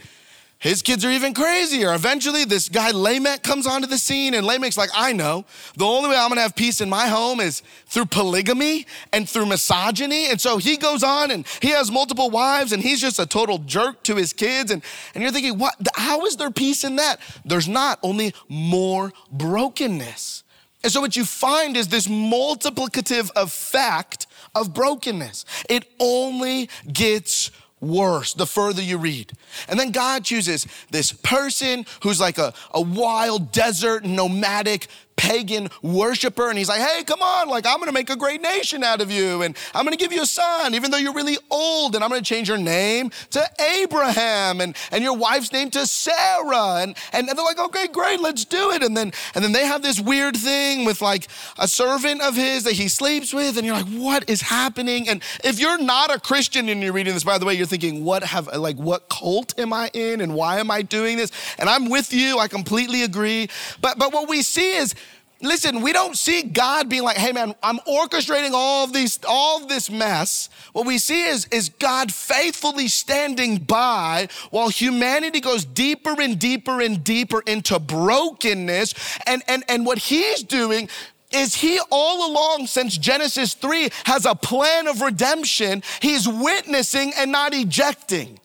his 0.59 0.81
kids 0.81 1.05
are 1.05 1.11
even 1.11 1.33
crazier. 1.33 1.93
Eventually, 1.93 2.43
this 2.43 2.67
guy 2.67 2.91
Lamech 2.91 3.43
comes 3.43 3.65
onto 3.65 3.87
the 3.87 3.97
scene, 3.97 4.33
and 4.33 4.45
Lamech's 4.45 4.77
like, 4.77 4.89
I 4.93 5.13
know. 5.13 5.45
The 5.77 5.85
only 5.85 6.09
way 6.09 6.17
I'm 6.17 6.27
gonna 6.27 6.41
have 6.41 6.55
peace 6.55 6.81
in 6.81 6.89
my 6.89 7.07
home 7.07 7.39
is 7.39 7.63
through 7.87 8.07
polygamy 8.07 8.85
and 9.13 9.27
through 9.27 9.45
misogyny. 9.45 10.29
And 10.29 10.39
so 10.39 10.57
he 10.57 10.75
goes 10.75 11.01
on 11.01 11.31
and 11.31 11.47
he 11.61 11.69
has 11.69 11.89
multiple 11.89 12.29
wives, 12.29 12.73
and 12.73 12.83
he's 12.83 12.99
just 12.99 13.19
a 13.19 13.25
total 13.25 13.59
jerk 13.59 14.03
to 14.03 14.15
his 14.15 14.33
kids. 14.33 14.69
And, 14.69 14.83
and 15.13 15.23
you're 15.23 15.31
thinking, 15.31 15.57
what? 15.57 15.75
How 15.95 16.25
is 16.25 16.35
there 16.35 16.51
peace 16.51 16.83
in 16.83 16.97
that? 16.97 17.21
There's 17.45 17.69
not, 17.69 17.99
only 18.03 18.33
more 18.49 19.13
brokenness. 19.31 20.43
And 20.83 20.91
so 20.91 21.01
what 21.01 21.15
you 21.15 21.25
find 21.25 21.75
is 21.75 21.89
this 21.89 22.07
multiplicative 22.07 23.29
effect 23.35 24.27
of 24.55 24.73
brokenness. 24.73 25.45
It 25.69 25.85
only 25.99 26.69
gets 26.91 27.51
worse 27.81 28.33
the 28.33 28.45
further 28.45 28.81
you 28.81 28.97
read. 28.97 29.31
And 29.67 29.79
then 29.79 29.91
God 29.91 30.25
chooses 30.25 30.67
this 30.91 31.11
person 31.11 31.85
who's 32.03 32.19
like 32.19 32.37
a, 32.37 32.53
a 32.73 32.81
wild 32.81 33.51
desert 33.51 34.05
nomadic 34.05 34.87
pagan 35.19 35.69
worshiper 35.81 36.49
and 36.49 36.57
he's 36.57 36.69
like, 36.69 36.79
hey, 36.79 37.03
come 37.03 37.21
on, 37.21 37.49
like 37.49 37.65
I'm 37.65 37.79
gonna 37.79 37.91
make 37.91 38.09
a 38.09 38.15
great 38.15 38.41
nation 38.41 38.83
out 38.83 39.01
of 39.01 39.11
you 39.11 39.41
and 39.41 39.55
I'm 39.75 39.83
gonna 39.83 39.97
give 39.97 40.13
you 40.13 40.21
a 40.21 40.25
son, 40.25 40.73
even 40.73 40.91
though 40.91 40.97
you're 40.97 41.13
really 41.13 41.37
old, 41.51 41.93
and 41.95 42.03
I'm 42.03 42.09
gonna 42.09 42.21
change 42.21 42.47
your 42.47 42.57
name 42.57 43.11
to 43.31 43.45
Abraham 43.59 44.61
and, 44.61 44.75
and 44.91 45.03
your 45.03 45.17
wife's 45.17 45.51
name 45.51 45.69
to 45.71 45.85
Sarah. 45.85 46.79
And, 46.81 46.95
and 47.11 47.27
they're 47.27 47.35
like, 47.35 47.59
okay, 47.59 47.87
great, 47.87 48.21
let's 48.21 48.45
do 48.45 48.71
it. 48.71 48.81
And 48.81 48.95
then 48.95 49.11
and 49.35 49.43
then 49.43 49.51
they 49.51 49.65
have 49.65 49.81
this 49.81 49.99
weird 49.99 50.37
thing 50.37 50.85
with 50.85 51.01
like 51.01 51.27
a 51.57 51.67
servant 51.67 52.21
of 52.21 52.35
his 52.35 52.63
that 52.63 52.73
he 52.73 52.87
sleeps 52.87 53.33
with, 53.33 53.57
and 53.57 53.65
you're 53.65 53.75
like, 53.75 53.89
what 53.89 54.29
is 54.29 54.41
happening? 54.41 55.09
And 55.09 55.21
if 55.43 55.59
you're 55.59 55.81
not 55.81 56.15
a 56.15 56.19
Christian 56.19 56.69
and 56.69 56.81
you're 56.81 56.93
reading 56.93 57.13
this, 57.13 57.25
by 57.25 57.37
the 57.37 57.45
way, 57.45 57.55
you're 57.55 57.65
thinking, 57.65 58.05
what 58.05 58.23
have 58.23 58.47
like 58.55 58.77
what 58.77 59.09
cult 59.09 59.57
am 59.59 59.73
I 59.73 59.89
in 59.93 60.21
and 60.21 60.33
why 60.33 60.59
am 60.59 60.71
I 60.71 60.81
doing 60.81 61.17
this? 61.17 61.31
And 61.57 61.69
I'm 61.69 61.89
with 61.89 62.13
you, 62.13 62.39
I 62.39 62.47
completely 62.47 63.03
agree. 63.03 63.49
But 63.81 63.99
but 63.99 64.13
what 64.13 64.29
we 64.29 64.41
see 64.41 64.77
is 64.77 64.95
Listen, 65.41 65.81
we 65.81 65.93
don't 65.93 66.17
see 66.17 66.43
God 66.43 66.89
being 66.89 67.03
like, 67.03 67.15
hey 67.15 67.31
man, 67.31 67.55
I'm 67.63 67.79
orchestrating 67.79 68.51
all 68.51 68.83
of 68.83 68.91
these, 68.91 69.19
all 69.25 69.61
of 69.61 69.69
this 69.69 69.89
mess. 69.89 70.49
What 70.73 70.85
we 70.85 70.97
see 70.97 71.23
is, 71.23 71.45
is 71.45 71.69
God 71.69 72.11
faithfully 72.13 72.89
standing 72.89 73.57
by 73.57 74.27
while 74.51 74.67
humanity 74.67 75.39
goes 75.39 75.63
deeper 75.63 76.19
and 76.19 76.37
deeper 76.37 76.81
and 76.81 77.01
deeper 77.03 77.41
into 77.47 77.79
brokenness. 77.79 78.93
And, 79.25 79.41
and, 79.47 79.63
and 79.69 79.85
what 79.85 79.97
he's 79.97 80.43
doing 80.43 80.89
is 81.31 81.55
he 81.55 81.79
all 81.89 82.29
along 82.29 82.67
since 82.67 82.97
Genesis 82.97 83.53
3 83.53 83.89
has 84.05 84.25
a 84.25 84.35
plan 84.35 84.87
of 84.87 84.99
redemption. 84.99 85.83
He's 86.01 86.27
witnessing 86.27 87.13
and 87.15 87.31
not 87.31 87.53
ejecting. 87.53 88.39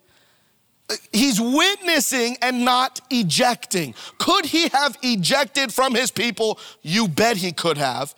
He's 1.13 1.41
witnessing 1.41 2.37
and 2.43 2.65
not 2.65 3.01
ejecting. 3.11 3.95
Could 4.19 4.47
he 4.47 4.69
have 4.69 4.99
ejected 5.03 5.73
from 5.73 5.95
his 5.95 6.11
people? 6.11 6.59
You 6.83 7.09
bet 7.09 7.39
he 7.39 7.53
could 7.53 7.79
have. 7.79 8.15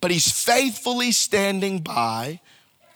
But 0.00 0.10
he's 0.10 0.30
faithfully 0.30 1.12
standing 1.12 1.80
by 1.80 2.40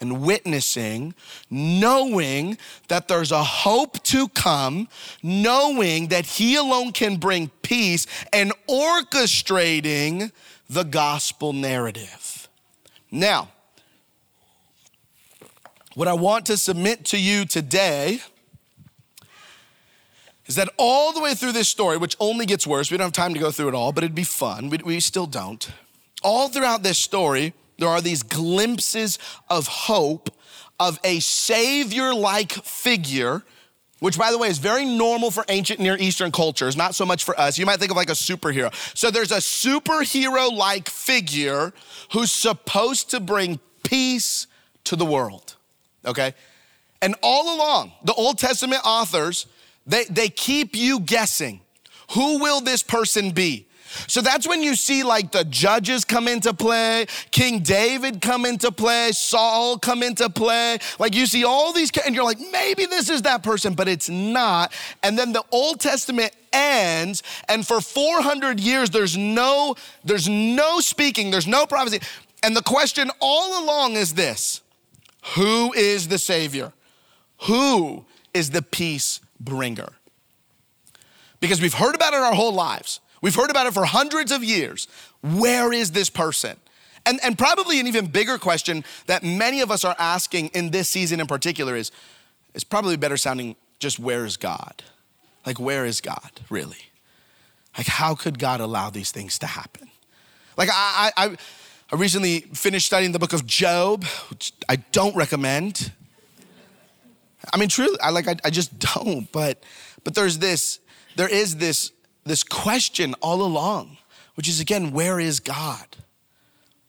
and 0.01 0.23
witnessing, 0.23 1.15
knowing 1.51 2.57
that 2.89 3.09
there's 3.09 3.33
a 3.33 3.45
hope 3.45 4.03
to 4.05 4.29
come, 4.29 4.89
knowing 5.23 6.09
that 6.09 6.25
he 6.25 6.57
alone 6.57 6.93
can 6.93 7.17
bring 7.17 7.51
peace, 7.63 8.07
and 8.33 8.53
orchestrating 8.67 10.33
the 10.71 10.85
gospel 10.85 11.53
narrative. 11.53 12.49
Now, 13.11 13.49
what 15.95 16.09
I 16.09 16.15
want 16.15 16.47
to 16.47 16.57
submit 16.57 17.05
to 17.07 17.19
you 17.19 17.45
today 17.45 18.21
is 20.51 20.57
that 20.57 20.69
all 20.79 21.13
the 21.13 21.21
way 21.21 21.33
through 21.33 21.53
this 21.53 21.69
story, 21.69 21.97
which 21.97 22.17
only 22.19 22.45
gets 22.45 22.67
worse, 22.67 22.91
we 22.91 22.97
don't 22.97 23.05
have 23.05 23.13
time 23.13 23.35
to 23.35 23.39
go 23.39 23.53
through 23.53 23.69
it 23.69 23.75
all, 23.75 23.93
but 23.93 24.03
it'd 24.03 24.17
be 24.17 24.25
fun. 24.25 24.69
We, 24.69 24.79
we 24.79 24.99
still 24.99 25.27
don't. 25.27 25.71
All 26.25 26.49
throughout 26.49 26.83
this 26.83 26.99
story, 26.99 27.55
there 27.79 27.89
are 27.89 28.01
these 28.01 28.25
glimpses 28.25 29.17
of 29.49 29.69
hope 29.69 30.29
of 30.81 30.99
a 31.05 31.21
savior 31.21 32.13
like 32.13 32.51
figure 32.51 33.45
which 34.01 34.19
by 34.19 34.31
the 34.31 34.39
way 34.39 34.49
is 34.49 34.57
very 34.57 34.87
normal 34.87 35.31
for 35.31 35.45
ancient 35.51 35.79
Near 35.79 35.95
Eastern 35.99 36.33
cultures, 36.33 36.75
not 36.75 36.95
so 36.95 37.05
much 37.05 37.23
for 37.23 37.39
us. 37.39 37.59
You 37.59 37.67
might 37.67 37.79
think 37.79 37.91
of 37.91 37.99
like 37.99 38.09
a 38.09 38.15
superhero. 38.15 38.75
So 38.97 39.11
there's 39.11 39.31
a 39.31 39.37
superhero 39.37 40.51
like 40.51 40.89
figure 40.89 41.75
who's 42.13 42.33
supposed 42.33 43.11
to 43.11 43.21
bring 43.21 43.61
peace 43.83 44.47
to 44.85 44.97
the 44.97 45.05
world, 45.05 45.57
okay? 46.07 46.35
And 47.03 47.15
all 47.23 47.55
along, 47.55 47.93
the 48.03 48.15
Old 48.15 48.39
Testament 48.39 48.81
authors 48.87 49.45
they, 49.87 50.05
they 50.05 50.29
keep 50.29 50.77
you 50.77 51.01
guessing. 51.01 51.61
Who 52.13 52.39
will 52.39 52.61
this 52.61 52.83
person 52.83 53.31
be? 53.31 53.67
So 54.07 54.21
that's 54.21 54.47
when 54.47 54.63
you 54.63 54.77
see 54.77 55.03
like 55.03 55.33
the 55.33 55.45
judges 55.45 56.05
come 56.05 56.29
into 56.29 56.55
play, 56.55 57.07
King 57.33 57.61
David 57.61 58.21
come 58.21 58.45
into 58.45 58.71
play, 58.71 59.11
Saul 59.13 59.79
come 59.79 60.03
into 60.03 60.31
play. 60.31 60.79
Like 60.99 61.15
you 61.15 61.27
see 61.27 61.45
all 61.45 61.73
these, 61.73 61.91
and 62.07 62.15
you're 62.15 62.25
like, 62.25 62.39
maybe 62.53 62.87
this 62.87 63.11
is 63.11 63.23
that 63.23 63.43
person, 63.43 63.75
but 63.75 63.89
it's 63.89 64.09
not. 64.09 64.73
And 65.03 65.19
then 65.19 65.33
the 65.33 65.45
Old 65.51 65.81
Testament 65.81 66.33
ends, 66.53 67.23
and 67.49 67.67
for 67.67 67.81
400 67.81 68.61
years, 68.61 68.91
there's 68.91 69.17
no, 69.17 69.75
there's 70.05 70.29
no 70.29 70.81
speaking, 70.81 71.31
there's 71.31 71.49
no 71.49 71.67
prophecy. 71.67 72.01
And 72.43 72.57
the 72.57 72.63
question 72.63 73.11
all 73.21 73.65
along 73.65 73.95
is 73.95 74.15
this 74.15 74.63
Who 75.35 75.73
is 75.73 76.09
the 76.09 76.19
Savior? 76.19 76.73
Who 77.43 78.05
is 78.35 78.51
the 78.51 78.63
peace 78.63 79.21
bringer. 79.41 79.89
Because 81.41 81.61
we've 81.61 81.75
heard 81.75 81.95
about 81.95 82.13
it 82.13 82.21
our 82.21 82.35
whole 82.35 82.53
lives. 82.53 83.01
We've 83.23 83.35
heard 83.35 83.51
about 83.51 83.67
it 83.67 83.75
for 83.75 83.85
hundreds 83.85 84.31
of 84.31 84.45
years. 84.45 84.89
Where 85.23 85.73
is 85.73 85.91
this 85.93 86.11
person? 86.11 86.57
And, 87.07 87.19
and 87.23 87.37
probably 87.39 87.81
an 87.81 87.87
even 87.87 88.07
bigger 88.07 88.39
question 88.39 88.85
that 89.07 89.23
many 89.23 89.63
of 89.63 89.71
us 89.71 89.85
are 89.85 89.97
asking 89.99 90.49
in 90.49 90.71
this 90.71 90.89
season 90.89 91.21
in 91.21 91.27
particular 91.27 91.75
is, 91.77 91.91
is 92.55 92.65
probably 92.65 92.97
better 92.97 93.17
sounding 93.17 93.57
just 93.79 93.99
where 93.99 94.25
is 94.25 94.37
God? 94.37 94.83
Like, 95.47 95.59
where 95.59 95.87
is 95.87 96.01
God, 96.03 96.31
really? 96.51 96.91
Like, 97.77 97.87
how 97.87 98.15
could 98.15 98.39
God 98.39 98.61
allow 98.61 98.91
these 98.91 99.11
things 99.11 99.39
to 99.39 99.47
happen? 99.47 99.89
Like, 100.57 100.69
I, 100.71 101.11
I, 101.17 101.37
I 101.91 101.97
recently 101.97 102.41
finished 102.41 102.87
studying 102.87 103.13
the 103.13 103.19
book 103.19 103.33
of 103.33 103.47
Job, 103.47 104.05
which 104.29 104.53
I 104.69 104.77
don't 104.77 105.17
recommend. 105.17 105.93
I 107.53 107.57
mean, 107.57 107.69
truly, 107.69 107.99
I 108.01 108.11
like 108.11 108.29
I, 108.29 108.37
I 108.45 108.51
just 108.51 108.79
don't. 108.95 109.31
But 109.33 109.63
but 110.05 110.15
there's 110.15 110.39
this, 110.39 110.81
there 111.17 111.29
is 111.29 111.57
this 111.57 111.93
this 112.25 112.43
question 112.43 113.15
all 113.21 113.43
along, 113.43 113.99
which 114.35 114.49
is 114.49 114.61
again, 114.61 114.93
where 114.93 115.19
is 115.19 115.41
God? 115.41 115.97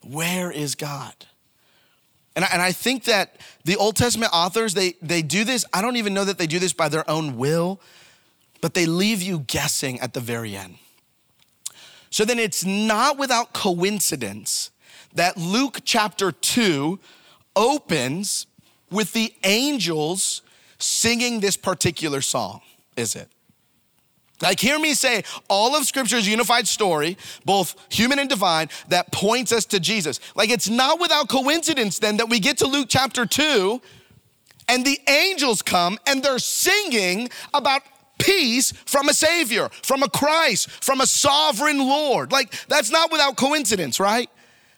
Where 0.04 0.52
is 0.52 0.76
God? 0.76 1.14
And 2.36 2.46
I, 2.46 2.50
and 2.54 2.62
I 2.62 2.72
think 2.72 3.06
that 3.06 3.38
the 3.66 3.76
Old 3.76 3.96
Testament 3.96 4.32
authors, 4.34 4.74
they, 4.74 4.94
they 5.02 5.22
do 5.22 5.44
this. 5.44 5.66
I 5.74 5.82
don't 5.82 5.98
even 5.98 6.14
know 6.14 6.24
that 6.24 6.38
they 6.38 6.48
do 6.48 6.60
this 6.60 6.74
by 6.74 6.88
their 6.88 7.10
own 7.10 7.38
will, 7.38 7.82
but 8.62 8.74
they 8.74 8.86
leave 8.86 9.22
you 9.22 9.40
guessing 9.40 10.00
at 10.00 10.14
the 10.14 10.20
very 10.20 10.56
end. 10.56 10.76
So 12.10 12.26
then 12.26 12.40
it's 12.40 12.66
not 12.66 13.18
without 13.18 13.54
coincidence 13.54 14.72
that 15.14 15.38
Luke 15.38 15.80
chapter 15.84 16.32
2 16.32 17.00
opens 17.56 18.48
with 18.92 19.14
the 19.14 19.34
angels 19.44 20.42
singing 20.78 21.40
this 21.40 21.58
particular 21.58 22.22
song, 22.22 22.62
is 22.98 23.16
it? 23.16 23.30
Like, 24.42 24.60
hear 24.60 24.80
me 24.80 24.94
say, 24.94 25.24
all 25.50 25.76
of 25.76 25.86
Scripture's 25.86 26.28
unified 26.28 26.68
story, 26.68 27.18
both 27.46 27.76
human 27.90 28.20
and 28.20 28.30
divine, 28.30 28.70
that 28.88 29.12
points 29.12 29.52
us 29.52 29.66
to 29.66 29.80
Jesus. 29.80 30.20
Like, 30.36 30.50
it's 30.50 30.70
not 30.70 31.00
without 31.00 31.30
coincidence 31.30 32.00
then 32.00 32.18
that 32.18 32.30
we 32.30 32.40
get 32.40 32.58
to 32.60 32.68
Luke 32.68 32.88
chapter 32.90 33.26
2 33.26 33.82
and 34.68 34.86
the 34.86 35.00
angels 35.08 35.62
come 35.62 36.00
and 36.08 36.24
they're 36.24 36.40
singing 36.40 37.30
about 37.54 37.84
peace 38.18 38.72
from 38.86 39.10
a 39.10 39.14
Savior, 39.14 39.70
from 39.84 40.04
a 40.04 40.10
Christ, 40.10 40.70
from 40.70 41.02
a 41.02 41.08
sovereign 41.08 41.80
Lord. 41.80 42.32
Like, 42.32 42.52
that's 42.68 42.92
not 42.92 43.12
without 43.12 43.36
coincidence, 43.36 44.00
right? 44.00 44.30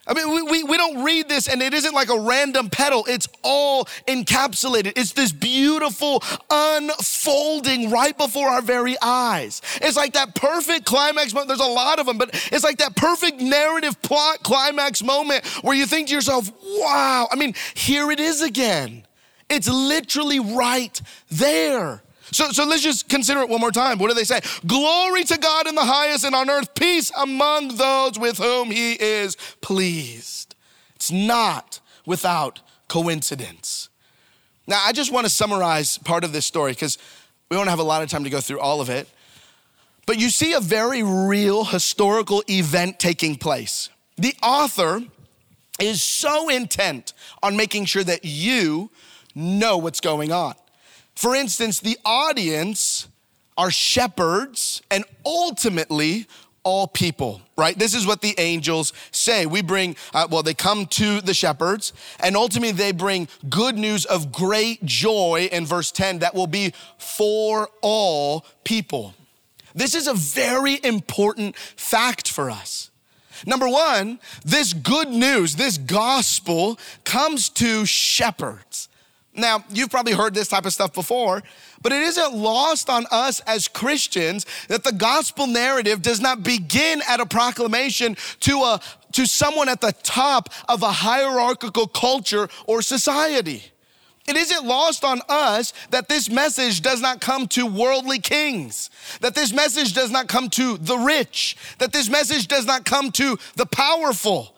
I 0.06 0.12
mean, 0.12 0.34
we, 0.34 0.42
we, 0.42 0.62
we, 0.64 0.76
don't 0.76 1.02
read 1.02 1.28
this 1.28 1.48
and 1.48 1.62
it 1.62 1.72
isn't 1.72 1.94
like 1.94 2.10
a 2.10 2.18
random 2.18 2.68
petal. 2.68 3.04
It's 3.08 3.26
all 3.42 3.86
encapsulated. 4.06 4.92
It's 4.96 5.12
this 5.12 5.32
beautiful 5.32 6.22
unfolding 6.50 7.90
right 7.90 8.16
before 8.16 8.48
our 8.48 8.60
very 8.60 8.96
eyes. 9.00 9.62
It's 9.80 9.96
like 9.96 10.12
that 10.12 10.34
perfect 10.34 10.84
climax 10.84 11.32
moment. 11.32 11.48
There's 11.48 11.60
a 11.60 11.72
lot 11.72 11.98
of 11.98 12.06
them, 12.06 12.18
but 12.18 12.30
it's 12.52 12.64
like 12.64 12.78
that 12.78 12.96
perfect 12.96 13.40
narrative 13.40 14.00
plot 14.02 14.42
climax 14.42 15.02
moment 15.02 15.46
where 15.62 15.74
you 15.74 15.86
think 15.86 16.08
to 16.08 16.14
yourself, 16.14 16.52
wow, 16.62 17.26
I 17.32 17.36
mean, 17.36 17.54
here 17.72 18.10
it 18.10 18.20
is 18.20 18.42
again. 18.42 19.06
It's 19.48 19.68
literally 19.68 20.40
right 20.40 21.00
there. 21.30 22.03
So, 22.34 22.50
so 22.50 22.66
let's 22.66 22.82
just 22.82 23.08
consider 23.08 23.42
it 23.42 23.48
one 23.48 23.60
more 23.60 23.70
time. 23.70 23.98
What 23.98 24.08
do 24.08 24.14
they 24.14 24.24
say? 24.24 24.40
Glory 24.66 25.22
to 25.22 25.38
God 25.38 25.68
in 25.68 25.76
the 25.76 25.84
highest 25.84 26.24
and 26.24 26.34
on 26.34 26.50
earth, 26.50 26.74
peace 26.74 27.12
among 27.16 27.76
those 27.76 28.18
with 28.18 28.38
whom 28.38 28.72
he 28.72 28.94
is 28.94 29.36
pleased. 29.60 30.56
It's 30.96 31.12
not 31.12 31.78
without 32.04 32.60
coincidence. 32.88 33.88
Now, 34.66 34.82
I 34.84 34.90
just 34.90 35.12
want 35.12 35.26
to 35.26 35.30
summarize 35.30 35.96
part 35.98 36.24
of 36.24 36.32
this 36.32 36.44
story 36.44 36.72
because 36.72 36.98
we 37.50 37.56
don't 37.56 37.68
have 37.68 37.78
a 37.78 37.84
lot 37.84 38.02
of 38.02 38.10
time 38.10 38.24
to 38.24 38.30
go 38.30 38.40
through 38.40 38.58
all 38.58 38.80
of 38.80 38.90
it. 38.90 39.08
But 40.04 40.18
you 40.18 40.28
see 40.28 40.54
a 40.54 40.60
very 40.60 41.04
real 41.04 41.62
historical 41.62 42.42
event 42.50 42.98
taking 42.98 43.36
place. 43.36 43.90
The 44.16 44.34
author 44.42 45.04
is 45.78 46.02
so 46.02 46.48
intent 46.48 47.12
on 47.44 47.56
making 47.56 47.84
sure 47.84 48.02
that 48.02 48.24
you 48.24 48.90
know 49.36 49.78
what's 49.78 50.00
going 50.00 50.32
on. 50.32 50.54
For 51.14 51.34
instance, 51.34 51.80
the 51.80 51.98
audience 52.04 53.08
are 53.56 53.70
shepherds 53.70 54.82
and 54.90 55.04
ultimately 55.24 56.26
all 56.64 56.86
people, 56.86 57.42
right? 57.56 57.78
This 57.78 57.94
is 57.94 58.06
what 58.06 58.22
the 58.22 58.34
angels 58.38 58.92
say. 59.10 59.46
We 59.46 59.62
bring, 59.62 59.96
uh, 60.14 60.26
well, 60.30 60.42
they 60.42 60.54
come 60.54 60.86
to 60.86 61.20
the 61.20 61.34
shepherds, 61.34 61.92
and 62.20 62.36
ultimately 62.36 62.72
they 62.72 62.92
bring 62.92 63.28
good 63.50 63.76
news 63.76 64.06
of 64.06 64.32
great 64.32 64.84
joy 64.84 65.48
in 65.52 65.66
verse 65.66 65.92
10 65.92 66.20
that 66.20 66.34
will 66.34 66.46
be 66.46 66.72
for 66.96 67.68
all 67.82 68.46
people. 68.64 69.14
This 69.74 69.94
is 69.94 70.06
a 70.06 70.14
very 70.14 70.80
important 70.82 71.56
fact 71.56 72.30
for 72.30 72.50
us. 72.50 72.90
Number 73.46 73.68
one, 73.68 74.20
this 74.44 74.72
good 74.72 75.08
news, 75.08 75.56
this 75.56 75.76
gospel 75.76 76.78
comes 77.04 77.50
to 77.50 77.84
shepherds. 77.84 78.88
Now, 79.36 79.64
you've 79.68 79.90
probably 79.90 80.12
heard 80.12 80.32
this 80.32 80.48
type 80.48 80.64
of 80.64 80.72
stuff 80.72 80.92
before, 80.92 81.42
but 81.82 81.92
it 81.92 82.02
isn't 82.02 82.34
lost 82.34 82.88
on 82.88 83.04
us 83.10 83.40
as 83.40 83.66
Christians 83.66 84.46
that 84.68 84.84
the 84.84 84.92
gospel 84.92 85.48
narrative 85.48 86.02
does 86.02 86.20
not 86.20 86.44
begin 86.44 87.02
at 87.08 87.18
a 87.18 87.26
proclamation 87.26 88.16
to 88.40 88.58
a 88.58 88.80
to 89.12 89.26
someone 89.26 89.68
at 89.68 89.80
the 89.80 89.92
top 90.02 90.48
of 90.68 90.82
a 90.82 90.90
hierarchical 90.90 91.86
culture 91.86 92.48
or 92.66 92.82
society. 92.82 93.62
It 94.26 94.36
isn't 94.36 94.64
lost 94.64 95.04
on 95.04 95.20
us 95.28 95.72
that 95.90 96.08
this 96.08 96.28
message 96.30 96.80
does 96.80 97.00
not 97.00 97.20
come 97.20 97.46
to 97.48 97.66
worldly 97.66 98.18
kings, 98.18 98.90
that 99.20 99.34
this 99.34 99.52
message 99.52 99.92
does 99.92 100.10
not 100.10 100.28
come 100.28 100.48
to 100.50 100.78
the 100.78 100.96
rich, 100.96 101.56
that 101.78 101.92
this 101.92 102.08
message 102.08 102.48
does 102.48 102.66
not 102.66 102.84
come 102.84 103.12
to 103.12 103.38
the 103.54 103.66
powerful. 103.66 104.56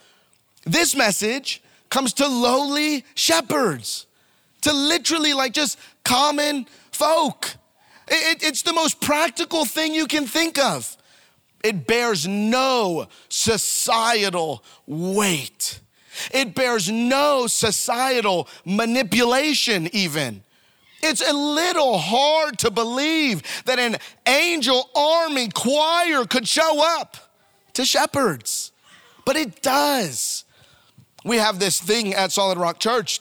This 0.64 0.94
message 0.96 1.62
comes 1.90 2.12
to 2.14 2.26
lowly 2.26 3.04
shepherds 3.14 4.06
to 4.66 4.72
literally 4.72 5.32
like 5.32 5.52
just 5.52 5.78
common 6.04 6.66
folk. 6.90 7.54
It, 8.08 8.42
it's 8.42 8.62
the 8.62 8.72
most 8.72 9.00
practical 9.00 9.64
thing 9.64 9.94
you 9.94 10.08
can 10.08 10.26
think 10.26 10.58
of. 10.58 10.96
It 11.62 11.86
bears 11.86 12.26
no 12.26 13.06
societal 13.28 14.64
weight. 14.84 15.80
It 16.32 16.56
bears 16.56 16.90
no 16.90 17.46
societal 17.46 18.48
manipulation, 18.64 19.88
even. 19.92 20.42
It's 21.00 21.20
a 21.20 21.32
little 21.32 21.98
hard 21.98 22.58
to 22.60 22.70
believe 22.72 23.42
that 23.66 23.78
an 23.78 23.98
angel 24.26 24.90
army 24.96 25.48
choir 25.48 26.24
could 26.24 26.48
show 26.48 26.82
up 26.98 27.16
to 27.74 27.84
shepherds, 27.84 28.72
but 29.24 29.36
it 29.36 29.62
does. 29.62 30.44
We 31.24 31.36
have 31.36 31.60
this 31.60 31.80
thing 31.80 32.14
at 32.14 32.32
Solid 32.32 32.58
Rock 32.58 32.80
Church 32.80 33.20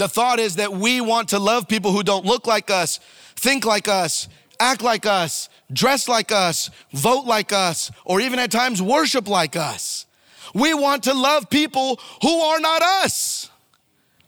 the 0.00 0.08
thought 0.08 0.40
is 0.40 0.56
that 0.56 0.72
we 0.72 1.02
want 1.02 1.28
to 1.28 1.38
love 1.38 1.68
people 1.68 1.92
who 1.92 2.02
don't 2.02 2.24
look 2.24 2.46
like 2.46 2.70
us, 2.70 3.00
think 3.36 3.66
like 3.66 3.86
us, 3.86 4.28
act 4.58 4.80
like 4.80 5.04
us, 5.04 5.50
dress 5.70 6.08
like 6.08 6.32
us, 6.32 6.70
vote 6.94 7.26
like 7.26 7.52
us, 7.52 7.90
or 8.06 8.18
even 8.18 8.38
at 8.38 8.50
times 8.50 8.80
worship 8.80 9.28
like 9.28 9.56
us. 9.56 10.06
We 10.54 10.72
want 10.72 11.04
to 11.04 11.12
love 11.12 11.50
people 11.50 12.00
who 12.22 12.40
are 12.40 12.58
not 12.60 12.80
us. 12.80 13.50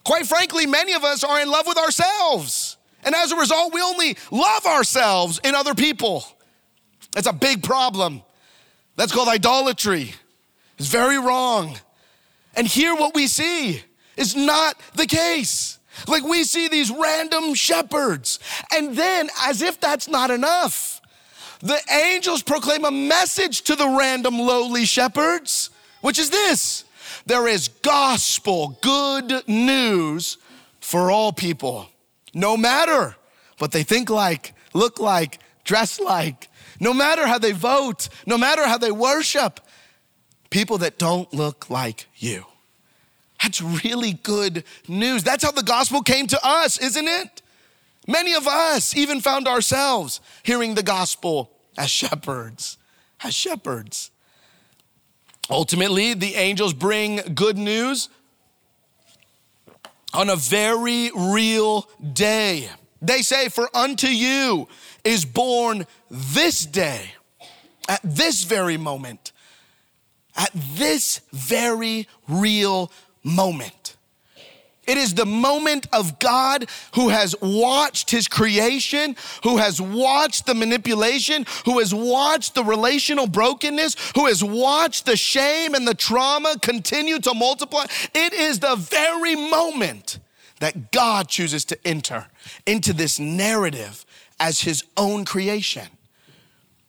Quite 0.05 0.27
frankly, 0.27 0.67
many 0.67 0.93
of 0.93 1.05
us 1.05 1.25
are 1.25 1.41
in 1.41 1.49
love 1.49 1.67
with 1.67 1.79
ourselves. 1.79 2.77
And 3.03 3.15
as 3.15 3.33
a 3.33 3.37
result, 3.37 3.73
we 3.73 3.81
only 3.81 4.19
love 4.31 4.67
ourselves 4.67 5.41
in 5.43 5.55
other 5.55 5.75
people. 5.75 6.23
That's 7.13 7.27
a 7.27 7.33
big 7.33 7.63
problem. 7.63 8.21
That's 8.97 9.11
called 9.11 9.29
idolatry. 9.29 10.13
It's 10.77 10.89
very 10.89 11.17
wrong. 11.19 11.79
And 12.55 12.67
here, 12.67 12.95
what 12.95 13.15
we 13.15 13.27
see 13.27 13.83
is 14.23 14.35
not 14.35 14.77
the 14.95 15.07
case. 15.07 15.79
Like 16.09 16.23
we 16.23 16.45
see 16.45 16.69
these 16.69 16.91
random 16.91 17.55
shepherds. 17.55 18.39
And 18.73 18.97
then, 18.97 19.29
as 19.45 19.61
if 19.61 19.79
that's 19.81 20.09
not 20.09 20.31
enough, 20.31 21.01
the 21.61 21.79
angels 21.91 22.43
proclaim 22.43 22.85
a 22.85 22.91
message 22.91 23.63
to 23.63 23.77
the 23.77 23.87
random 23.87 24.39
lowly 24.39 24.85
shepherds, 24.85 25.71
which 26.01 26.19
is 26.19 26.31
this 26.31 26.85
there 27.27 27.47
is 27.47 27.69
gospel, 27.69 28.79
good 28.81 29.47
news 29.47 30.39
for 30.81 31.11
all 31.11 31.33
people, 31.33 31.89
no 32.35 32.57
matter 32.57 33.17
what 33.59 33.71
they 33.73 33.83
think 33.83 34.11
like, 34.11 34.55
look 34.73 34.99
like, 34.99 35.39
dress 35.65 36.01
like, 36.01 36.49
no 36.81 36.93
matter 36.93 37.27
how 37.27 37.39
they 37.39 37.53
vote, 37.53 38.09
no 38.27 38.37
matter 38.39 38.67
how 38.67 38.79
they 38.79 38.91
worship, 38.91 39.61
people 40.51 40.79
that 40.79 40.99
don't 40.99 41.33
look 41.33 41.71
like 41.71 42.09
you. 42.17 42.45
That's 43.43 43.61
really 43.61 44.13
good 44.13 44.65
news. 44.87 45.25
That's 45.25 45.43
how 45.45 45.51
the 45.51 45.63
gospel 45.63 46.03
came 46.03 46.27
to 46.29 46.41
us, 46.47 46.79
isn't 46.79 47.09
it? 47.09 47.43
Many 48.07 48.35
of 48.35 48.47
us 48.47 48.97
even 48.97 49.21
found 49.21 49.49
ourselves 49.49 50.21
hearing 50.43 50.75
the 50.75 50.83
gospel 50.83 51.51
as 51.77 51.91
shepherds, 51.91 52.79
as 53.23 53.35
shepherds. 53.35 54.11
Ultimately, 55.51 56.15
the 56.15 56.37
angels 56.37 56.73
bring 56.73 57.17
good 57.35 57.59
news 57.59 58.09
on 60.15 60.31
a 60.31 60.37
very 60.37 61.11
real 61.15 61.89
day. 62.13 62.69
They 63.01 63.23
say, 63.23 63.49
For 63.49 63.69
unto 63.75 64.07
you 64.07 64.69
is 65.05 65.25
born 65.25 65.87
this 66.11 66.65
day, 66.65 67.13
at 67.89 68.01
this 68.05 68.45
very 68.45 68.77
moment, 68.77 69.33
at 70.37 70.51
this 70.55 71.21
very 71.33 72.07
real 72.29 72.91
moment. 73.23 73.97
It 74.85 74.99
is 74.99 75.15
the 75.15 75.27
moment 75.27 75.87
of 75.93 76.19
God 76.19 76.67
who 76.95 77.11
has 77.11 77.37
watched 77.41 78.11
his 78.11 78.27
creation, 78.27 79.15
who 79.45 79.59
has 79.59 79.81
watched 79.81 80.45
the 80.47 80.55
manipulation, 80.55 81.47
who 81.65 81.79
has 81.79 81.95
watched 81.95 82.57
the 82.57 82.65
relational 82.65 83.29
brokenness, 83.29 83.95
who 84.17 84.27
has 84.27 84.43
watched 84.43 85.07
the 85.07 85.17
shame 85.17 85.75
and 85.75 85.87
the 85.87 85.95
trauma 85.95 86.57
continue 86.61 87.21
to 87.21 87.33
multiply. 87.33 87.85
It 88.13 88.33
is 88.33 88.59
the 88.59 88.75
very 88.75 89.37
moment 89.37 90.19
that 90.59 90.91
God 90.91 91.29
chooses 91.29 91.65
to 91.67 91.79
enter 91.87 92.27
into 92.67 92.93
this 92.93 93.21
narrative 93.21 94.05
as 94.41 94.61
his 94.61 94.85
own 94.97 95.25
creation. 95.25 95.87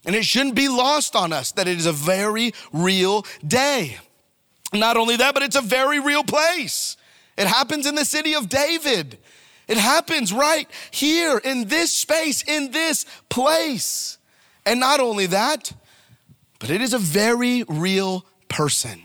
And 0.06 0.16
it 0.16 0.26
shouldn't 0.26 0.56
be 0.56 0.68
lost 0.68 1.16
on 1.16 1.32
us 1.32 1.52
that 1.54 1.68
it 1.68 1.78
is 1.78 1.86
a 1.86 1.94
very 1.94 2.54
real 2.72 3.26
day. 3.46 3.98
Not 4.74 4.98
only 4.98 5.18
that, 5.18 5.34
but 5.34 5.44
it's 5.44 5.56
a 5.56 5.62
very 5.62 6.00
real 6.00 6.24
place. 6.24 6.98
It 7.38 7.48
happens 7.48 7.86
in 7.86 7.96
the 7.96 8.06
city 8.06 8.36
of 8.36 8.50
David. 8.50 9.18
It 9.68 9.78
happens 9.78 10.34
right 10.34 10.68
here 10.92 11.38
in 11.38 11.68
this 11.68 11.92
space, 11.94 12.44
in 12.44 12.72
this 12.72 13.06
place. 13.30 14.18
And 14.66 14.80
not 14.80 15.00
only 15.00 15.26
that, 15.28 15.74
but 16.60 16.70
it 16.70 16.82
is 16.82 16.94
a 16.94 17.00
very 17.00 17.64
real 17.68 18.26
person. 18.50 19.02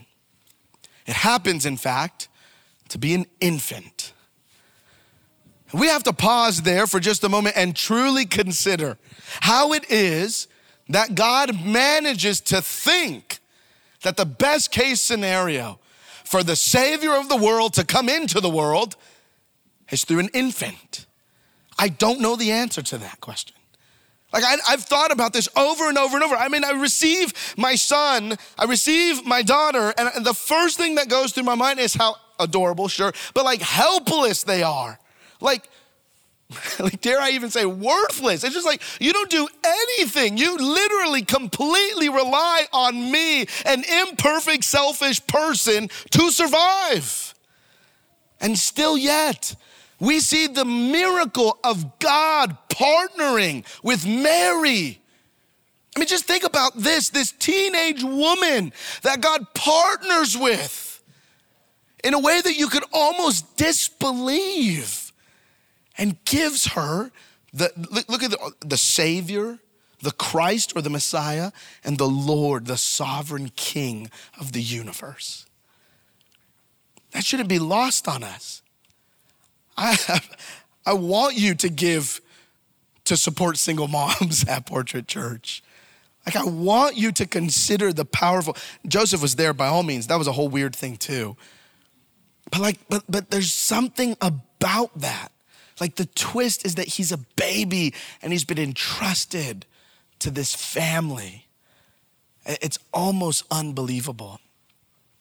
It 1.06 1.14
happens, 1.14 1.64
in 1.64 1.76
fact, 1.76 2.28
to 2.90 2.98
be 2.98 3.14
an 3.14 3.26
infant. 3.40 4.12
We 5.72 5.88
have 5.88 6.02
to 6.04 6.12
pause 6.12 6.62
there 6.62 6.86
for 6.86 6.98
just 6.98 7.24
a 7.24 7.28
moment 7.28 7.56
and 7.56 7.76
truly 7.76 8.24
consider 8.24 8.96
how 9.40 9.72
it 9.72 9.90
is 9.90 10.48
that 10.88 11.14
God 11.14 11.64
manages 11.64 12.40
to 12.42 12.62
think 12.62 13.37
that 14.02 14.16
the 14.16 14.26
best 14.26 14.70
case 14.70 15.00
scenario 15.00 15.78
for 16.24 16.42
the 16.42 16.56
Savior 16.56 17.14
of 17.14 17.28
the 17.28 17.36
world 17.36 17.74
to 17.74 17.84
come 17.84 18.08
into 18.08 18.40
the 18.40 18.50
world 18.50 18.96
is 19.90 20.04
through 20.04 20.20
an 20.20 20.28
infant. 20.34 21.06
I 21.78 21.88
don't 21.88 22.20
know 22.20 22.36
the 22.36 22.50
answer 22.50 22.82
to 22.82 22.98
that 22.98 23.20
question. 23.20 23.56
Like, 24.32 24.44
I, 24.44 24.72
have 24.72 24.82
thought 24.82 25.10
about 25.10 25.32
this 25.32 25.48
over 25.56 25.88
and 25.88 25.96
over 25.96 26.16
and 26.16 26.24
over. 26.24 26.36
I 26.36 26.48
mean, 26.48 26.62
I 26.62 26.72
receive 26.72 27.32
my 27.56 27.76
son, 27.76 28.36
I 28.58 28.66
receive 28.66 29.24
my 29.24 29.40
daughter, 29.40 29.94
and 29.96 30.24
the 30.24 30.34
first 30.34 30.76
thing 30.76 30.96
that 30.96 31.08
goes 31.08 31.32
through 31.32 31.44
my 31.44 31.54
mind 31.54 31.78
is 31.80 31.94
how 31.94 32.16
adorable, 32.38 32.88
sure, 32.88 33.12
but 33.32 33.44
like 33.44 33.62
helpless 33.62 34.42
they 34.42 34.62
are. 34.62 34.98
Like, 35.40 35.70
like 36.78 37.00
dare 37.00 37.20
I 37.20 37.30
even 37.30 37.50
say 37.50 37.66
worthless? 37.66 38.44
It's 38.44 38.54
just 38.54 38.66
like 38.66 38.82
you 39.00 39.12
don't 39.12 39.30
do 39.30 39.48
anything. 39.64 40.38
You 40.38 40.56
literally 40.56 41.22
completely 41.22 42.08
rely 42.08 42.66
on 42.72 43.10
me, 43.10 43.46
an 43.66 43.84
imperfect, 43.84 44.64
selfish 44.64 45.24
person, 45.26 45.88
to 46.10 46.30
survive. 46.30 47.34
And 48.40 48.58
still 48.58 48.96
yet, 48.96 49.54
we 50.00 50.20
see 50.20 50.46
the 50.46 50.64
miracle 50.64 51.58
of 51.64 51.98
God 51.98 52.56
partnering 52.68 53.64
with 53.82 54.06
Mary. 54.06 55.00
I 55.96 56.00
mean, 56.00 56.08
just 56.08 56.24
think 56.24 56.44
about 56.44 56.76
this 56.76 57.10
this 57.10 57.32
teenage 57.32 58.02
woman 58.04 58.72
that 59.02 59.20
God 59.20 59.52
partners 59.54 60.36
with 60.38 61.02
in 62.04 62.14
a 62.14 62.18
way 62.18 62.40
that 62.40 62.56
you 62.56 62.68
could 62.68 62.84
almost 62.92 63.56
disbelieve 63.56 65.07
and 65.98 66.24
gives 66.24 66.68
her 66.68 67.10
the 67.52 67.72
look 68.08 68.22
at 68.22 68.30
the, 68.30 68.52
the 68.60 68.76
Savior, 68.76 69.58
the 70.00 70.12
Christ 70.12 70.72
or 70.76 70.82
the 70.82 70.90
Messiah, 70.90 71.50
and 71.84 71.98
the 71.98 72.08
Lord, 72.08 72.66
the 72.66 72.76
sovereign 72.76 73.50
King 73.56 74.10
of 74.38 74.52
the 74.52 74.62
universe. 74.62 75.46
That 77.12 77.24
shouldn't 77.24 77.48
be 77.48 77.58
lost 77.58 78.06
on 78.06 78.22
us. 78.22 78.62
I, 79.76 79.94
have, 80.06 80.36
I 80.86 80.92
want 80.92 81.36
you 81.36 81.54
to 81.54 81.68
give 81.68 82.20
to 83.04 83.16
support 83.16 83.56
single 83.56 83.88
moms 83.88 84.44
at 84.48 84.66
Portrait 84.66 85.08
Church. 85.08 85.62
Like, 86.26 86.36
I 86.36 86.44
want 86.44 86.96
you 86.96 87.10
to 87.12 87.26
consider 87.26 87.90
the 87.92 88.04
powerful. 88.04 88.54
Joseph 88.86 89.22
was 89.22 89.36
there 89.36 89.54
by 89.54 89.66
all 89.66 89.82
means. 89.82 90.08
That 90.08 90.18
was 90.18 90.26
a 90.26 90.32
whole 90.32 90.48
weird 90.48 90.76
thing, 90.76 90.98
too. 90.98 91.36
But, 92.50 92.60
like, 92.60 92.78
but, 92.90 93.04
but 93.08 93.30
there's 93.30 93.52
something 93.52 94.14
about 94.20 94.98
that. 94.98 95.32
Like, 95.80 95.96
the 95.96 96.06
twist 96.06 96.64
is 96.66 96.74
that 96.76 96.86
he's 96.86 97.12
a 97.12 97.18
baby 97.36 97.94
and 98.22 98.32
he's 98.32 98.44
been 98.44 98.58
entrusted 98.58 99.66
to 100.20 100.30
this 100.30 100.54
family. 100.54 101.46
It's 102.44 102.78
almost 102.92 103.44
unbelievable. 103.50 104.40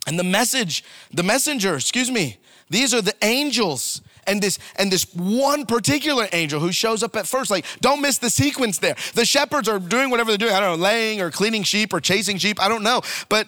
And 0.08 0.18
the 0.18 0.24
message, 0.24 0.84
the 1.14 1.24
messenger, 1.24 1.76
excuse 1.76 2.10
me, 2.10 2.38
these 2.70 2.94
are 2.94 3.02
the 3.02 3.16
angels 3.22 4.02
and 4.26 4.42
this 4.42 4.60
and 4.78 4.92
this 4.92 5.06
one 5.14 5.66
particular 5.66 6.28
angel 6.34 6.60
who 6.60 6.72
shows 6.72 7.04
up 7.04 7.16
at 7.16 7.28
first. 7.28 7.52
Like 7.52 7.66
don't 7.82 8.02
miss 8.02 8.18
the 8.18 8.30
sequence 8.30 8.80
there. 8.80 8.96
The 9.14 9.26
shepherds 9.26 9.68
are 9.68 9.80
doing 9.80 10.10
whatever 10.10 10.32
they're 10.32 10.38
doing. 10.38 10.54
I 10.54 10.60
don't 10.60 10.78
know 10.78 10.84
laying 10.84 11.22
or 11.22 11.32
cleaning 11.32 11.64
sheep 11.64 11.94
or 11.94 12.00
chasing 12.00 12.38
sheep. 12.38 12.62
I 12.62 12.70
don't 12.70 12.84
know. 12.84 13.02
But 13.30 13.48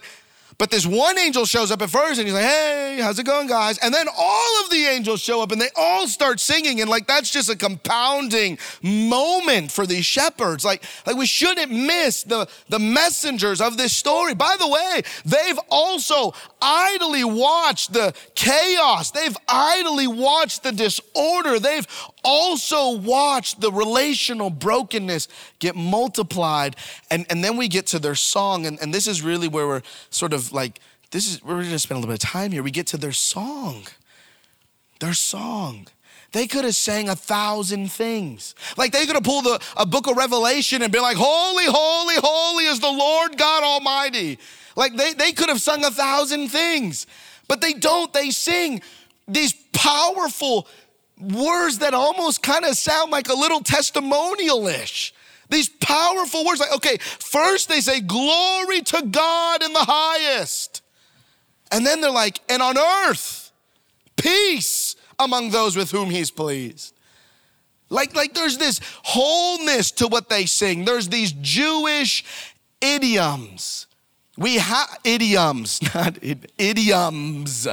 but 0.60 0.69
this 0.69 0.86
one 0.86 1.17
angel 1.17 1.45
shows 1.45 1.72
up 1.72 1.82
at 1.82 1.89
first 1.89 2.19
and 2.19 2.28
he's 2.28 2.36
like, 2.36 2.43
hey, 2.43 3.00
how's 3.02 3.17
it 3.17 3.26
going, 3.26 3.48
guys? 3.48 3.78
And 3.78 3.93
then 3.93 4.08
all 4.15 4.62
of 4.62 4.69
the 4.69 4.86
angels 4.88 5.22
show 5.22 5.41
up 5.41 5.54
and 5.54 5.62
they 5.62 5.69
all 5.74 6.06
start 6.06 6.41
singing. 6.41 6.82
And 6.82 6.89
like, 6.89 7.08
that's 7.08 7.32
just 7.32 7.50
a 7.50 7.56
compounding 7.56 8.60
moment 8.84 9.72
for 9.72 9.88
these 9.88 10.04
shepherds. 10.04 10.65
Like, 10.65 10.84
like 11.06 11.15
we 11.15 11.26
shouldn't 11.26 11.72
miss 11.72 12.24
the, 12.24 12.45
the 12.67 12.78
messengers 12.78 13.62
of 13.62 13.78
this 13.78 13.95
story. 13.95 14.36
By 14.36 14.58
the 14.60 14.67
way, 14.67 15.02
they've 15.24 15.60
also 15.69 16.34
idly 16.62 17.24
watched 17.24 17.93
the 17.93 18.13
chaos. 18.36 19.12
They've 19.12 19.38
idly 19.48 20.08
watched 20.08 20.63
the 20.63 20.74
disorder. 20.74 21.60
They've 21.60 21.88
also 22.23 22.91
watched 22.91 23.62
the 23.62 23.71
relational 23.71 24.49
brokenness 24.49 25.27
get 25.60 25.75
multiplied. 25.75 26.75
And, 27.10 27.25
and 27.29 27.43
then 27.43 27.58
we 27.58 27.67
get 27.67 27.88
to 27.88 27.99
their 27.99 28.15
song, 28.15 28.65
and, 28.65 28.79
and 28.82 28.93
this 28.93 29.08
is 29.08 29.21
really 29.21 29.47
where 29.47 29.67
we're 29.67 29.82
sort 30.10 30.34
of 30.34 30.51
like, 30.51 30.79
this 31.12 31.27
is, 31.27 31.43
we're 31.43 31.63
gonna 31.63 31.79
spend 31.79 31.97
a 31.97 31.99
little 31.99 32.13
bit 32.13 32.23
of 32.23 32.29
time 32.29 32.51
here. 32.51 32.63
We 32.63 32.71
get 32.71 32.88
to 32.88 32.97
their 32.97 33.12
song. 33.12 33.88
Their 34.99 35.13
song. 35.13 35.88
They 36.32 36.45
could 36.45 36.63
have 36.63 36.75
sang 36.75 37.10
a 37.10 37.15
thousand 37.15 37.91
things. 37.91 38.53
Like 38.77 38.91
they 38.91 39.05
could 39.05 39.15
have 39.15 39.23
pulled 39.23 39.47
a, 39.47 39.60
a 39.77 39.86
book 39.86 40.08
of 40.08 40.15
Revelation 40.17 40.82
and 40.82 40.91
been 40.91 41.01
like, 41.01 41.17
Holy, 41.17 41.65
holy, 41.65 42.15
holy 42.17 42.65
is 42.65 42.79
the 42.79 42.91
Lord 42.91 43.38
God 43.38 43.63
Almighty. 43.63 44.38
Like 44.75 44.95
they, 44.95 45.13
they 45.13 45.32
could 45.32 45.49
have 45.49 45.62
sung 45.62 45.84
a 45.84 45.91
thousand 45.91 46.49
things, 46.49 47.08
but 47.47 47.62
they 47.62 47.73
don't. 47.73 48.13
They 48.13 48.29
sing 48.29 48.82
these 49.27 49.53
powerful 49.73 50.67
words 51.19 51.79
that 51.79 51.93
almost 51.93 52.41
kind 52.41 52.65
of 52.65 52.75
sound 52.75 53.12
like 53.12 53.29
a 53.29 53.34
little 53.34 53.62
testimonial 53.62 54.67
ish. 54.67 55.13
These 55.49 55.69
powerful 55.69 56.45
words, 56.45 56.60
like, 56.60 56.73
okay, 56.75 56.97
first 56.97 57.69
they 57.69 57.82
say, 57.82 58.01
Glory 58.01 58.82
to 58.82 59.01
God 59.10 59.63
in 59.63 59.73
the 59.73 59.79
highest. 59.79 60.84
And 61.71 61.86
then 61.86 62.01
they're 62.01 62.12
like, 62.12 62.39
and 62.49 62.62
on 62.62 62.77
earth, 62.77 63.51
peace 64.15 64.95
among 65.19 65.51
those 65.51 65.75
with 65.75 65.91
whom 65.91 66.10
he's 66.10 66.32
pleased. 66.32 66.95
Like, 67.89 68.15
like 68.15 68.34
there's 68.34 68.58
this 68.58 68.79
wholeness 69.03 69.91
to 69.91 70.08
what 70.08 70.29
they 70.29 70.45
sing. 70.45 70.86
There's 70.86 71.10
these 71.10 71.32
Jewish 71.32 72.23
idioms. 72.82 73.88
We 74.38 74.55
have 74.55 74.99
idioms, 75.03 75.79
not 75.93 76.17
idioms 76.58 77.67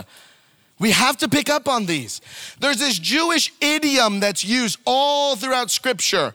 we 0.78 0.90
have 0.90 1.16
to 1.18 1.28
pick 1.28 1.48
up 1.48 1.68
on 1.68 1.86
these. 1.86 2.20
There's 2.60 2.78
this 2.78 2.98
Jewish 2.98 3.52
idiom 3.60 4.20
that's 4.20 4.44
used 4.44 4.78
all 4.84 5.36
throughout 5.36 5.70
scripture. 5.70 6.34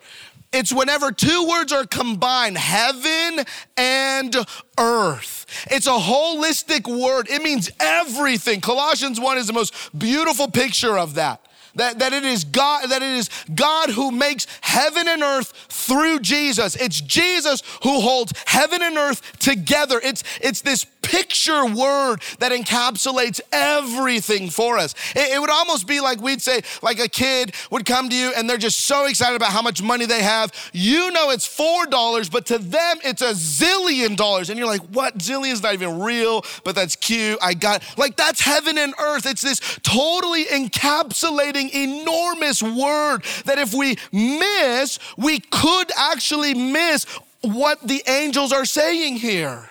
It's 0.52 0.74
whenever 0.74 1.12
two 1.12 1.48
words 1.48 1.72
are 1.72 1.86
combined, 1.86 2.58
heaven 2.58 3.46
and 3.78 4.36
earth. 4.78 5.46
It's 5.70 5.88
a 5.88 5.92
holistic 5.92 6.88
word. 6.88 7.30
It 7.30 7.42
means 7.42 7.72
everything. 7.80 8.60
Colossians 8.60 9.20
1 9.20 9.38
is 9.38 9.48
the 9.48 9.54
most 9.54 9.74
beautiful 9.98 10.50
picture 10.50 10.98
of 10.98 11.16
that. 11.16 11.46
That, 11.76 12.00
that 12.00 12.12
it 12.12 12.26
is 12.26 12.44
God, 12.44 12.90
that 12.90 13.02
it 13.02 13.18
is 13.18 13.30
God 13.56 13.92
who 13.92 14.12
makes 14.12 14.46
heaven 14.60 15.08
and 15.08 15.24
earth 15.24 15.54
through 15.70 16.20
Jesus. 16.20 16.76
It's 16.76 17.00
Jesus 17.00 17.64
who 17.84 18.02
holds 18.02 18.34
heaven 18.46 18.82
and 18.82 18.98
earth 18.98 19.40
together. 19.40 20.02
It's, 20.04 20.24
it's 20.42 20.60
this 20.60 20.84
picture 21.02 21.66
word 21.66 22.22
that 22.40 22.52
encapsulates 22.52 23.42
everything 23.52 24.50
for 24.50 24.78
us. 24.78 24.94
It, 25.16 25.34
it, 25.36 25.40
would 25.40 25.50
almost 25.50 25.88
be 25.88 26.00
like 26.00 26.22
we'd 26.22 26.42
say, 26.42 26.62
like 26.82 27.00
a 27.00 27.08
kid 27.08 27.54
would 27.70 27.86
come 27.86 28.10
to 28.10 28.16
you 28.16 28.32
and 28.36 28.50
they're 28.50 28.58
just 28.58 28.82
so 28.82 29.06
excited 29.06 29.36
about 29.36 29.52
how 29.52 29.62
much 29.62 29.82
money 29.82 30.06
they 30.06 30.22
have. 30.22 30.52
You 30.74 31.12
know 31.12 31.32
it's 31.32 31.46
four 31.46 31.86
dollars, 31.88 32.30
but 32.30 32.46
to 32.48 32.58
them 32.58 32.98
it's 33.04 33.22
a 33.22 33.32
zillion 33.32 34.16
dollars. 34.16 34.50
And 34.50 34.58
you're 34.58 34.68
like, 34.68 34.82
what? 34.92 35.18
Zillion's 35.18 35.64
not 35.64 35.74
even 35.74 36.00
real, 36.00 36.44
but 36.64 36.76
that's 36.76 36.96
cute. 36.96 37.40
I 37.42 37.54
got 37.54 37.84
like 37.98 38.16
that's 38.16 38.42
heaven 38.42 38.78
and 38.78 38.94
earth. 39.00 39.26
It's 39.26 39.42
this 39.42 39.60
totally 39.84 40.46
encapsulating 40.46 41.74
enormous 41.74 42.62
word 42.62 43.24
that 43.46 43.58
if 43.58 43.74
we 43.74 43.98
miss, 44.12 45.00
we 45.18 45.40
could 45.40 45.92
actually 45.98 46.54
miss 46.54 47.06
what 47.42 47.82
the 47.82 48.04
angels 48.08 48.52
are 48.52 48.66
saying 48.66 49.18
here. 49.18 49.70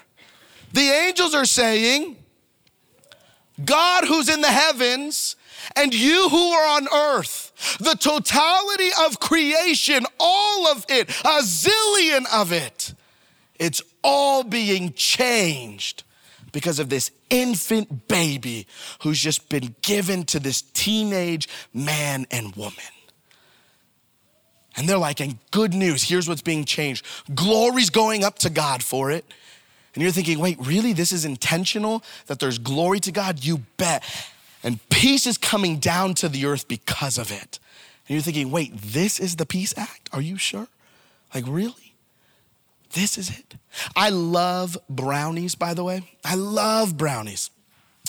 The 0.73 0.89
angels 0.89 1.35
are 1.35 1.45
saying, 1.45 2.17
God 3.65 4.05
who's 4.05 4.29
in 4.29 4.41
the 4.41 4.49
heavens 4.49 5.37
and 5.77 5.95
you 5.95 6.29
who 6.29 6.51
are 6.53 6.77
on 6.77 6.89
earth, 6.93 7.79
the 7.79 7.95
totality 7.95 8.89
of 9.05 9.21
creation, 9.21 10.07
all 10.19 10.69
of 10.69 10.85
it, 10.89 11.09
a 11.09 11.43
zillion 11.43 12.25
of 12.33 12.53
it, 12.53 12.95
it's 13.59 13.83
all 14.03 14.43
being 14.43 14.93
changed 14.95 16.05
because 16.53 16.79
of 16.79 16.89
this 16.89 17.11
infant 17.29 18.09
baby 18.09 18.67
who's 19.03 19.21
just 19.21 19.49
been 19.49 19.75
given 19.83 20.25
to 20.25 20.41
this 20.41 20.63
teenage 20.63 21.49
man 21.75 22.27
and 22.31 22.55
woman. 22.57 22.75
And 24.77 24.89
they're 24.89 24.99
like, 24.99 25.21
and 25.21 25.37
good 25.51 25.75
news, 25.75 26.03
here's 26.03 26.29
what's 26.29 26.43
being 26.43 26.65
changed. 26.65 27.05
Glory's 27.35 27.91
going 27.91 28.25
up 28.25 28.39
to 28.41 28.51
God 28.51 28.83
for 28.83 29.11
it. 29.11 29.25
And 29.95 30.03
you're 30.03 30.13
thinking, 30.13 30.39
wait, 30.39 30.59
really? 30.61 30.93
This 30.93 31.13
is 31.13 31.25
intentional? 31.25 32.03
That 32.27 32.39
there's 32.39 32.59
glory 32.59 33.01
to 33.01 33.13
God? 33.13 33.45
You 33.45 33.63
bet. 33.77 34.05
And 34.63 34.79
peace 34.89 35.27
is 35.27 35.39
coming 35.39 35.79
down 35.79 36.15
to 36.15 36.29
the 36.29 36.47
earth 36.47 36.69
because 36.69 37.19
of 37.19 37.31
it. 37.31 37.59
And 38.07 38.15
you're 38.15 38.23
thinking, 38.23 38.51
wait, 38.51 38.77
this 38.77 39.19
is 39.19 39.37
the 39.37 39.47
peace 39.47 39.75
act? 39.77 40.09
Are 40.13 40.21
you 40.21 40.37
sure? 40.37 40.69
Like, 41.35 41.45
really? 41.47 41.95
This 42.93 43.17
is 43.17 43.31
it. 43.31 43.55
I 43.95 44.11
love 44.11 44.77
brownies, 44.89 45.55
by 45.55 45.75
the 45.75 45.85
way. 45.85 46.03
I 46.25 46.35
love 46.35 46.97
brownies. 46.97 47.51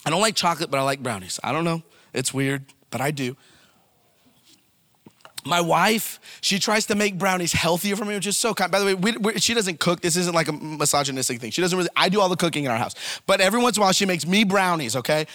I 0.06 0.10
don't 0.10 0.22
like 0.22 0.36
chocolate, 0.36 0.72
but 0.72 0.80
I 0.80 0.84
like 0.84 1.04
brownies. 1.04 1.40
I 1.44 1.52
don't 1.52 1.64
know. 1.64 1.84
It's 2.14 2.34
weird, 2.34 2.66
but 2.90 3.00
I 3.00 3.12
do. 3.12 3.38
My 5.44 5.60
wife, 5.62 6.20
she 6.42 6.60
tries 6.60 6.86
to 6.88 6.96
make 6.96 7.18
brownies 7.18 7.52
healthier 7.52 7.96
for 7.96 8.06
me, 8.06 8.14
which 8.14 8.28
is 8.28 8.38
so 8.38 8.54
kind. 8.54 8.72
By 8.72 8.80
the 8.80 8.86
way, 8.86 8.94
we, 8.94 9.12
we, 9.18 9.39
she 9.39 9.54
doesn't 9.54 9.80
cook. 9.80 10.02
This 10.02 10.16
isn't 10.16 10.36
like 10.36 10.48
a 10.48 10.54
misogynistic 10.54 11.39
thing. 11.42 11.52
She 11.52 11.62
doesn't 11.62 11.78
really, 11.78 11.89
I 11.96 12.10
do 12.10 12.22
all 12.22 12.30
the 12.30 12.36
cooking 12.36 12.66
in 12.66 12.72
our 12.72 12.78
house. 12.78 12.94
But 13.26 13.42
every 13.42 13.62
once 13.62 13.78
in 13.78 13.82
a 13.82 13.86
while, 13.86 13.94
she 13.94 14.06
makes 14.06 14.28
me 14.28 14.44
brownies, 14.44 14.96
okay? 14.96 15.26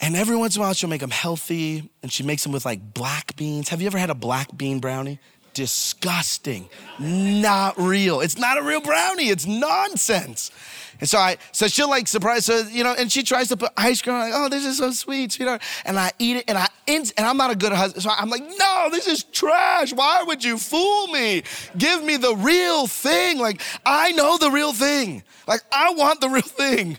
And 0.00 0.14
every 0.14 0.36
once 0.36 0.54
in 0.54 0.62
a 0.62 0.64
while, 0.64 0.74
she'll 0.74 0.90
make 0.90 1.00
them 1.00 1.10
healthy 1.10 1.90
and 2.02 2.12
she 2.12 2.22
makes 2.22 2.42
them 2.42 2.52
with 2.52 2.64
like 2.64 2.94
black 2.94 3.34
beans. 3.36 3.70
Have 3.70 3.80
you 3.80 3.86
ever 3.86 3.98
had 3.98 4.10
a 4.10 4.14
black 4.14 4.56
bean 4.56 4.78
brownie? 4.78 5.18
Disgusting. 5.58 6.68
Not 7.00 7.76
real. 7.80 8.20
It's 8.20 8.38
not 8.38 8.58
a 8.58 8.62
real 8.62 8.80
brownie, 8.80 9.28
it's 9.28 9.44
nonsense. 9.44 10.52
And 11.00 11.08
so 11.08 11.18
I, 11.18 11.36
so 11.50 11.66
she'll 11.66 11.90
like 11.90 12.06
surprise, 12.06 12.44
so 12.44 12.58
you 12.58 12.84
know, 12.84 12.94
and 12.96 13.10
she 13.10 13.24
tries 13.24 13.48
to 13.48 13.56
put 13.56 13.72
ice 13.76 14.00
cream. 14.00 14.14
I'm 14.14 14.30
like, 14.30 14.32
oh, 14.36 14.48
this 14.48 14.64
is 14.64 14.78
so 14.78 14.92
sweet, 14.92 15.32
sweetheart. 15.32 15.60
And 15.84 15.98
I 15.98 16.12
eat 16.20 16.36
it, 16.36 16.44
and 16.46 16.56
I, 16.56 16.68
and 16.86 17.12
I'm 17.18 17.36
not 17.36 17.50
a 17.50 17.56
good 17.56 17.72
husband, 17.72 18.04
so 18.04 18.10
I'm 18.10 18.30
like, 18.30 18.44
no, 18.56 18.88
this 18.92 19.08
is 19.08 19.24
trash. 19.24 19.92
Why 19.92 20.22
would 20.22 20.44
you 20.44 20.58
fool 20.58 21.08
me? 21.08 21.42
Give 21.76 22.04
me 22.04 22.18
the 22.18 22.36
real 22.36 22.86
thing. 22.86 23.38
Like 23.38 23.60
I 23.84 24.12
know 24.12 24.38
the 24.38 24.52
real 24.52 24.72
thing. 24.72 25.24
Like 25.48 25.62
I 25.72 25.92
want 25.94 26.20
the 26.20 26.28
real 26.28 26.42
thing. 26.42 26.98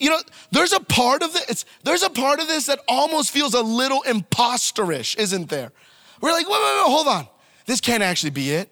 You 0.00 0.08
know, 0.08 0.20
there's 0.50 0.72
a 0.72 0.80
part 0.80 1.22
of 1.22 1.34
this. 1.34 1.66
There's 1.84 2.02
a 2.02 2.10
part 2.10 2.40
of 2.40 2.48
this 2.48 2.64
that 2.68 2.78
almost 2.88 3.32
feels 3.32 3.52
a 3.52 3.62
little 3.62 4.02
imposterish, 4.06 5.18
isn't 5.18 5.50
there? 5.50 5.72
We're 6.22 6.32
like, 6.32 6.48
wait, 6.48 6.58
wait, 6.58 6.76
wait, 6.78 6.90
hold 6.90 7.08
on. 7.08 7.28
This 7.66 7.80
can't 7.80 8.02
actually 8.02 8.30
be 8.30 8.50
it. 8.50 8.70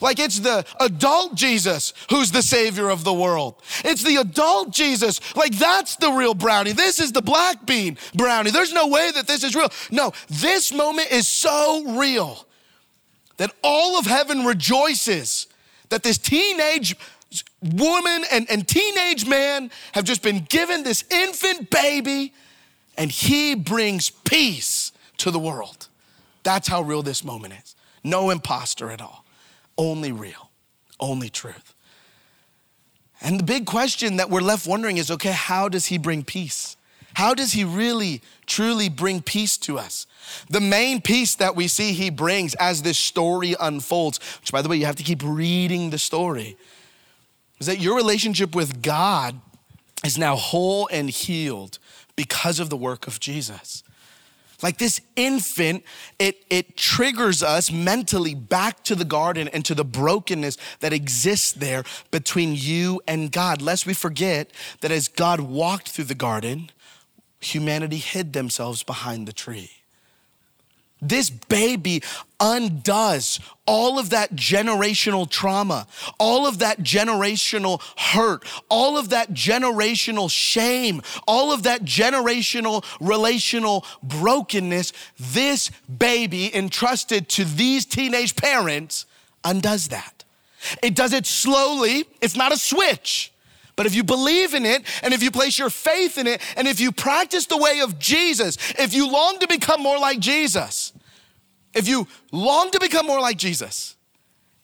Like 0.00 0.18
it's 0.18 0.40
the 0.40 0.66
adult 0.80 1.34
Jesus 1.34 1.94
who's 2.10 2.30
the 2.30 2.42
savior 2.42 2.90
of 2.90 3.04
the 3.04 3.12
world. 3.12 3.62
It's 3.84 4.02
the 4.02 4.16
adult 4.16 4.70
Jesus. 4.70 5.20
Like 5.36 5.56
that's 5.56 5.96
the 5.96 6.10
real 6.10 6.34
brownie. 6.34 6.72
This 6.72 7.00
is 7.00 7.12
the 7.12 7.22
black 7.22 7.64
bean 7.64 7.96
brownie. 8.14 8.50
There's 8.50 8.72
no 8.72 8.88
way 8.88 9.10
that 9.12 9.26
this 9.26 9.44
is 9.44 9.54
real. 9.54 9.70
No, 9.90 10.12
this 10.28 10.72
moment 10.72 11.10
is 11.10 11.28
so 11.28 11.96
real 11.96 12.46
that 13.36 13.52
all 13.62 13.98
of 13.98 14.06
heaven 14.06 14.44
rejoices 14.44 15.46
that 15.88 16.02
this 16.02 16.18
teenage 16.18 16.96
woman 17.62 18.24
and, 18.30 18.48
and 18.50 18.66
teenage 18.66 19.26
man 19.26 19.70
have 19.92 20.04
just 20.04 20.22
been 20.22 20.44
given 20.48 20.82
this 20.82 21.04
infant 21.10 21.70
baby 21.70 22.32
and 22.96 23.10
he 23.10 23.54
brings 23.54 24.10
peace 24.10 24.92
to 25.18 25.30
the 25.30 25.38
world. 25.38 25.88
That's 26.42 26.68
how 26.68 26.82
real 26.82 27.02
this 27.02 27.24
moment 27.24 27.54
is. 27.62 27.74
No 28.04 28.30
imposter 28.30 28.90
at 28.90 29.00
all 29.00 29.24
only 29.76 30.12
real, 30.12 30.50
only 31.00 31.28
truth. 31.28 31.74
And 33.20 33.38
the 33.38 33.44
big 33.44 33.66
question 33.66 34.16
that 34.16 34.30
we're 34.30 34.40
left 34.40 34.66
wondering 34.66 34.98
is 34.98 35.10
okay, 35.10 35.32
how 35.32 35.68
does 35.68 35.86
he 35.86 35.98
bring 35.98 36.24
peace? 36.24 36.76
How 37.14 37.32
does 37.32 37.52
he 37.52 37.62
really, 37.62 38.22
truly 38.44 38.88
bring 38.88 39.22
peace 39.22 39.56
to 39.58 39.78
us? 39.78 40.06
The 40.50 40.60
main 40.60 41.00
peace 41.00 41.36
that 41.36 41.54
we 41.54 41.68
see 41.68 41.92
he 41.92 42.10
brings 42.10 42.54
as 42.56 42.82
this 42.82 42.98
story 42.98 43.54
unfolds, 43.60 44.18
which 44.40 44.50
by 44.50 44.62
the 44.62 44.68
way, 44.68 44.76
you 44.76 44.86
have 44.86 44.96
to 44.96 45.04
keep 45.04 45.22
reading 45.22 45.90
the 45.90 45.98
story, 45.98 46.56
is 47.60 47.68
that 47.68 47.78
your 47.78 47.96
relationship 47.96 48.54
with 48.54 48.82
God 48.82 49.40
is 50.04 50.18
now 50.18 50.34
whole 50.34 50.88
and 50.90 51.08
healed 51.08 51.78
because 52.16 52.58
of 52.58 52.68
the 52.68 52.76
work 52.76 53.06
of 53.06 53.20
Jesus. 53.20 53.83
Like 54.64 54.78
this 54.78 54.98
infant, 55.14 55.84
it, 56.18 56.42
it 56.48 56.74
triggers 56.74 57.42
us 57.42 57.70
mentally 57.70 58.34
back 58.34 58.82
to 58.84 58.94
the 58.94 59.04
garden 59.04 59.46
and 59.48 59.62
to 59.66 59.74
the 59.74 59.84
brokenness 59.84 60.56
that 60.80 60.90
exists 60.90 61.52
there 61.52 61.84
between 62.10 62.54
you 62.56 63.02
and 63.06 63.30
God. 63.30 63.60
Lest 63.60 63.84
we 63.84 63.92
forget 63.92 64.50
that 64.80 64.90
as 64.90 65.06
God 65.06 65.40
walked 65.40 65.90
through 65.90 66.06
the 66.06 66.14
garden, 66.14 66.70
humanity 67.40 67.98
hid 67.98 68.32
themselves 68.32 68.82
behind 68.82 69.28
the 69.28 69.34
tree. 69.34 69.83
This 71.04 71.30
baby 71.30 72.02
undoes 72.40 73.40
all 73.66 73.98
of 73.98 74.10
that 74.10 74.34
generational 74.34 75.28
trauma, 75.28 75.86
all 76.18 76.46
of 76.46 76.58
that 76.58 76.80
generational 76.80 77.80
hurt, 77.96 78.44
all 78.68 78.98
of 78.98 79.10
that 79.10 79.32
generational 79.32 80.30
shame, 80.30 81.00
all 81.26 81.52
of 81.52 81.62
that 81.62 81.84
generational 81.84 82.84
relational 83.00 83.84
brokenness. 84.02 84.92
This 85.18 85.70
baby 85.98 86.54
entrusted 86.54 87.28
to 87.30 87.44
these 87.44 87.84
teenage 87.86 88.36
parents 88.36 89.06
undoes 89.44 89.88
that. 89.88 90.24
It 90.82 90.94
does 90.94 91.12
it 91.12 91.26
slowly, 91.26 92.04
it's 92.20 92.36
not 92.36 92.52
a 92.52 92.58
switch. 92.58 93.32
But 93.76 93.86
if 93.86 93.94
you 93.94 94.04
believe 94.04 94.54
in 94.54 94.64
it 94.64 94.84
and 95.02 95.12
if 95.12 95.22
you 95.22 95.30
place 95.30 95.58
your 95.58 95.70
faith 95.70 96.16
in 96.16 96.26
it 96.26 96.40
and 96.56 96.68
if 96.68 96.78
you 96.78 96.92
practice 96.92 97.46
the 97.46 97.56
way 97.56 97.80
of 97.80 97.98
Jesus, 97.98 98.56
if 98.78 98.94
you 98.94 99.10
long 99.10 99.38
to 99.40 99.48
become 99.48 99.82
more 99.82 99.98
like 99.98 100.20
Jesus, 100.20 100.92
if 101.74 101.88
you 101.88 102.06
long 102.32 102.70
to 102.70 102.80
become 102.80 103.06
more 103.06 103.20
like 103.20 103.36
Jesus, 103.36 103.96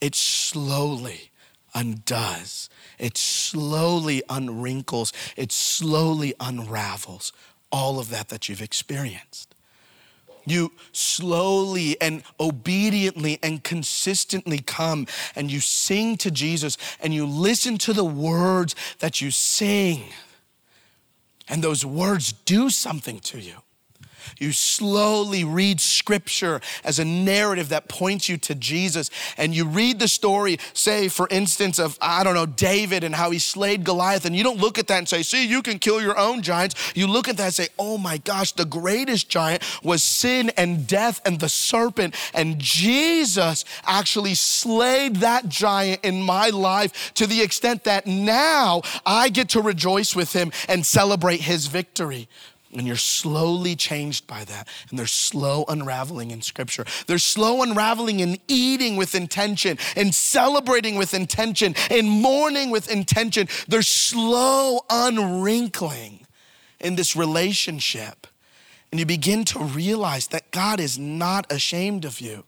it 0.01 0.15
slowly 0.15 1.31
undoes, 1.75 2.69
it 2.99 3.17
slowly 3.17 4.23
unwrinkles, 4.29 5.13
it 5.37 5.53
slowly 5.53 6.35
unravels 6.41 7.33
all 7.71 7.99
of 7.99 8.11
that 8.11 8.29
that 8.29 8.49
you've 8.49 8.63
experienced. 8.63 9.55
You 10.47 10.73
slowly 10.93 12.01
and 12.01 12.23
obediently 12.41 13.39
and 13.43 13.63
consistently 13.63 14.59
come 14.59 15.07
and 15.37 15.51
you 15.51 15.61
sing 15.61 16.17
to 16.19 16.31
Jesus 16.31 16.77
and 17.01 17.15
you 17.15 17.27
listen 17.27 17.79
to 17.79 17.93
the 17.93 18.05
words 18.05 18.75
that 19.01 19.21
you 19.21 19.31
sing. 19.31 20.05
And 21.49 21.63
those 21.63 21.85
words 21.85 22.33
do 22.33 22.71
something 22.71 23.21
to 23.21 23.41
you. 23.41 23.57
You 24.39 24.53
slowly 24.53 25.45
read 25.45 25.81
scripture 25.81 26.61
as 26.85 26.99
a 26.99 27.05
narrative 27.05 27.71
that 27.71 27.89
points 27.89 28.29
you 28.29 28.37
to 28.39 28.55
Jesus. 28.55 29.11
And 29.37 29.55
you 29.55 29.67
read 29.67 29.99
the 29.99 30.09
story, 30.09 30.59
say, 30.73 31.09
for 31.09 31.29
instance, 31.31 31.79
of, 31.79 31.99
I 32.01 32.25
don't 32.25 32.35
know, 32.35 32.47
David 32.47 33.05
and 33.05 33.15
how 33.15 33.31
he 33.31 33.39
slayed 33.39 33.85
Goliath. 33.85 34.25
And 34.25 34.37
you 34.37 34.43
don't 34.43 34.59
look 34.59 34.79
at 34.79 34.87
that 34.89 34.99
and 34.99 35.09
say, 35.09 35.23
see, 35.23 35.47
you 35.47 35.63
can 35.63 35.79
kill 35.79 36.01
your 36.01 36.19
own 36.19 36.43
giants. 36.43 36.93
You 36.95 37.07
look 37.07 37.29
at 37.29 37.37
that 37.37 37.45
and 37.45 37.55
say, 37.55 37.69
oh 37.79 37.99
my 37.99 38.19
gosh, 38.19 38.53
the 38.53 38.65
greatest 38.65 39.29
giant 39.29 39.63
was 39.83 40.03
sin 40.03 40.51
and 40.57 40.87
death 40.87 41.21
and 41.25 41.41
the 41.41 41.49
serpent. 41.49 42.15
And 42.35 42.59
Jesus 42.59 43.65
actually 43.85 44.35
slayed 44.35 45.17
that 45.17 45.49
giant 45.49 46.05
in 46.05 46.23
my 46.23 46.51
life 46.51 47.13
to 47.15 47.27
the 47.27 47.43
extent 47.43 47.85
that 47.85 48.07
now 48.07 48.83
I 49.05 49.29
get 49.29 49.51
to 49.51 49.61
rejoice 49.61 50.15
with 50.15 50.33
him 50.33 50.53
and 50.69 50.85
celebrate 50.85 51.41
his 51.41 51.67
victory. 51.67 52.29
And 52.73 52.87
you're 52.87 52.97
slowly 52.97 53.75
changed 53.75 54.29
by 54.29 54.45
that. 54.45 54.69
And 54.91 54.99
there's 54.99 55.11
slow 55.11 55.65
unraveling 55.67 56.31
in 56.31 56.41
scripture. 56.41 56.85
There's 57.07 57.25
slow 57.25 57.63
unraveling 57.63 58.21
in 58.21 58.39
eating 58.47 58.97
with 58.97 59.15
intention, 59.15 59.77
and 59.97 60.15
celebrating 60.15 60.97
with 60.97 61.13
intention, 61.13 61.75
and 61.91 62.09
mourning 62.09 62.71
with 62.71 62.91
intention. 62.91 63.49
There's 63.67 63.89
slow 63.89 64.81
unwrinkling 64.89 66.27
in 66.79 66.95
this 66.95 67.17
relationship. 67.17 68.29
And 68.91 68.99
you 68.99 69.07
begin 69.07 69.45
to 69.47 69.59
realize 69.61 70.29
that 70.29 70.51
God 70.51 70.81
is 70.81 70.99
not 70.99 71.51
ashamed 71.53 72.05
of 72.05 72.21
you, 72.21 72.45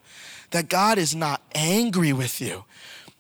that 0.50 0.68
God 0.68 0.98
is 0.98 1.14
not 1.14 1.42
angry 1.54 2.12
with 2.12 2.40
you, 2.40 2.64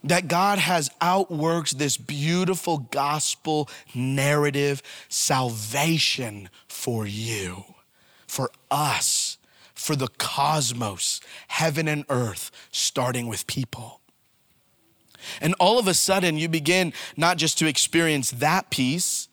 that 0.04 0.28
God 0.28 0.58
has 0.58 0.88
outworked 1.00 1.72
this 1.72 1.96
beautiful 1.96 2.78
gospel 2.78 3.68
narrative 3.94 4.82
salvation 5.08 6.48
for 6.66 7.06
you, 7.06 7.64
for 8.26 8.50
us, 8.70 9.38
for 9.74 9.96
the 9.96 10.08
cosmos, 10.18 11.20
heaven 11.48 11.88
and 11.88 12.04
earth, 12.08 12.50
starting 12.70 13.26
with 13.26 13.46
people. 13.46 14.00
And 15.40 15.54
all 15.60 15.78
of 15.78 15.86
a 15.86 15.94
sudden, 15.94 16.36
you 16.36 16.48
begin 16.48 16.92
not 17.16 17.36
just 17.36 17.58
to 17.58 17.66
experience 17.66 18.30
that 18.32 18.70
peace, 18.70 19.28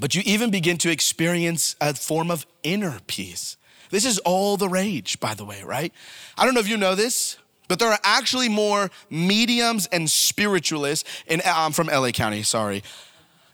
but 0.00 0.14
you 0.14 0.22
even 0.24 0.50
begin 0.50 0.76
to 0.78 0.90
experience 0.90 1.76
a 1.80 1.94
form 1.94 2.30
of 2.30 2.46
inner 2.62 3.00
peace. 3.06 3.56
This 3.90 4.04
is 4.04 4.18
all 4.20 4.56
the 4.56 4.68
rage, 4.68 5.20
by 5.20 5.34
the 5.34 5.44
way, 5.44 5.62
right? 5.62 5.92
I 6.36 6.44
don't 6.44 6.54
know 6.54 6.60
if 6.60 6.68
you 6.68 6.76
know 6.76 6.94
this, 6.94 7.36
but 7.68 7.78
there 7.78 7.88
are 7.88 7.98
actually 8.04 8.48
more 8.48 8.90
mediums 9.10 9.86
and 9.86 10.10
spiritualists 10.10 11.08
in, 11.26 11.42
I'm 11.44 11.72
from 11.72 11.86
LA 11.86 12.10
County, 12.10 12.42
sorry. 12.42 12.82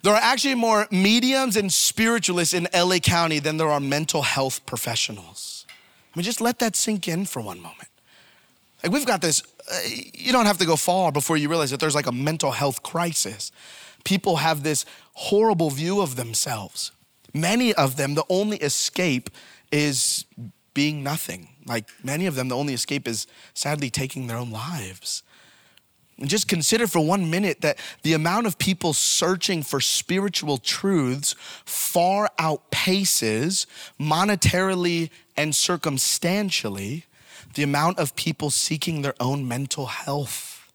There 0.02 0.14
are 0.14 0.20
actually 0.20 0.54
more 0.54 0.88
mediums 0.90 1.56
and 1.56 1.72
spiritualists 1.72 2.54
in 2.54 2.66
LA 2.74 2.98
County 2.98 3.38
than 3.38 3.58
there 3.58 3.68
are 3.68 3.80
mental 3.80 4.22
health 4.22 4.64
professionals. 4.66 5.66
I 5.68 6.18
mean, 6.18 6.24
just 6.24 6.40
let 6.40 6.58
that 6.58 6.74
sink 6.74 7.06
in 7.06 7.26
for 7.26 7.40
one 7.40 7.61
moment. 7.61 7.88
Like 8.82 8.92
we've 8.92 9.06
got 9.06 9.20
this, 9.20 9.42
uh, 9.70 9.78
you 9.86 10.32
don't 10.32 10.46
have 10.46 10.58
to 10.58 10.66
go 10.66 10.76
far 10.76 11.12
before 11.12 11.36
you 11.36 11.48
realize 11.48 11.70
that 11.70 11.80
there's 11.80 11.94
like 11.94 12.06
a 12.06 12.12
mental 12.12 12.50
health 12.50 12.82
crisis. 12.82 13.52
People 14.04 14.36
have 14.36 14.62
this 14.62 14.86
horrible 15.14 15.70
view 15.70 16.00
of 16.00 16.16
themselves. 16.16 16.92
Many 17.34 17.74
of 17.74 17.96
them, 17.96 18.14
the 18.14 18.24
only 18.28 18.56
escape 18.56 19.30
is 19.70 20.24
being 20.75 21.03
nothing. 21.03 21.49
Like 21.66 21.89
many 22.03 22.27
of 22.27 22.35
them, 22.35 22.49
the 22.49 22.57
only 22.57 22.75
escape 22.75 23.07
is 23.07 23.27
sadly 23.55 23.91
taking 23.91 24.27
their 24.27 24.37
own 24.37 24.51
lives. 24.51 25.23
And 26.18 26.29
just 26.29 26.49
consider 26.49 26.87
for 26.87 27.01
one 27.01 27.31
minute 27.31 27.62
that 27.62 27.79
the 28.03 28.12
amount 28.12 28.47
of 28.47 28.59
people 28.59 28.93
searching 28.93 29.62
for 29.62 29.81
spiritual 29.81 30.59
truths 30.59 31.35
far 31.64 32.31
outpaces 32.39 33.64
monetarily 33.99 35.11
and 35.37 35.55
circumstantially 35.55 37.07
the 37.55 37.62
amount 37.62 37.99
of 37.99 38.14
people 38.16 38.51
seeking 38.51 39.01
their 39.03 39.14
own 39.18 39.49
mental 39.49 39.87
health. 39.87 40.71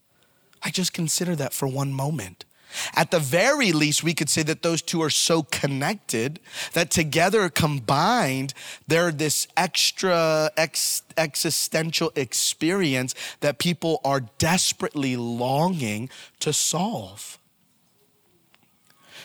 I 0.64 0.72
just 0.72 0.94
consider 0.94 1.36
that 1.36 1.54
for 1.54 1.68
one 1.68 1.94
moment. 1.94 2.46
At 2.96 3.12
the 3.12 3.20
very 3.20 3.72
least, 3.72 4.04
we 4.04 4.14
could 4.14 4.30
say 4.30 4.44
that 4.44 4.62
those 4.62 4.82
two 4.82 5.02
are 5.02 5.10
so 5.10 5.44
connected 5.44 6.40
that 6.74 6.92
together 6.92 7.50
combined, 7.50 8.54
they're 8.88 9.12
this 9.12 9.48
extra 9.56 10.52
ex- 10.58 11.04
existential 11.18 12.12
experience 12.16 13.16
that 13.40 13.60
people 13.60 14.02
are 14.04 14.22
desperately 14.38 15.16
longing 15.16 16.10
to 16.40 16.54
solve. 16.54 17.40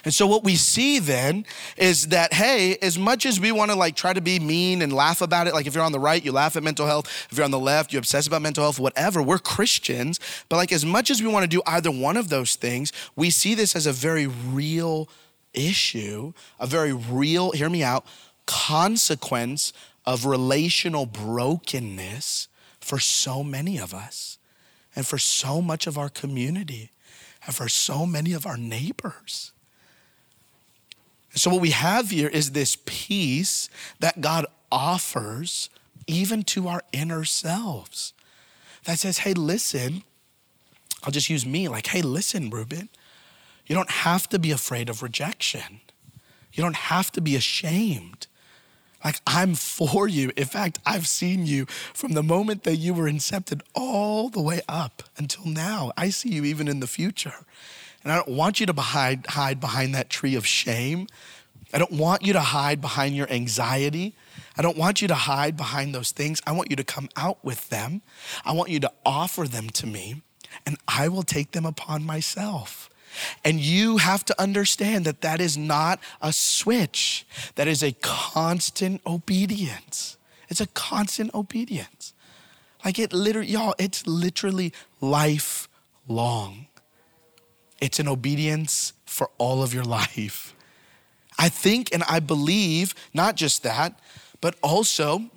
And 0.04 0.14
so 0.14 0.26
what 0.26 0.44
we 0.44 0.56
see 0.56 0.98
then 0.98 1.44
is 1.76 2.08
that, 2.08 2.32
hey, 2.32 2.76
as 2.82 2.98
much 2.98 3.26
as 3.26 3.38
we 3.38 3.52
want 3.52 3.70
to 3.70 3.76
like 3.76 3.96
try 3.96 4.12
to 4.12 4.20
be 4.20 4.38
mean 4.38 4.82
and 4.82 4.92
laugh 4.92 5.20
about 5.20 5.46
it, 5.46 5.54
like 5.54 5.66
if 5.66 5.74
you're 5.74 5.84
on 5.84 5.92
the 5.92 6.00
right, 6.00 6.24
you 6.24 6.32
laugh 6.32 6.56
at 6.56 6.62
mental 6.62 6.86
health. 6.86 7.06
If 7.30 7.36
you're 7.36 7.44
on 7.44 7.50
the 7.50 7.58
left, 7.58 7.92
you 7.92 7.98
obsess 7.98 8.26
about 8.26 8.42
mental 8.42 8.64
health, 8.64 8.78
whatever. 8.78 9.22
We're 9.22 9.38
Christians. 9.38 10.20
But 10.48 10.56
like 10.56 10.72
as 10.72 10.84
much 10.84 11.10
as 11.10 11.22
we 11.22 11.28
want 11.28 11.44
to 11.44 11.48
do 11.48 11.62
either 11.66 11.90
one 11.90 12.16
of 12.16 12.28
those 12.28 12.54
things, 12.54 12.92
we 13.16 13.30
see 13.30 13.54
this 13.54 13.76
as 13.76 13.86
a 13.86 13.92
very 13.92 14.26
real 14.26 15.08
issue, 15.52 16.32
a 16.58 16.66
very 16.66 16.92
real, 16.92 17.50
hear 17.52 17.68
me 17.68 17.82
out, 17.82 18.06
consequence 18.46 19.72
of 20.06 20.24
relational 20.24 21.06
brokenness 21.06 22.48
for 22.80 22.98
so 22.98 23.44
many 23.44 23.78
of 23.78 23.94
us 23.94 24.38
and 24.96 25.06
for 25.06 25.18
so 25.18 25.60
much 25.60 25.86
of 25.86 25.98
our 25.98 26.08
community 26.08 26.90
and 27.46 27.54
for 27.54 27.68
so 27.68 28.06
many 28.06 28.32
of 28.32 28.46
our 28.46 28.56
neighbors. 28.56 29.52
So, 31.34 31.50
what 31.50 31.60
we 31.60 31.70
have 31.70 32.10
here 32.10 32.28
is 32.28 32.52
this 32.52 32.76
peace 32.84 33.68
that 34.00 34.20
God 34.20 34.46
offers 34.72 35.70
even 36.06 36.42
to 36.42 36.68
our 36.68 36.82
inner 36.92 37.24
selves 37.24 38.12
that 38.84 38.98
says, 38.98 39.18
hey, 39.18 39.34
listen, 39.34 40.02
I'll 41.04 41.12
just 41.12 41.30
use 41.30 41.46
me 41.46 41.68
like, 41.68 41.88
hey, 41.88 42.02
listen, 42.02 42.50
Ruben, 42.50 42.88
you 43.66 43.74
don't 43.74 43.90
have 43.90 44.28
to 44.30 44.38
be 44.38 44.50
afraid 44.50 44.88
of 44.88 45.02
rejection. 45.02 45.80
You 46.52 46.62
don't 46.62 46.76
have 46.76 47.12
to 47.12 47.20
be 47.20 47.36
ashamed. 47.36 48.26
Like, 49.04 49.20
I'm 49.26 49.54
for 49.54 50.08
you. 50.08 50.32
In 50.36 50.44
fact, 50.44 50.78
I've 50.84 51.06
seen 51.06 51.46
you 51.46 51.66
from 51.94 52.12
the 52.12 52.22
moment 52.22 52.64
that 52.64 52.76
you 52.76 52.92
were 52.92 53.10
incepted 53.10 53.62
all 53.74 54.28
the 54.28 54.42
way 54.42 54.60
up 54.68 55.04
until 55.16 55.46
now. 55.46 55.92
I 55.96 56.10
see 56.10 56.30
you 56.30 56.44
even 56.44 56.68
in 56.68 56.80
the 56.80 56.86
future. 56.86 57.46
And 58.02 58.12
I 58.12 58.16
don't 58.16 58.36
want 58.36 58.60
you 58.60 58.66
to 58.66 58.72
hide, 58.72 59.26
hide 59.28 59.60
behind 59.60 59.94
that 59.94 60.08
tree 60.08 60.34
of 60.34 60.46
shame. 60.46 61.06
I 61.72 61.78
don't 61.78 61.92
want 61.92 62.22
you 62.22 62.32
to 62.32 62.40
hide 62.40 62.80
behind 62.80 63.14
your 63.14 63.30
anxiety. 63.30 64.14
I 64.56 64.62
don't 64.62 64.76
want 64.76 65.00
you 65.00 65.08
to 65.08 65.14
hide 65.14 65.56
behind 65.56 65.94
those 65.94 66.10
things. 66.10 66.40
I 66.46 66.52
want 66.52 66.70
you 66.70 66.76
to 66.76 66.84
come 66.84 67.08
out 67.16 67.44
with 67.44 67.68
them. 67.68 68.02
I 68.44 68.52
want 68.52 68.70
you 68.70 68.80
to 68.80 68.92
offer 69.06 69.46
them 69.46 69.70
to 69.70 69.86
me, 69.86 70.22
and 70.66 70.76
I 70.88 71.08
will 71.08 71.22
take 71.22 71.52
them 71.52 71.64
upon 71.64 72.04
myself. 72.04 72.90
And 73.44 73.60
you 73.60 73.98
have 73.98 74.24
to 74.26 74.40
understand 74.40 75.04
that 75.04 75.20
that 75.20 75.40
is 75.40 75.56
not 75.56 76.00
a 76.20 76.32
switch, 76.32 77.26
that 77.56 77.68
is 77.68 77.82
a 77.82 77.92
constant 78.00 79.00
obedience. 79.06 80.16
It's 80.48 80.60
a 80.60 80.66
constant 80.66 81.32
obedience. 81.34 82.12
Like 82.84 82.98
it 82.98 83.12
literally, 83.12 83.48
y'all, 83.48 83.74
it's 83.78 84.06
literally 84.06 84.72
lifelong. 85.00 86.66
It's 87.80 87.98
an 87.98 88.08
obedience 88.08 88.92
for 89.04 89.30
all 89.38 89.62
of 89.62 89.72
your 89.72 89.84
life. 89.84 90.54
I 91.38 91.48
think 91.48 91.92
and 91.94 92.02
I 92.04 92.20
believe 92.20 92.94
not 93.14 93.34
just 93.34 93.62
that, 93.62 93.98
but 94.40 94.56
also 94.62 95.30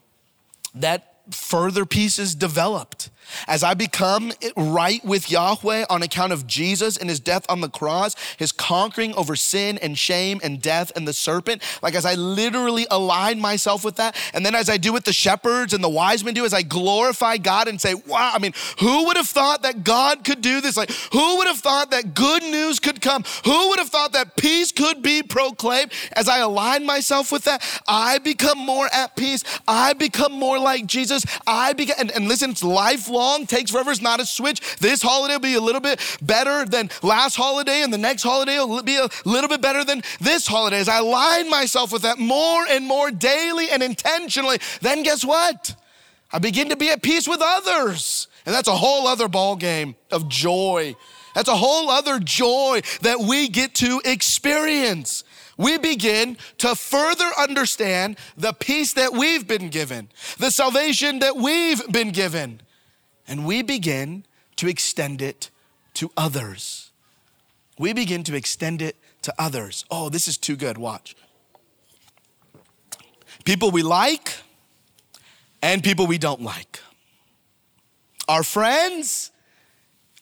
that 0.75 1.12
further 1.31 1.85
pieces 1.85 2.35
developed. 2.35 3.09
As 3.47 3.63
I 3.63 3.73
become 3.73 4.31
right 4.55 5.03
with 5.03 5.31
Yahweh 5.31 5.85
on 5.89 6.03
account 6.03 6.33
of 6.33 6.45
Jesus 6.47 6.97
and 6.97 7.09
his 7.09 7.19
death 7.19 7.45
on 7.49 7.61
the 7.61 7.69
cross, 7.69 8.15
his 8.37 8.51
conquering 8.51 9.13
over 9.15 9.35
sin 9.35 9.77
and 9.79 9.97
shame 9.97 10.39
and 10.43 10.61
death 10.61 10.91
and 10.95 11.07
the 11.07 11.13
serpent, 11.13 11.61
like 11.81 11.95
as 11.95 12.05
I 12.05 12.15
literally 12.15 12.85
align 12.91 13.39
myself 13.39 13.83
with 13.83 13.95
that, 13.95 14.15
and 14.33 14.45
then 14.45 14.55
as 14.55 14.69
I 14.69 14.77
do 14.77 14.93
what 14.93 15.05
the 15.05 15.13
shepherds 15.13 15.73
and 15.73 15.83
the 15.83 15.89
wise 15.89 16.23
men 16.23 16.33
do, 16.33 16.45
as 16.45 16.53
I 16.53 16.61
glorify 16.61 17.37
God 17.37 17.67
and 17.67 17.79
say, 17.79 17.93
wow, 17.93 18.31
I 18.33 18.39
mean, 18.39 18.53
who 18.79 19.05
would 19.05 19.17
have 19.17 19.27
thought 19.27 19.63
that 19.63 19.83
God 19.83 20.23
could 20.23 20.41
do 20.41 20.61
this? 20.61 20.77
Like, 20.77 20.91
who 21.11 21.37
would 21.37 21.47
have 21.47 21.59
thought 21.59 21.91
that 21.91 22.13
good 22.13 22.43
news 22.43 22.79
could 22.79 23.01
come? 23.01 23.23
Who 23.45 23.69
would 23.69 23.79
have 23.79 23.89
thought 23.89 24.13
that 24.13 24.35
peace 24.35 24.71
could 24.71 25.01
be 25.01 25.23
proclaimed? 25.23 25.91
As 26.13 26.27
I 26.27 26.39
align 26.39 26.85
myself 26.85 27.31
with 27.31 27.45
that, 27.45 27.63
I 27.87 28.19
become 28.19 28.59
more 28.59 28.87
at 28.93 29.15
peace. 29.15 29.43
I 29.67 29.93
become 29.93 30.33
more 30.33 30.59
like 30.59 30.85
Jesus. 30.85 31.22
I 31.47 31.73
begin, 31.73 31.95
and, 31.99 32.11
and 32.11 32.27
listen, 32.27 32.51
it's 32.51 32.63
lifelong 32.63 33.45
takes 33.45 33.71
forever. 33.71 33.91
It's 33.91 34.01
not 34.01 34.19
a 34.19 34.25
switch. 34.25 34.77
This 34.77 35.01
holiday 35.01 35.33
will 35.35 35.41
be 35.41 35.53
a 35.55 35.61
little 35.61 35.81
bit 35.81 35.99
better 36.21 36.65
than 36.65 36.89
last 37.01 37.35
holiday, 37.35 37.81
and 37.81 37.91
the 37.93 37.97
next 37.97 38.23
holiday 38.23 38.57
will 38.59 38.83
be 38.83 38.97
a 38.97 39.09
little 39.25 39.49
bit 39.49 39.61
better 39.61 39.83
than 39.83 40.03
this 40.19 40.47
holiday. 40.47 40.79
As 40.79 40.89
I 40.89 40.97
align 40.97 41.49
myself 41.49 41.91
with 41.91 42.03
that 42.03 42.19
more 42.19 42.65
and 42.69 42.85
more 42.85 43.11
daily 43.11 43.69
and 43.69 43.83
intentionally, 43.83 44.59
then 44.81 45.03
guess 45.03 45.23
what? 45.23 45.75
I 46.31 46.39
begin 46.39 46.69
to 46.69 46.75
be 46.75 46.89
at 46.89 47.03
peace 47.03 47.27
with 47.27 47.41
others. 47.41 48.27
And 48.45 48.53
that's 48.53 48.67
a 48.67 48.75
whole 48.75 49.07
other 49.07 49.27
ball 49.27 49.55
game 49.55 49.95
of 50.11 50.27
joy. 50.27 50.95
That's 51.35 51.49
a 51.49 51.55
whole 51.55 51.89
other 51.89 52.19
joy 52.19 52.81
that 53.01 53.19
we 53.19 53.47
get 53.47 53.75
to 53.75 54.01
experience. 54.03 55.23
We 55.63 55.77
begin 55.77 56.37
to 56.57 56.75
further 56.75 57.29
understand 57.37 58.17
the 58.35 58.53
peace 58.53 58.93
that 58.93 59.13
we've 59.13 59.47
been 59.47 59.69
given, 59.69 60.09
the 60.37 60.51
salvation 60.51 61.19
that 61.19 61.37
we've 61.37 61.81
been 61.91 62.11
given 62.11 62.61
and 63.27 63.45
we 63.45 63.61
begin 63.61 64.25
to 64.57 64.67
extend 64.67 65.21
it 65.21 65.49
to 65.95 66.11
others. 66.17 66.91
We 67.79 67.93
begin 67.93 68.23
to 68.25 68.35
extend 68.35 68.81
it 68.81 68.97
to 69.23 69.33
others. 69.39 69.85
Oh, 69.89 70.09
this 70.09 70.27
is 70.27 70.37
too 70.37 70.55
good. 70.55 70.77
Watch. 70.77 71.15
People 73.45 73.71
we 73.71 73.83
like 73.83 74.37
and 75.61 75.83
people 75.83 76.07
we 76.07 76.17
don't 76.17 76.41
like. 76.41 76.79
Our 78.27 78.43
friends 78.43 79.31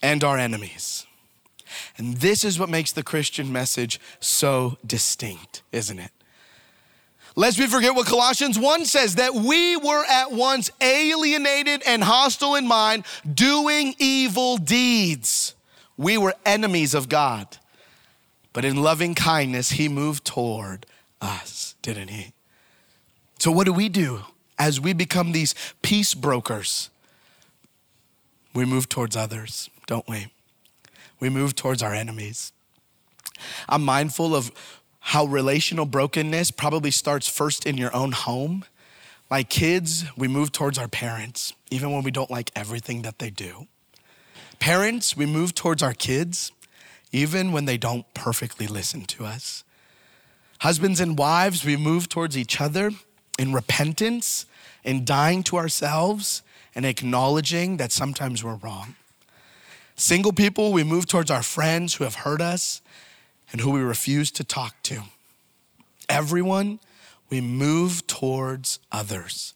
and 0.02 0.24
our 0.24 0.38
enemies. 0.38 1.06
And 1.98 2.18
this 2.18 2.44
is 2.44 2.60
what 2.60 2.70
makes 2.70 2.92
the 2.92 3.04
Christian 3.04 3.52
message 3.52 4.00
so 4.20 4.78
distinct, 4.86 5.62
isn't 5.72 6.00
it? 6.00 6.12
Lest 7.36 7.60
we 7.60 7.68
forget 7.68 7.96
what 7.96 8.08
Colossians 8.08 8.60
1 8.60 8.86
says 8.86 9.16
that 9.16 9.34
we 9.34 9.78
were 9.78 10.04
at 10.06 10.32
once 10.32 10.70
alienated 10.82 11.82
and 11.88 12.04
hostile 12.04 12.56
in 12.56 12.68
mind, 12.68 13.06
doing 13.34 13.96
evil 14.00 14.58
deeds. 14.58 15.56
We 15.96 16.18
were 16.18 16.36
enemies 16.46 16.94
of 16.94 17.08
God. 17.08 17.58
But 18.54 18.66
in 18.66 18.82
loving 18.82 19.16
kindness, 19.16 19.72
He 19.72 19.88
moved 19.88 20.26
toward 20.26 20.86
us, 21.22 21.76
didn't 21.82 22.10
He? 22.10 22.34
So, 23.40 23.52
what 23.52 23.66
do 23.66 23.74
we 23.74 23.88
do 23.88 24.22
as 24.60 24.82
we 24.82 24.94
become 24.94 25.32
these 25.32 25.56
peace 25.82 26.14
brokers? 26.14 26.90
We 28.54 28.66
move 28.66 28.90
towards 28.90 29.16
others, 29.16 29.70
don't 29.88 30.08
we? 30.08 30.28
We 31.22 31.30
move 31.30 31.56
towards 31.56 31.82
our 31.82 31.94
enemies. 31.94 32.52
I'm 33.70 33.84
mindful 33.84 34.36
of 34.36 34.52
how 35.00 35.26
relational 35.26 35.86
brokenness 35.86 36.52
probably 36.52 36.92
starts 36.92 37.28
first 37.28 37.66
in 37.66 37.78
your 37.78 37.96
own 37.96 38.12
home. 38.12 38.66
Like 39.30 39.50
kids, 39.50 40.04
we 40.18 40.28
move 40.28 40.52
towards 40.52 40.78
our 40.78 40.90
parents, 40.90 41.54
even 41.70 41.92
when 41.92 42.04
we 42.04 42.12
don't 42.12 42.30
like 42.30 42.52
everything 42.56 43.04
that 43.04 43.20
they 43.20 43.30
do. 43.30 43.68
Parents, 44.60 45.16
we 45.16 45.26
move 45.26 45.56
towards 45.56 45.82
our 45.82 45.94
kids, 45.94 46.52
even 47.12 47.52
when 47.52 47.66
they 47.66 47.78
don't 47.78 48.12
perfectly 48.14 48.68
listen 48.68 49.06
to 49.06 49.26
us. 49.26 49.64
Husbands 50.60 51.00
and 51.00 51.18
wives, 51.18 51.64
we 51.64 51.78
move 51.78 52.10
towards 52.10 52.38
each 52.38 52.60
other 52.60 52.92
in 53.40 53.54
repentance, 53.54 54.46
in 54.84 55.06
dying 55.06 55.44
to 55.44 55.58
ourselves, 55.58 56.44
and 56.76 56.86
acknowledging 56.86 57.78
that 57.78 57.92
sometimes 57.92 58.44
we're 58.44 58.56
wrong. 58.56 58.96
Single 60.02 60.34
people, 60.34 60.74
we 60.74 60.84
move 60.84 61.06
towards 61.08 61.30
our 61.32 61.44
friends 61.44 61.96
who 61.96 62.04
have 62.04 62.16
hurt 62.16 62.42
us 62.42 62.82
and 63.52 63.62
who 63.62 63.72
we 63.72 63.82
refuse 63.82 64.32
to 64.32 64.44
talk 64.44 64.76
to. 64.84 65.04
Everyone, 66.10 66.80
we 67.30 67.40
move 67.40 68.06
towards 68.08 68.80
others 68.92 69.54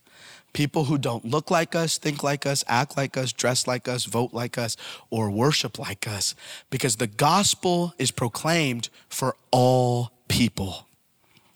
People 0.56 0.84
who 0.84 0.96
don't 0.96 1.22
look 1.26 1.50
like 1.50 1.74
us, 1.74 1.98
think 1.98 2.22
like 2.22 2.46
us, 2.46 2.64
act 2.66 2.96
like 2.96 3.18
us, 3.18 3.30
dress 3.30 3.66
like 3.66 3.86
us, 3.86 4.06
vote 4.06 4.32
like 4.32 4.56
us, 4.56 4.74
or 5.10 5.30
worship 5.30 5.78
like 5.78 6.08
us, 6.08 6.34
because 6.70 6.96
the 6.96 7.06
gospel 7.06 7.92
is 7.98 8.10
proclaimed 8.10 8.88
for 9.10 9.36
all 9.50 10.12
people. 10.28 10.86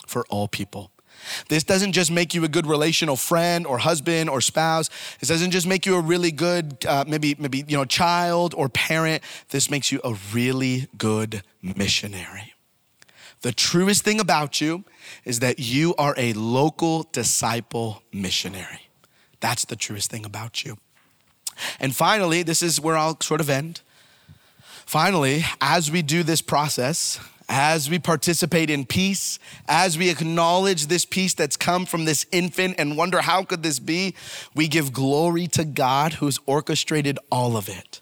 For 0.06 0.26
all 0.28 0.48
people. 0.48 0.90
This 1.48 1.64
doesn't 1.64 1.92
just 1.92 2.10
make 2.10 2.34
you 2.34 2.44
a 2.44 2.48
good 2.48 2.66
relational 2.66 3.16
friend 3.16 3.66
or 3.66 3.78
husband 3.78 4.30
or 4.30 4.40
spouse. 4.40 4.88
This 5.20 5.28
doesn't 5.28 5.50
just 5.50 5.66
make 5.66 5.86
you 5.86 5.96
a 5.96 6.00
really 6.00 6.32
good, 6.32 6.84
uh, 6.86 7.04
maybe, 7.06 7.36
maybe, 7.38 7.64
you 7.66 7.76
know, 7.76 7.84
child 7.84 8.54
or 8.56 8.68
parent. 8.68 9.22
This 9.50 9.70
makes 9.70 9.92
you 9.92 10.00
a 10.04 10.14
really 10.32 10.88
good 10.96 11.42
missionary. 11.62 12.54
The 13.42 13.52
truest 13.52 14.04
thing 14.04 14.20
about 14.20 14.60
you 14.60 14.84
is 15.24 15.40
that 15.40 15.58
you 15.58 15.94
are 15.96 16.14
a 16.16 16.32
local 16.34 17.04
disciple 17.12 18.02
missionary. 18.12 18.88
That's 19.40 19.64
the 19.64 19.76
truest 19.76 20.10
thing 20.10 20.26
about 20.26 20.64
you. 20.64 20.76
And 21.78 21.94
finally, 21.94 22.42
this 22.42 22.62
is 22.62 22.80
where 22.80 22.96
I'll 22.96 23.20
sort 23.20 23.40
of 23.40 23.48
end. 23.50 23.80
Finally, 24.86 25.44
as 25.60 25.90
we 25.90 26.02
do 26.02 26.22
this 26.22 26.42
process, 26.42 27.20
as 27.50 27.90
we 27.90 27.98
participate 27.98 28.70
in 28.70 28.86
peace, 28.86 29.40
as 29.68 29.98
we 29.98 30.08
acknowledge 30.08 30.86
this 30.86 31.04
peace 31.04 31.34
that's 31.34 31.56
come 31.56 31.84
from 31.84 32.04
this 32.04 32.24
infant 32.30 32.76
and 32.78 32.96
wonder 32.96 33.20
how 33.20 33.42
could 33.42 33.64
this 33.64 33.80
be, 33.80 34.14
we 34.54 34.68
give 34.68 34.92
glory 34.92 35.48
to 35.48 35.64
God 35.64 36.14
who's 36.14 36.38
orchestrated 36.46 37.18
all 37.30 37.56
of 37.56 37.68
it. 37.68 38.00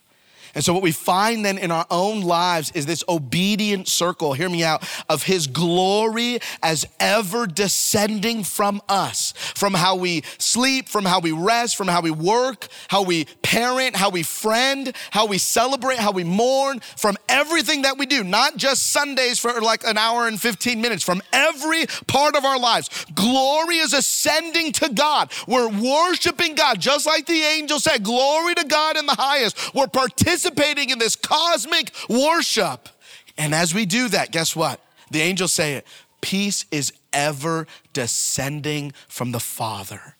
And 0.55 0.65
so, 0.65 0.73
what 0.73 0.83
we 0.83 0.93
find 0.93 1.45
then 1.45 1.59
in 1.59 1.71
our 1.71 1.87
own 1.91 2.23
lives 2.23 2.73
is 2.75 2.87
this 2.87 3.05
obedient 3.09 3.89
circle, 3.89 4.33
hear 4.33 4.49
me 4.49 4.65
out, 4.65 4.83
of 5.09 5.25
His 5.25 5.47
glory 5.47 6.39
as 6.63 6.87
ever 6.99 7.47
descending 7.47 8.45
from 8.45 8.81
us, 8.89 9.33
from 9.55 9.75
how 9.75 9.97
we 9.97 10.23
sleep, 10.39 10.89
from 10.89 11.05
how 11.05 11.21
we 11.21 11.33
rest, 11.33 11.77
from 11.77 11.89
how 11.89 12.01
we 12.01 12.11
work, 12.11 12.69
how 12.89 13.03
we 13.03 13.27
parent, 13.43 13.97
how 13.97 14.11
we 14.11 14.23
friend, 14.23 14.95
how 15.11 15.27
we 15.27 15.39
celebrate, 15.39 15.99
how 15.99 16.13
we 16.13 16.25
mourn, 16.25 16.81
from 16.97 17.17
everything 17.29 17.83
that 17.83 17.99
we 17.99 18.07
do, 18.07 18.25
not 18.25 18.57
just 18.57 18.91
Sundays 18.91 19.39
for 19.39 19.61
like 19.61 19.85
an 19.85 19.99
hour 19.99 20.27
and 20.27 20.41
15 20.41 20.81
minutes, 20.81 21.05
from 21.05 21.23
every 21.33 21.87
part 22.07 22.37
of 22.37 22.45
our 22.45 22.59
lives. 22.59 22.89
Glory 23.15 23.77
is 23.77 23.93
ascending 23.93 24.73
to 24.73 24.89
God. 24.91 25.31
We're 25.47 25.69
worshiping 25.69 26.55
God, 26.55 26.81
just 26.81 27.07
like 27.07 27.27
the 27.27 27.43
angel 27.43 27.79
said, 27.79 28.03
Glory 28.03 28.55
to 28.55 28.65
God 28.65 28.97
in 28.97 29.07
the 29.07 29.15
highest. 29.15 29.75
We're 29.75 29.87
participating 29.87 30.38
participating 30.39 30.91
in 30.91 30.99
this 30.99 31.17
cosmic 31.17 31.91
worship. 32.09 32.89
And 33.37 33.55
as 33.55 33.75
we 33.75 33.87
do 33.87 34.09
that, 34.09 34.33
guess 34.33 34.55
what? 34.55 34.81
The 35.11 35.21
angels 35.21 35.53
say 35.53 35.75
it 35.75 35.87
peace 36.21 36.65
is 36.73 36.93
ever 37.13 37.67
descending 37.93 38.93
from 39.07 39.33
the 39.33 39.41
Father, 39.41 40.17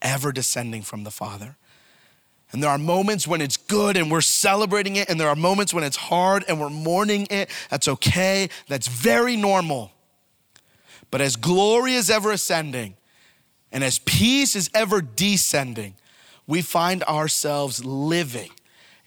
ever 0.00 0.32
descending 0.32 0.82
from 0.82 1.04
the 1.04 1.10
Father. 1.10 1.56
And 2.50 2.62
there 2.62 2.70
are 2.70 2.78
moments 2.78 3.26
when 3.26 3.40
it's 3.40 3.56
good 3.56 3.96
and 3.96 4.10
we're 4.10 4.20
celebrating 4.22 4.96
it, 4.96 5.08
and 5.08 5.20
there 5.20 5.28
are 5.28 5.36
moments 5.36 5.72
when 5.72 5.84
it's 5.84 5.96
hard 5.96 6.44
and 6.48 6.60
we're 6.60 6.70
mourning 6.70 7.26
it. 7.30 7.50
That's 7.70 7.88
okay, 7.88 8.48
that's 8.68 8.88
very 8.88 9.36
normal. 9.36 9.92
But 11.10 11.20
as 11.20 11.36
glory 11.36 11.94
is 11.94 12.10
ever 12.10 12.30
ascending 12.30 12.96
and 13.70 13.84
as 13.84 13.98
peace 14.00 14.56
is 14.56 14.70
ever 14.74 15.02
descending, 15.02 15.94
we 16.46 16.62
find 16.62 17.02
ourselves 17.04 17.84
living 17.84 18.50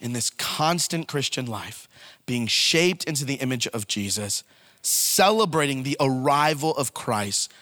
in 0.00 0.12
this 0.12 0.30
constant 0.30 1.08
Christian 1.08 1.46
life, 1.46 1.88
being 2.26 2.46
shaped 2.46 3.04
into 3.04 3.24
the 3.24 3.34
image 3.34 3.66
of 3.68 3.86
Jesus, 3.86 4.44
celebrating 4.82 5.82
the 5.82 5.96
arrival 6.00 6.74
of 6.76 6.94
Christ, 6.94 7.52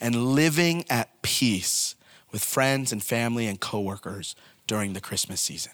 and 0.00 0.34
living 0.34 0.84
at 0.90 1.22
peace 1.22 1.94
with 2.32 2.42
friends 2.42 2.92
and 2.92 3.02
family 3.02 3.46
and 3.46 3.60
coworkers 3.60 4.34
during 4.66 4.92
the 4.92 5.00
Christmas 5.00 5.40
season. 5.40 5.72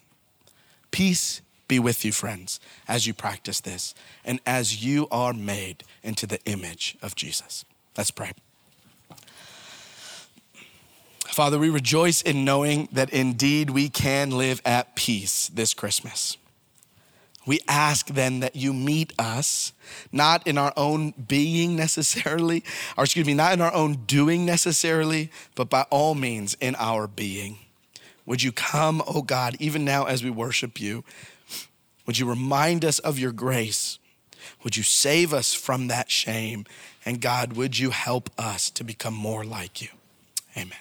Peace 0.90 1.40
be 1.68 1.78
with 1.78 2.04
you, 2.04 2.12
friends, 2.12 2.60
as 2.88 3.06
you 3.06 3.14
practice 3.14 3.60
this 3.60 3.94
and 4.24 4.40
as 4.44 4.84
you 4.84 5.06
are 5.10 5.32
made 5.32 5.84
into 6.02 6.26
the 6.26 6.42
image 6.44 6.98
of 7.00 7.14
Jesus. 7.14 7.64
Let's 7.96 8.10
pray. 8.10 8.32
Father, 11.32 11.58
we 11.58 11.70
rejoice 11.70 12.22
in 12.22 12.44
knowing 12.44 12.88
that 12.92 13.10
indeed 13.10 13.70
we 13.70 13.88
can 13.88 14.30
live 14.30 14.60
at 14.64 14.96
peace 14.96 15.48
this 15.48 15.74
Christmas. 15.74 16.36
We 17.46 17.60
ask 17.68 18.08
then 18.08 18.40
that 18.40 18.56
you 18.56 18.72
meet 18.72 19.12
us, 19.18 19.72
not 20.12 20.46
in 20.46 20.58
our 20.58 20.72
own 20.76 21.12
being 21.12 21.76
necessarily, 21.76 22.64
or 22.96 23.04
excuse 23.04 23.26
me, 23.26 23.34
not 23.34 23.52
in 23.52 23.60
our 23.60 23.72
own 23.72 24.04
doing 24.06 24.44
necessarily, 24.44 25.30
but 25.54 25.70
by 25.70 25.86
all 25.90 26.14
means 26.14 26.56
in 26.60 26.74
our 26.76 27.06
being. 27.06 27.58
Would 28.26 28.42
you 28.42 28.52
come, 28.52 29.02
oh 29.06 29.22
God, 29.22 29.56
even 29.58 29.84
now 29.84 30.04
as 30.04 30.22
we 30.22 30.30
worship 30.30 30.80
you? 30.80 31.04
Would 32.06 32.18
you 32.18 32.26
remind 32.28 32.84
us 32.84 32.98
of 32.98 33.18
your 33.18 33.32
grace? 33.32 33.98
Would 34.62 34.76
you 34.76 34.82
save 34.82 35.32
us 35.32 35.54
from 35.54 35.88
that 35.88 36.10
shame? 36.10 36.66
And 37.06 37.20
God, 37.20 37.54
would 37.54 37.78
you 37.78 37.90
help 37.90 38.30
us 38.36 38.68
to 38.70 38.84
become 38.84 39.14
more 39.14 39.44
like 39.44 39.80
you? 39.80 39.88
Amen. 40.56 40.78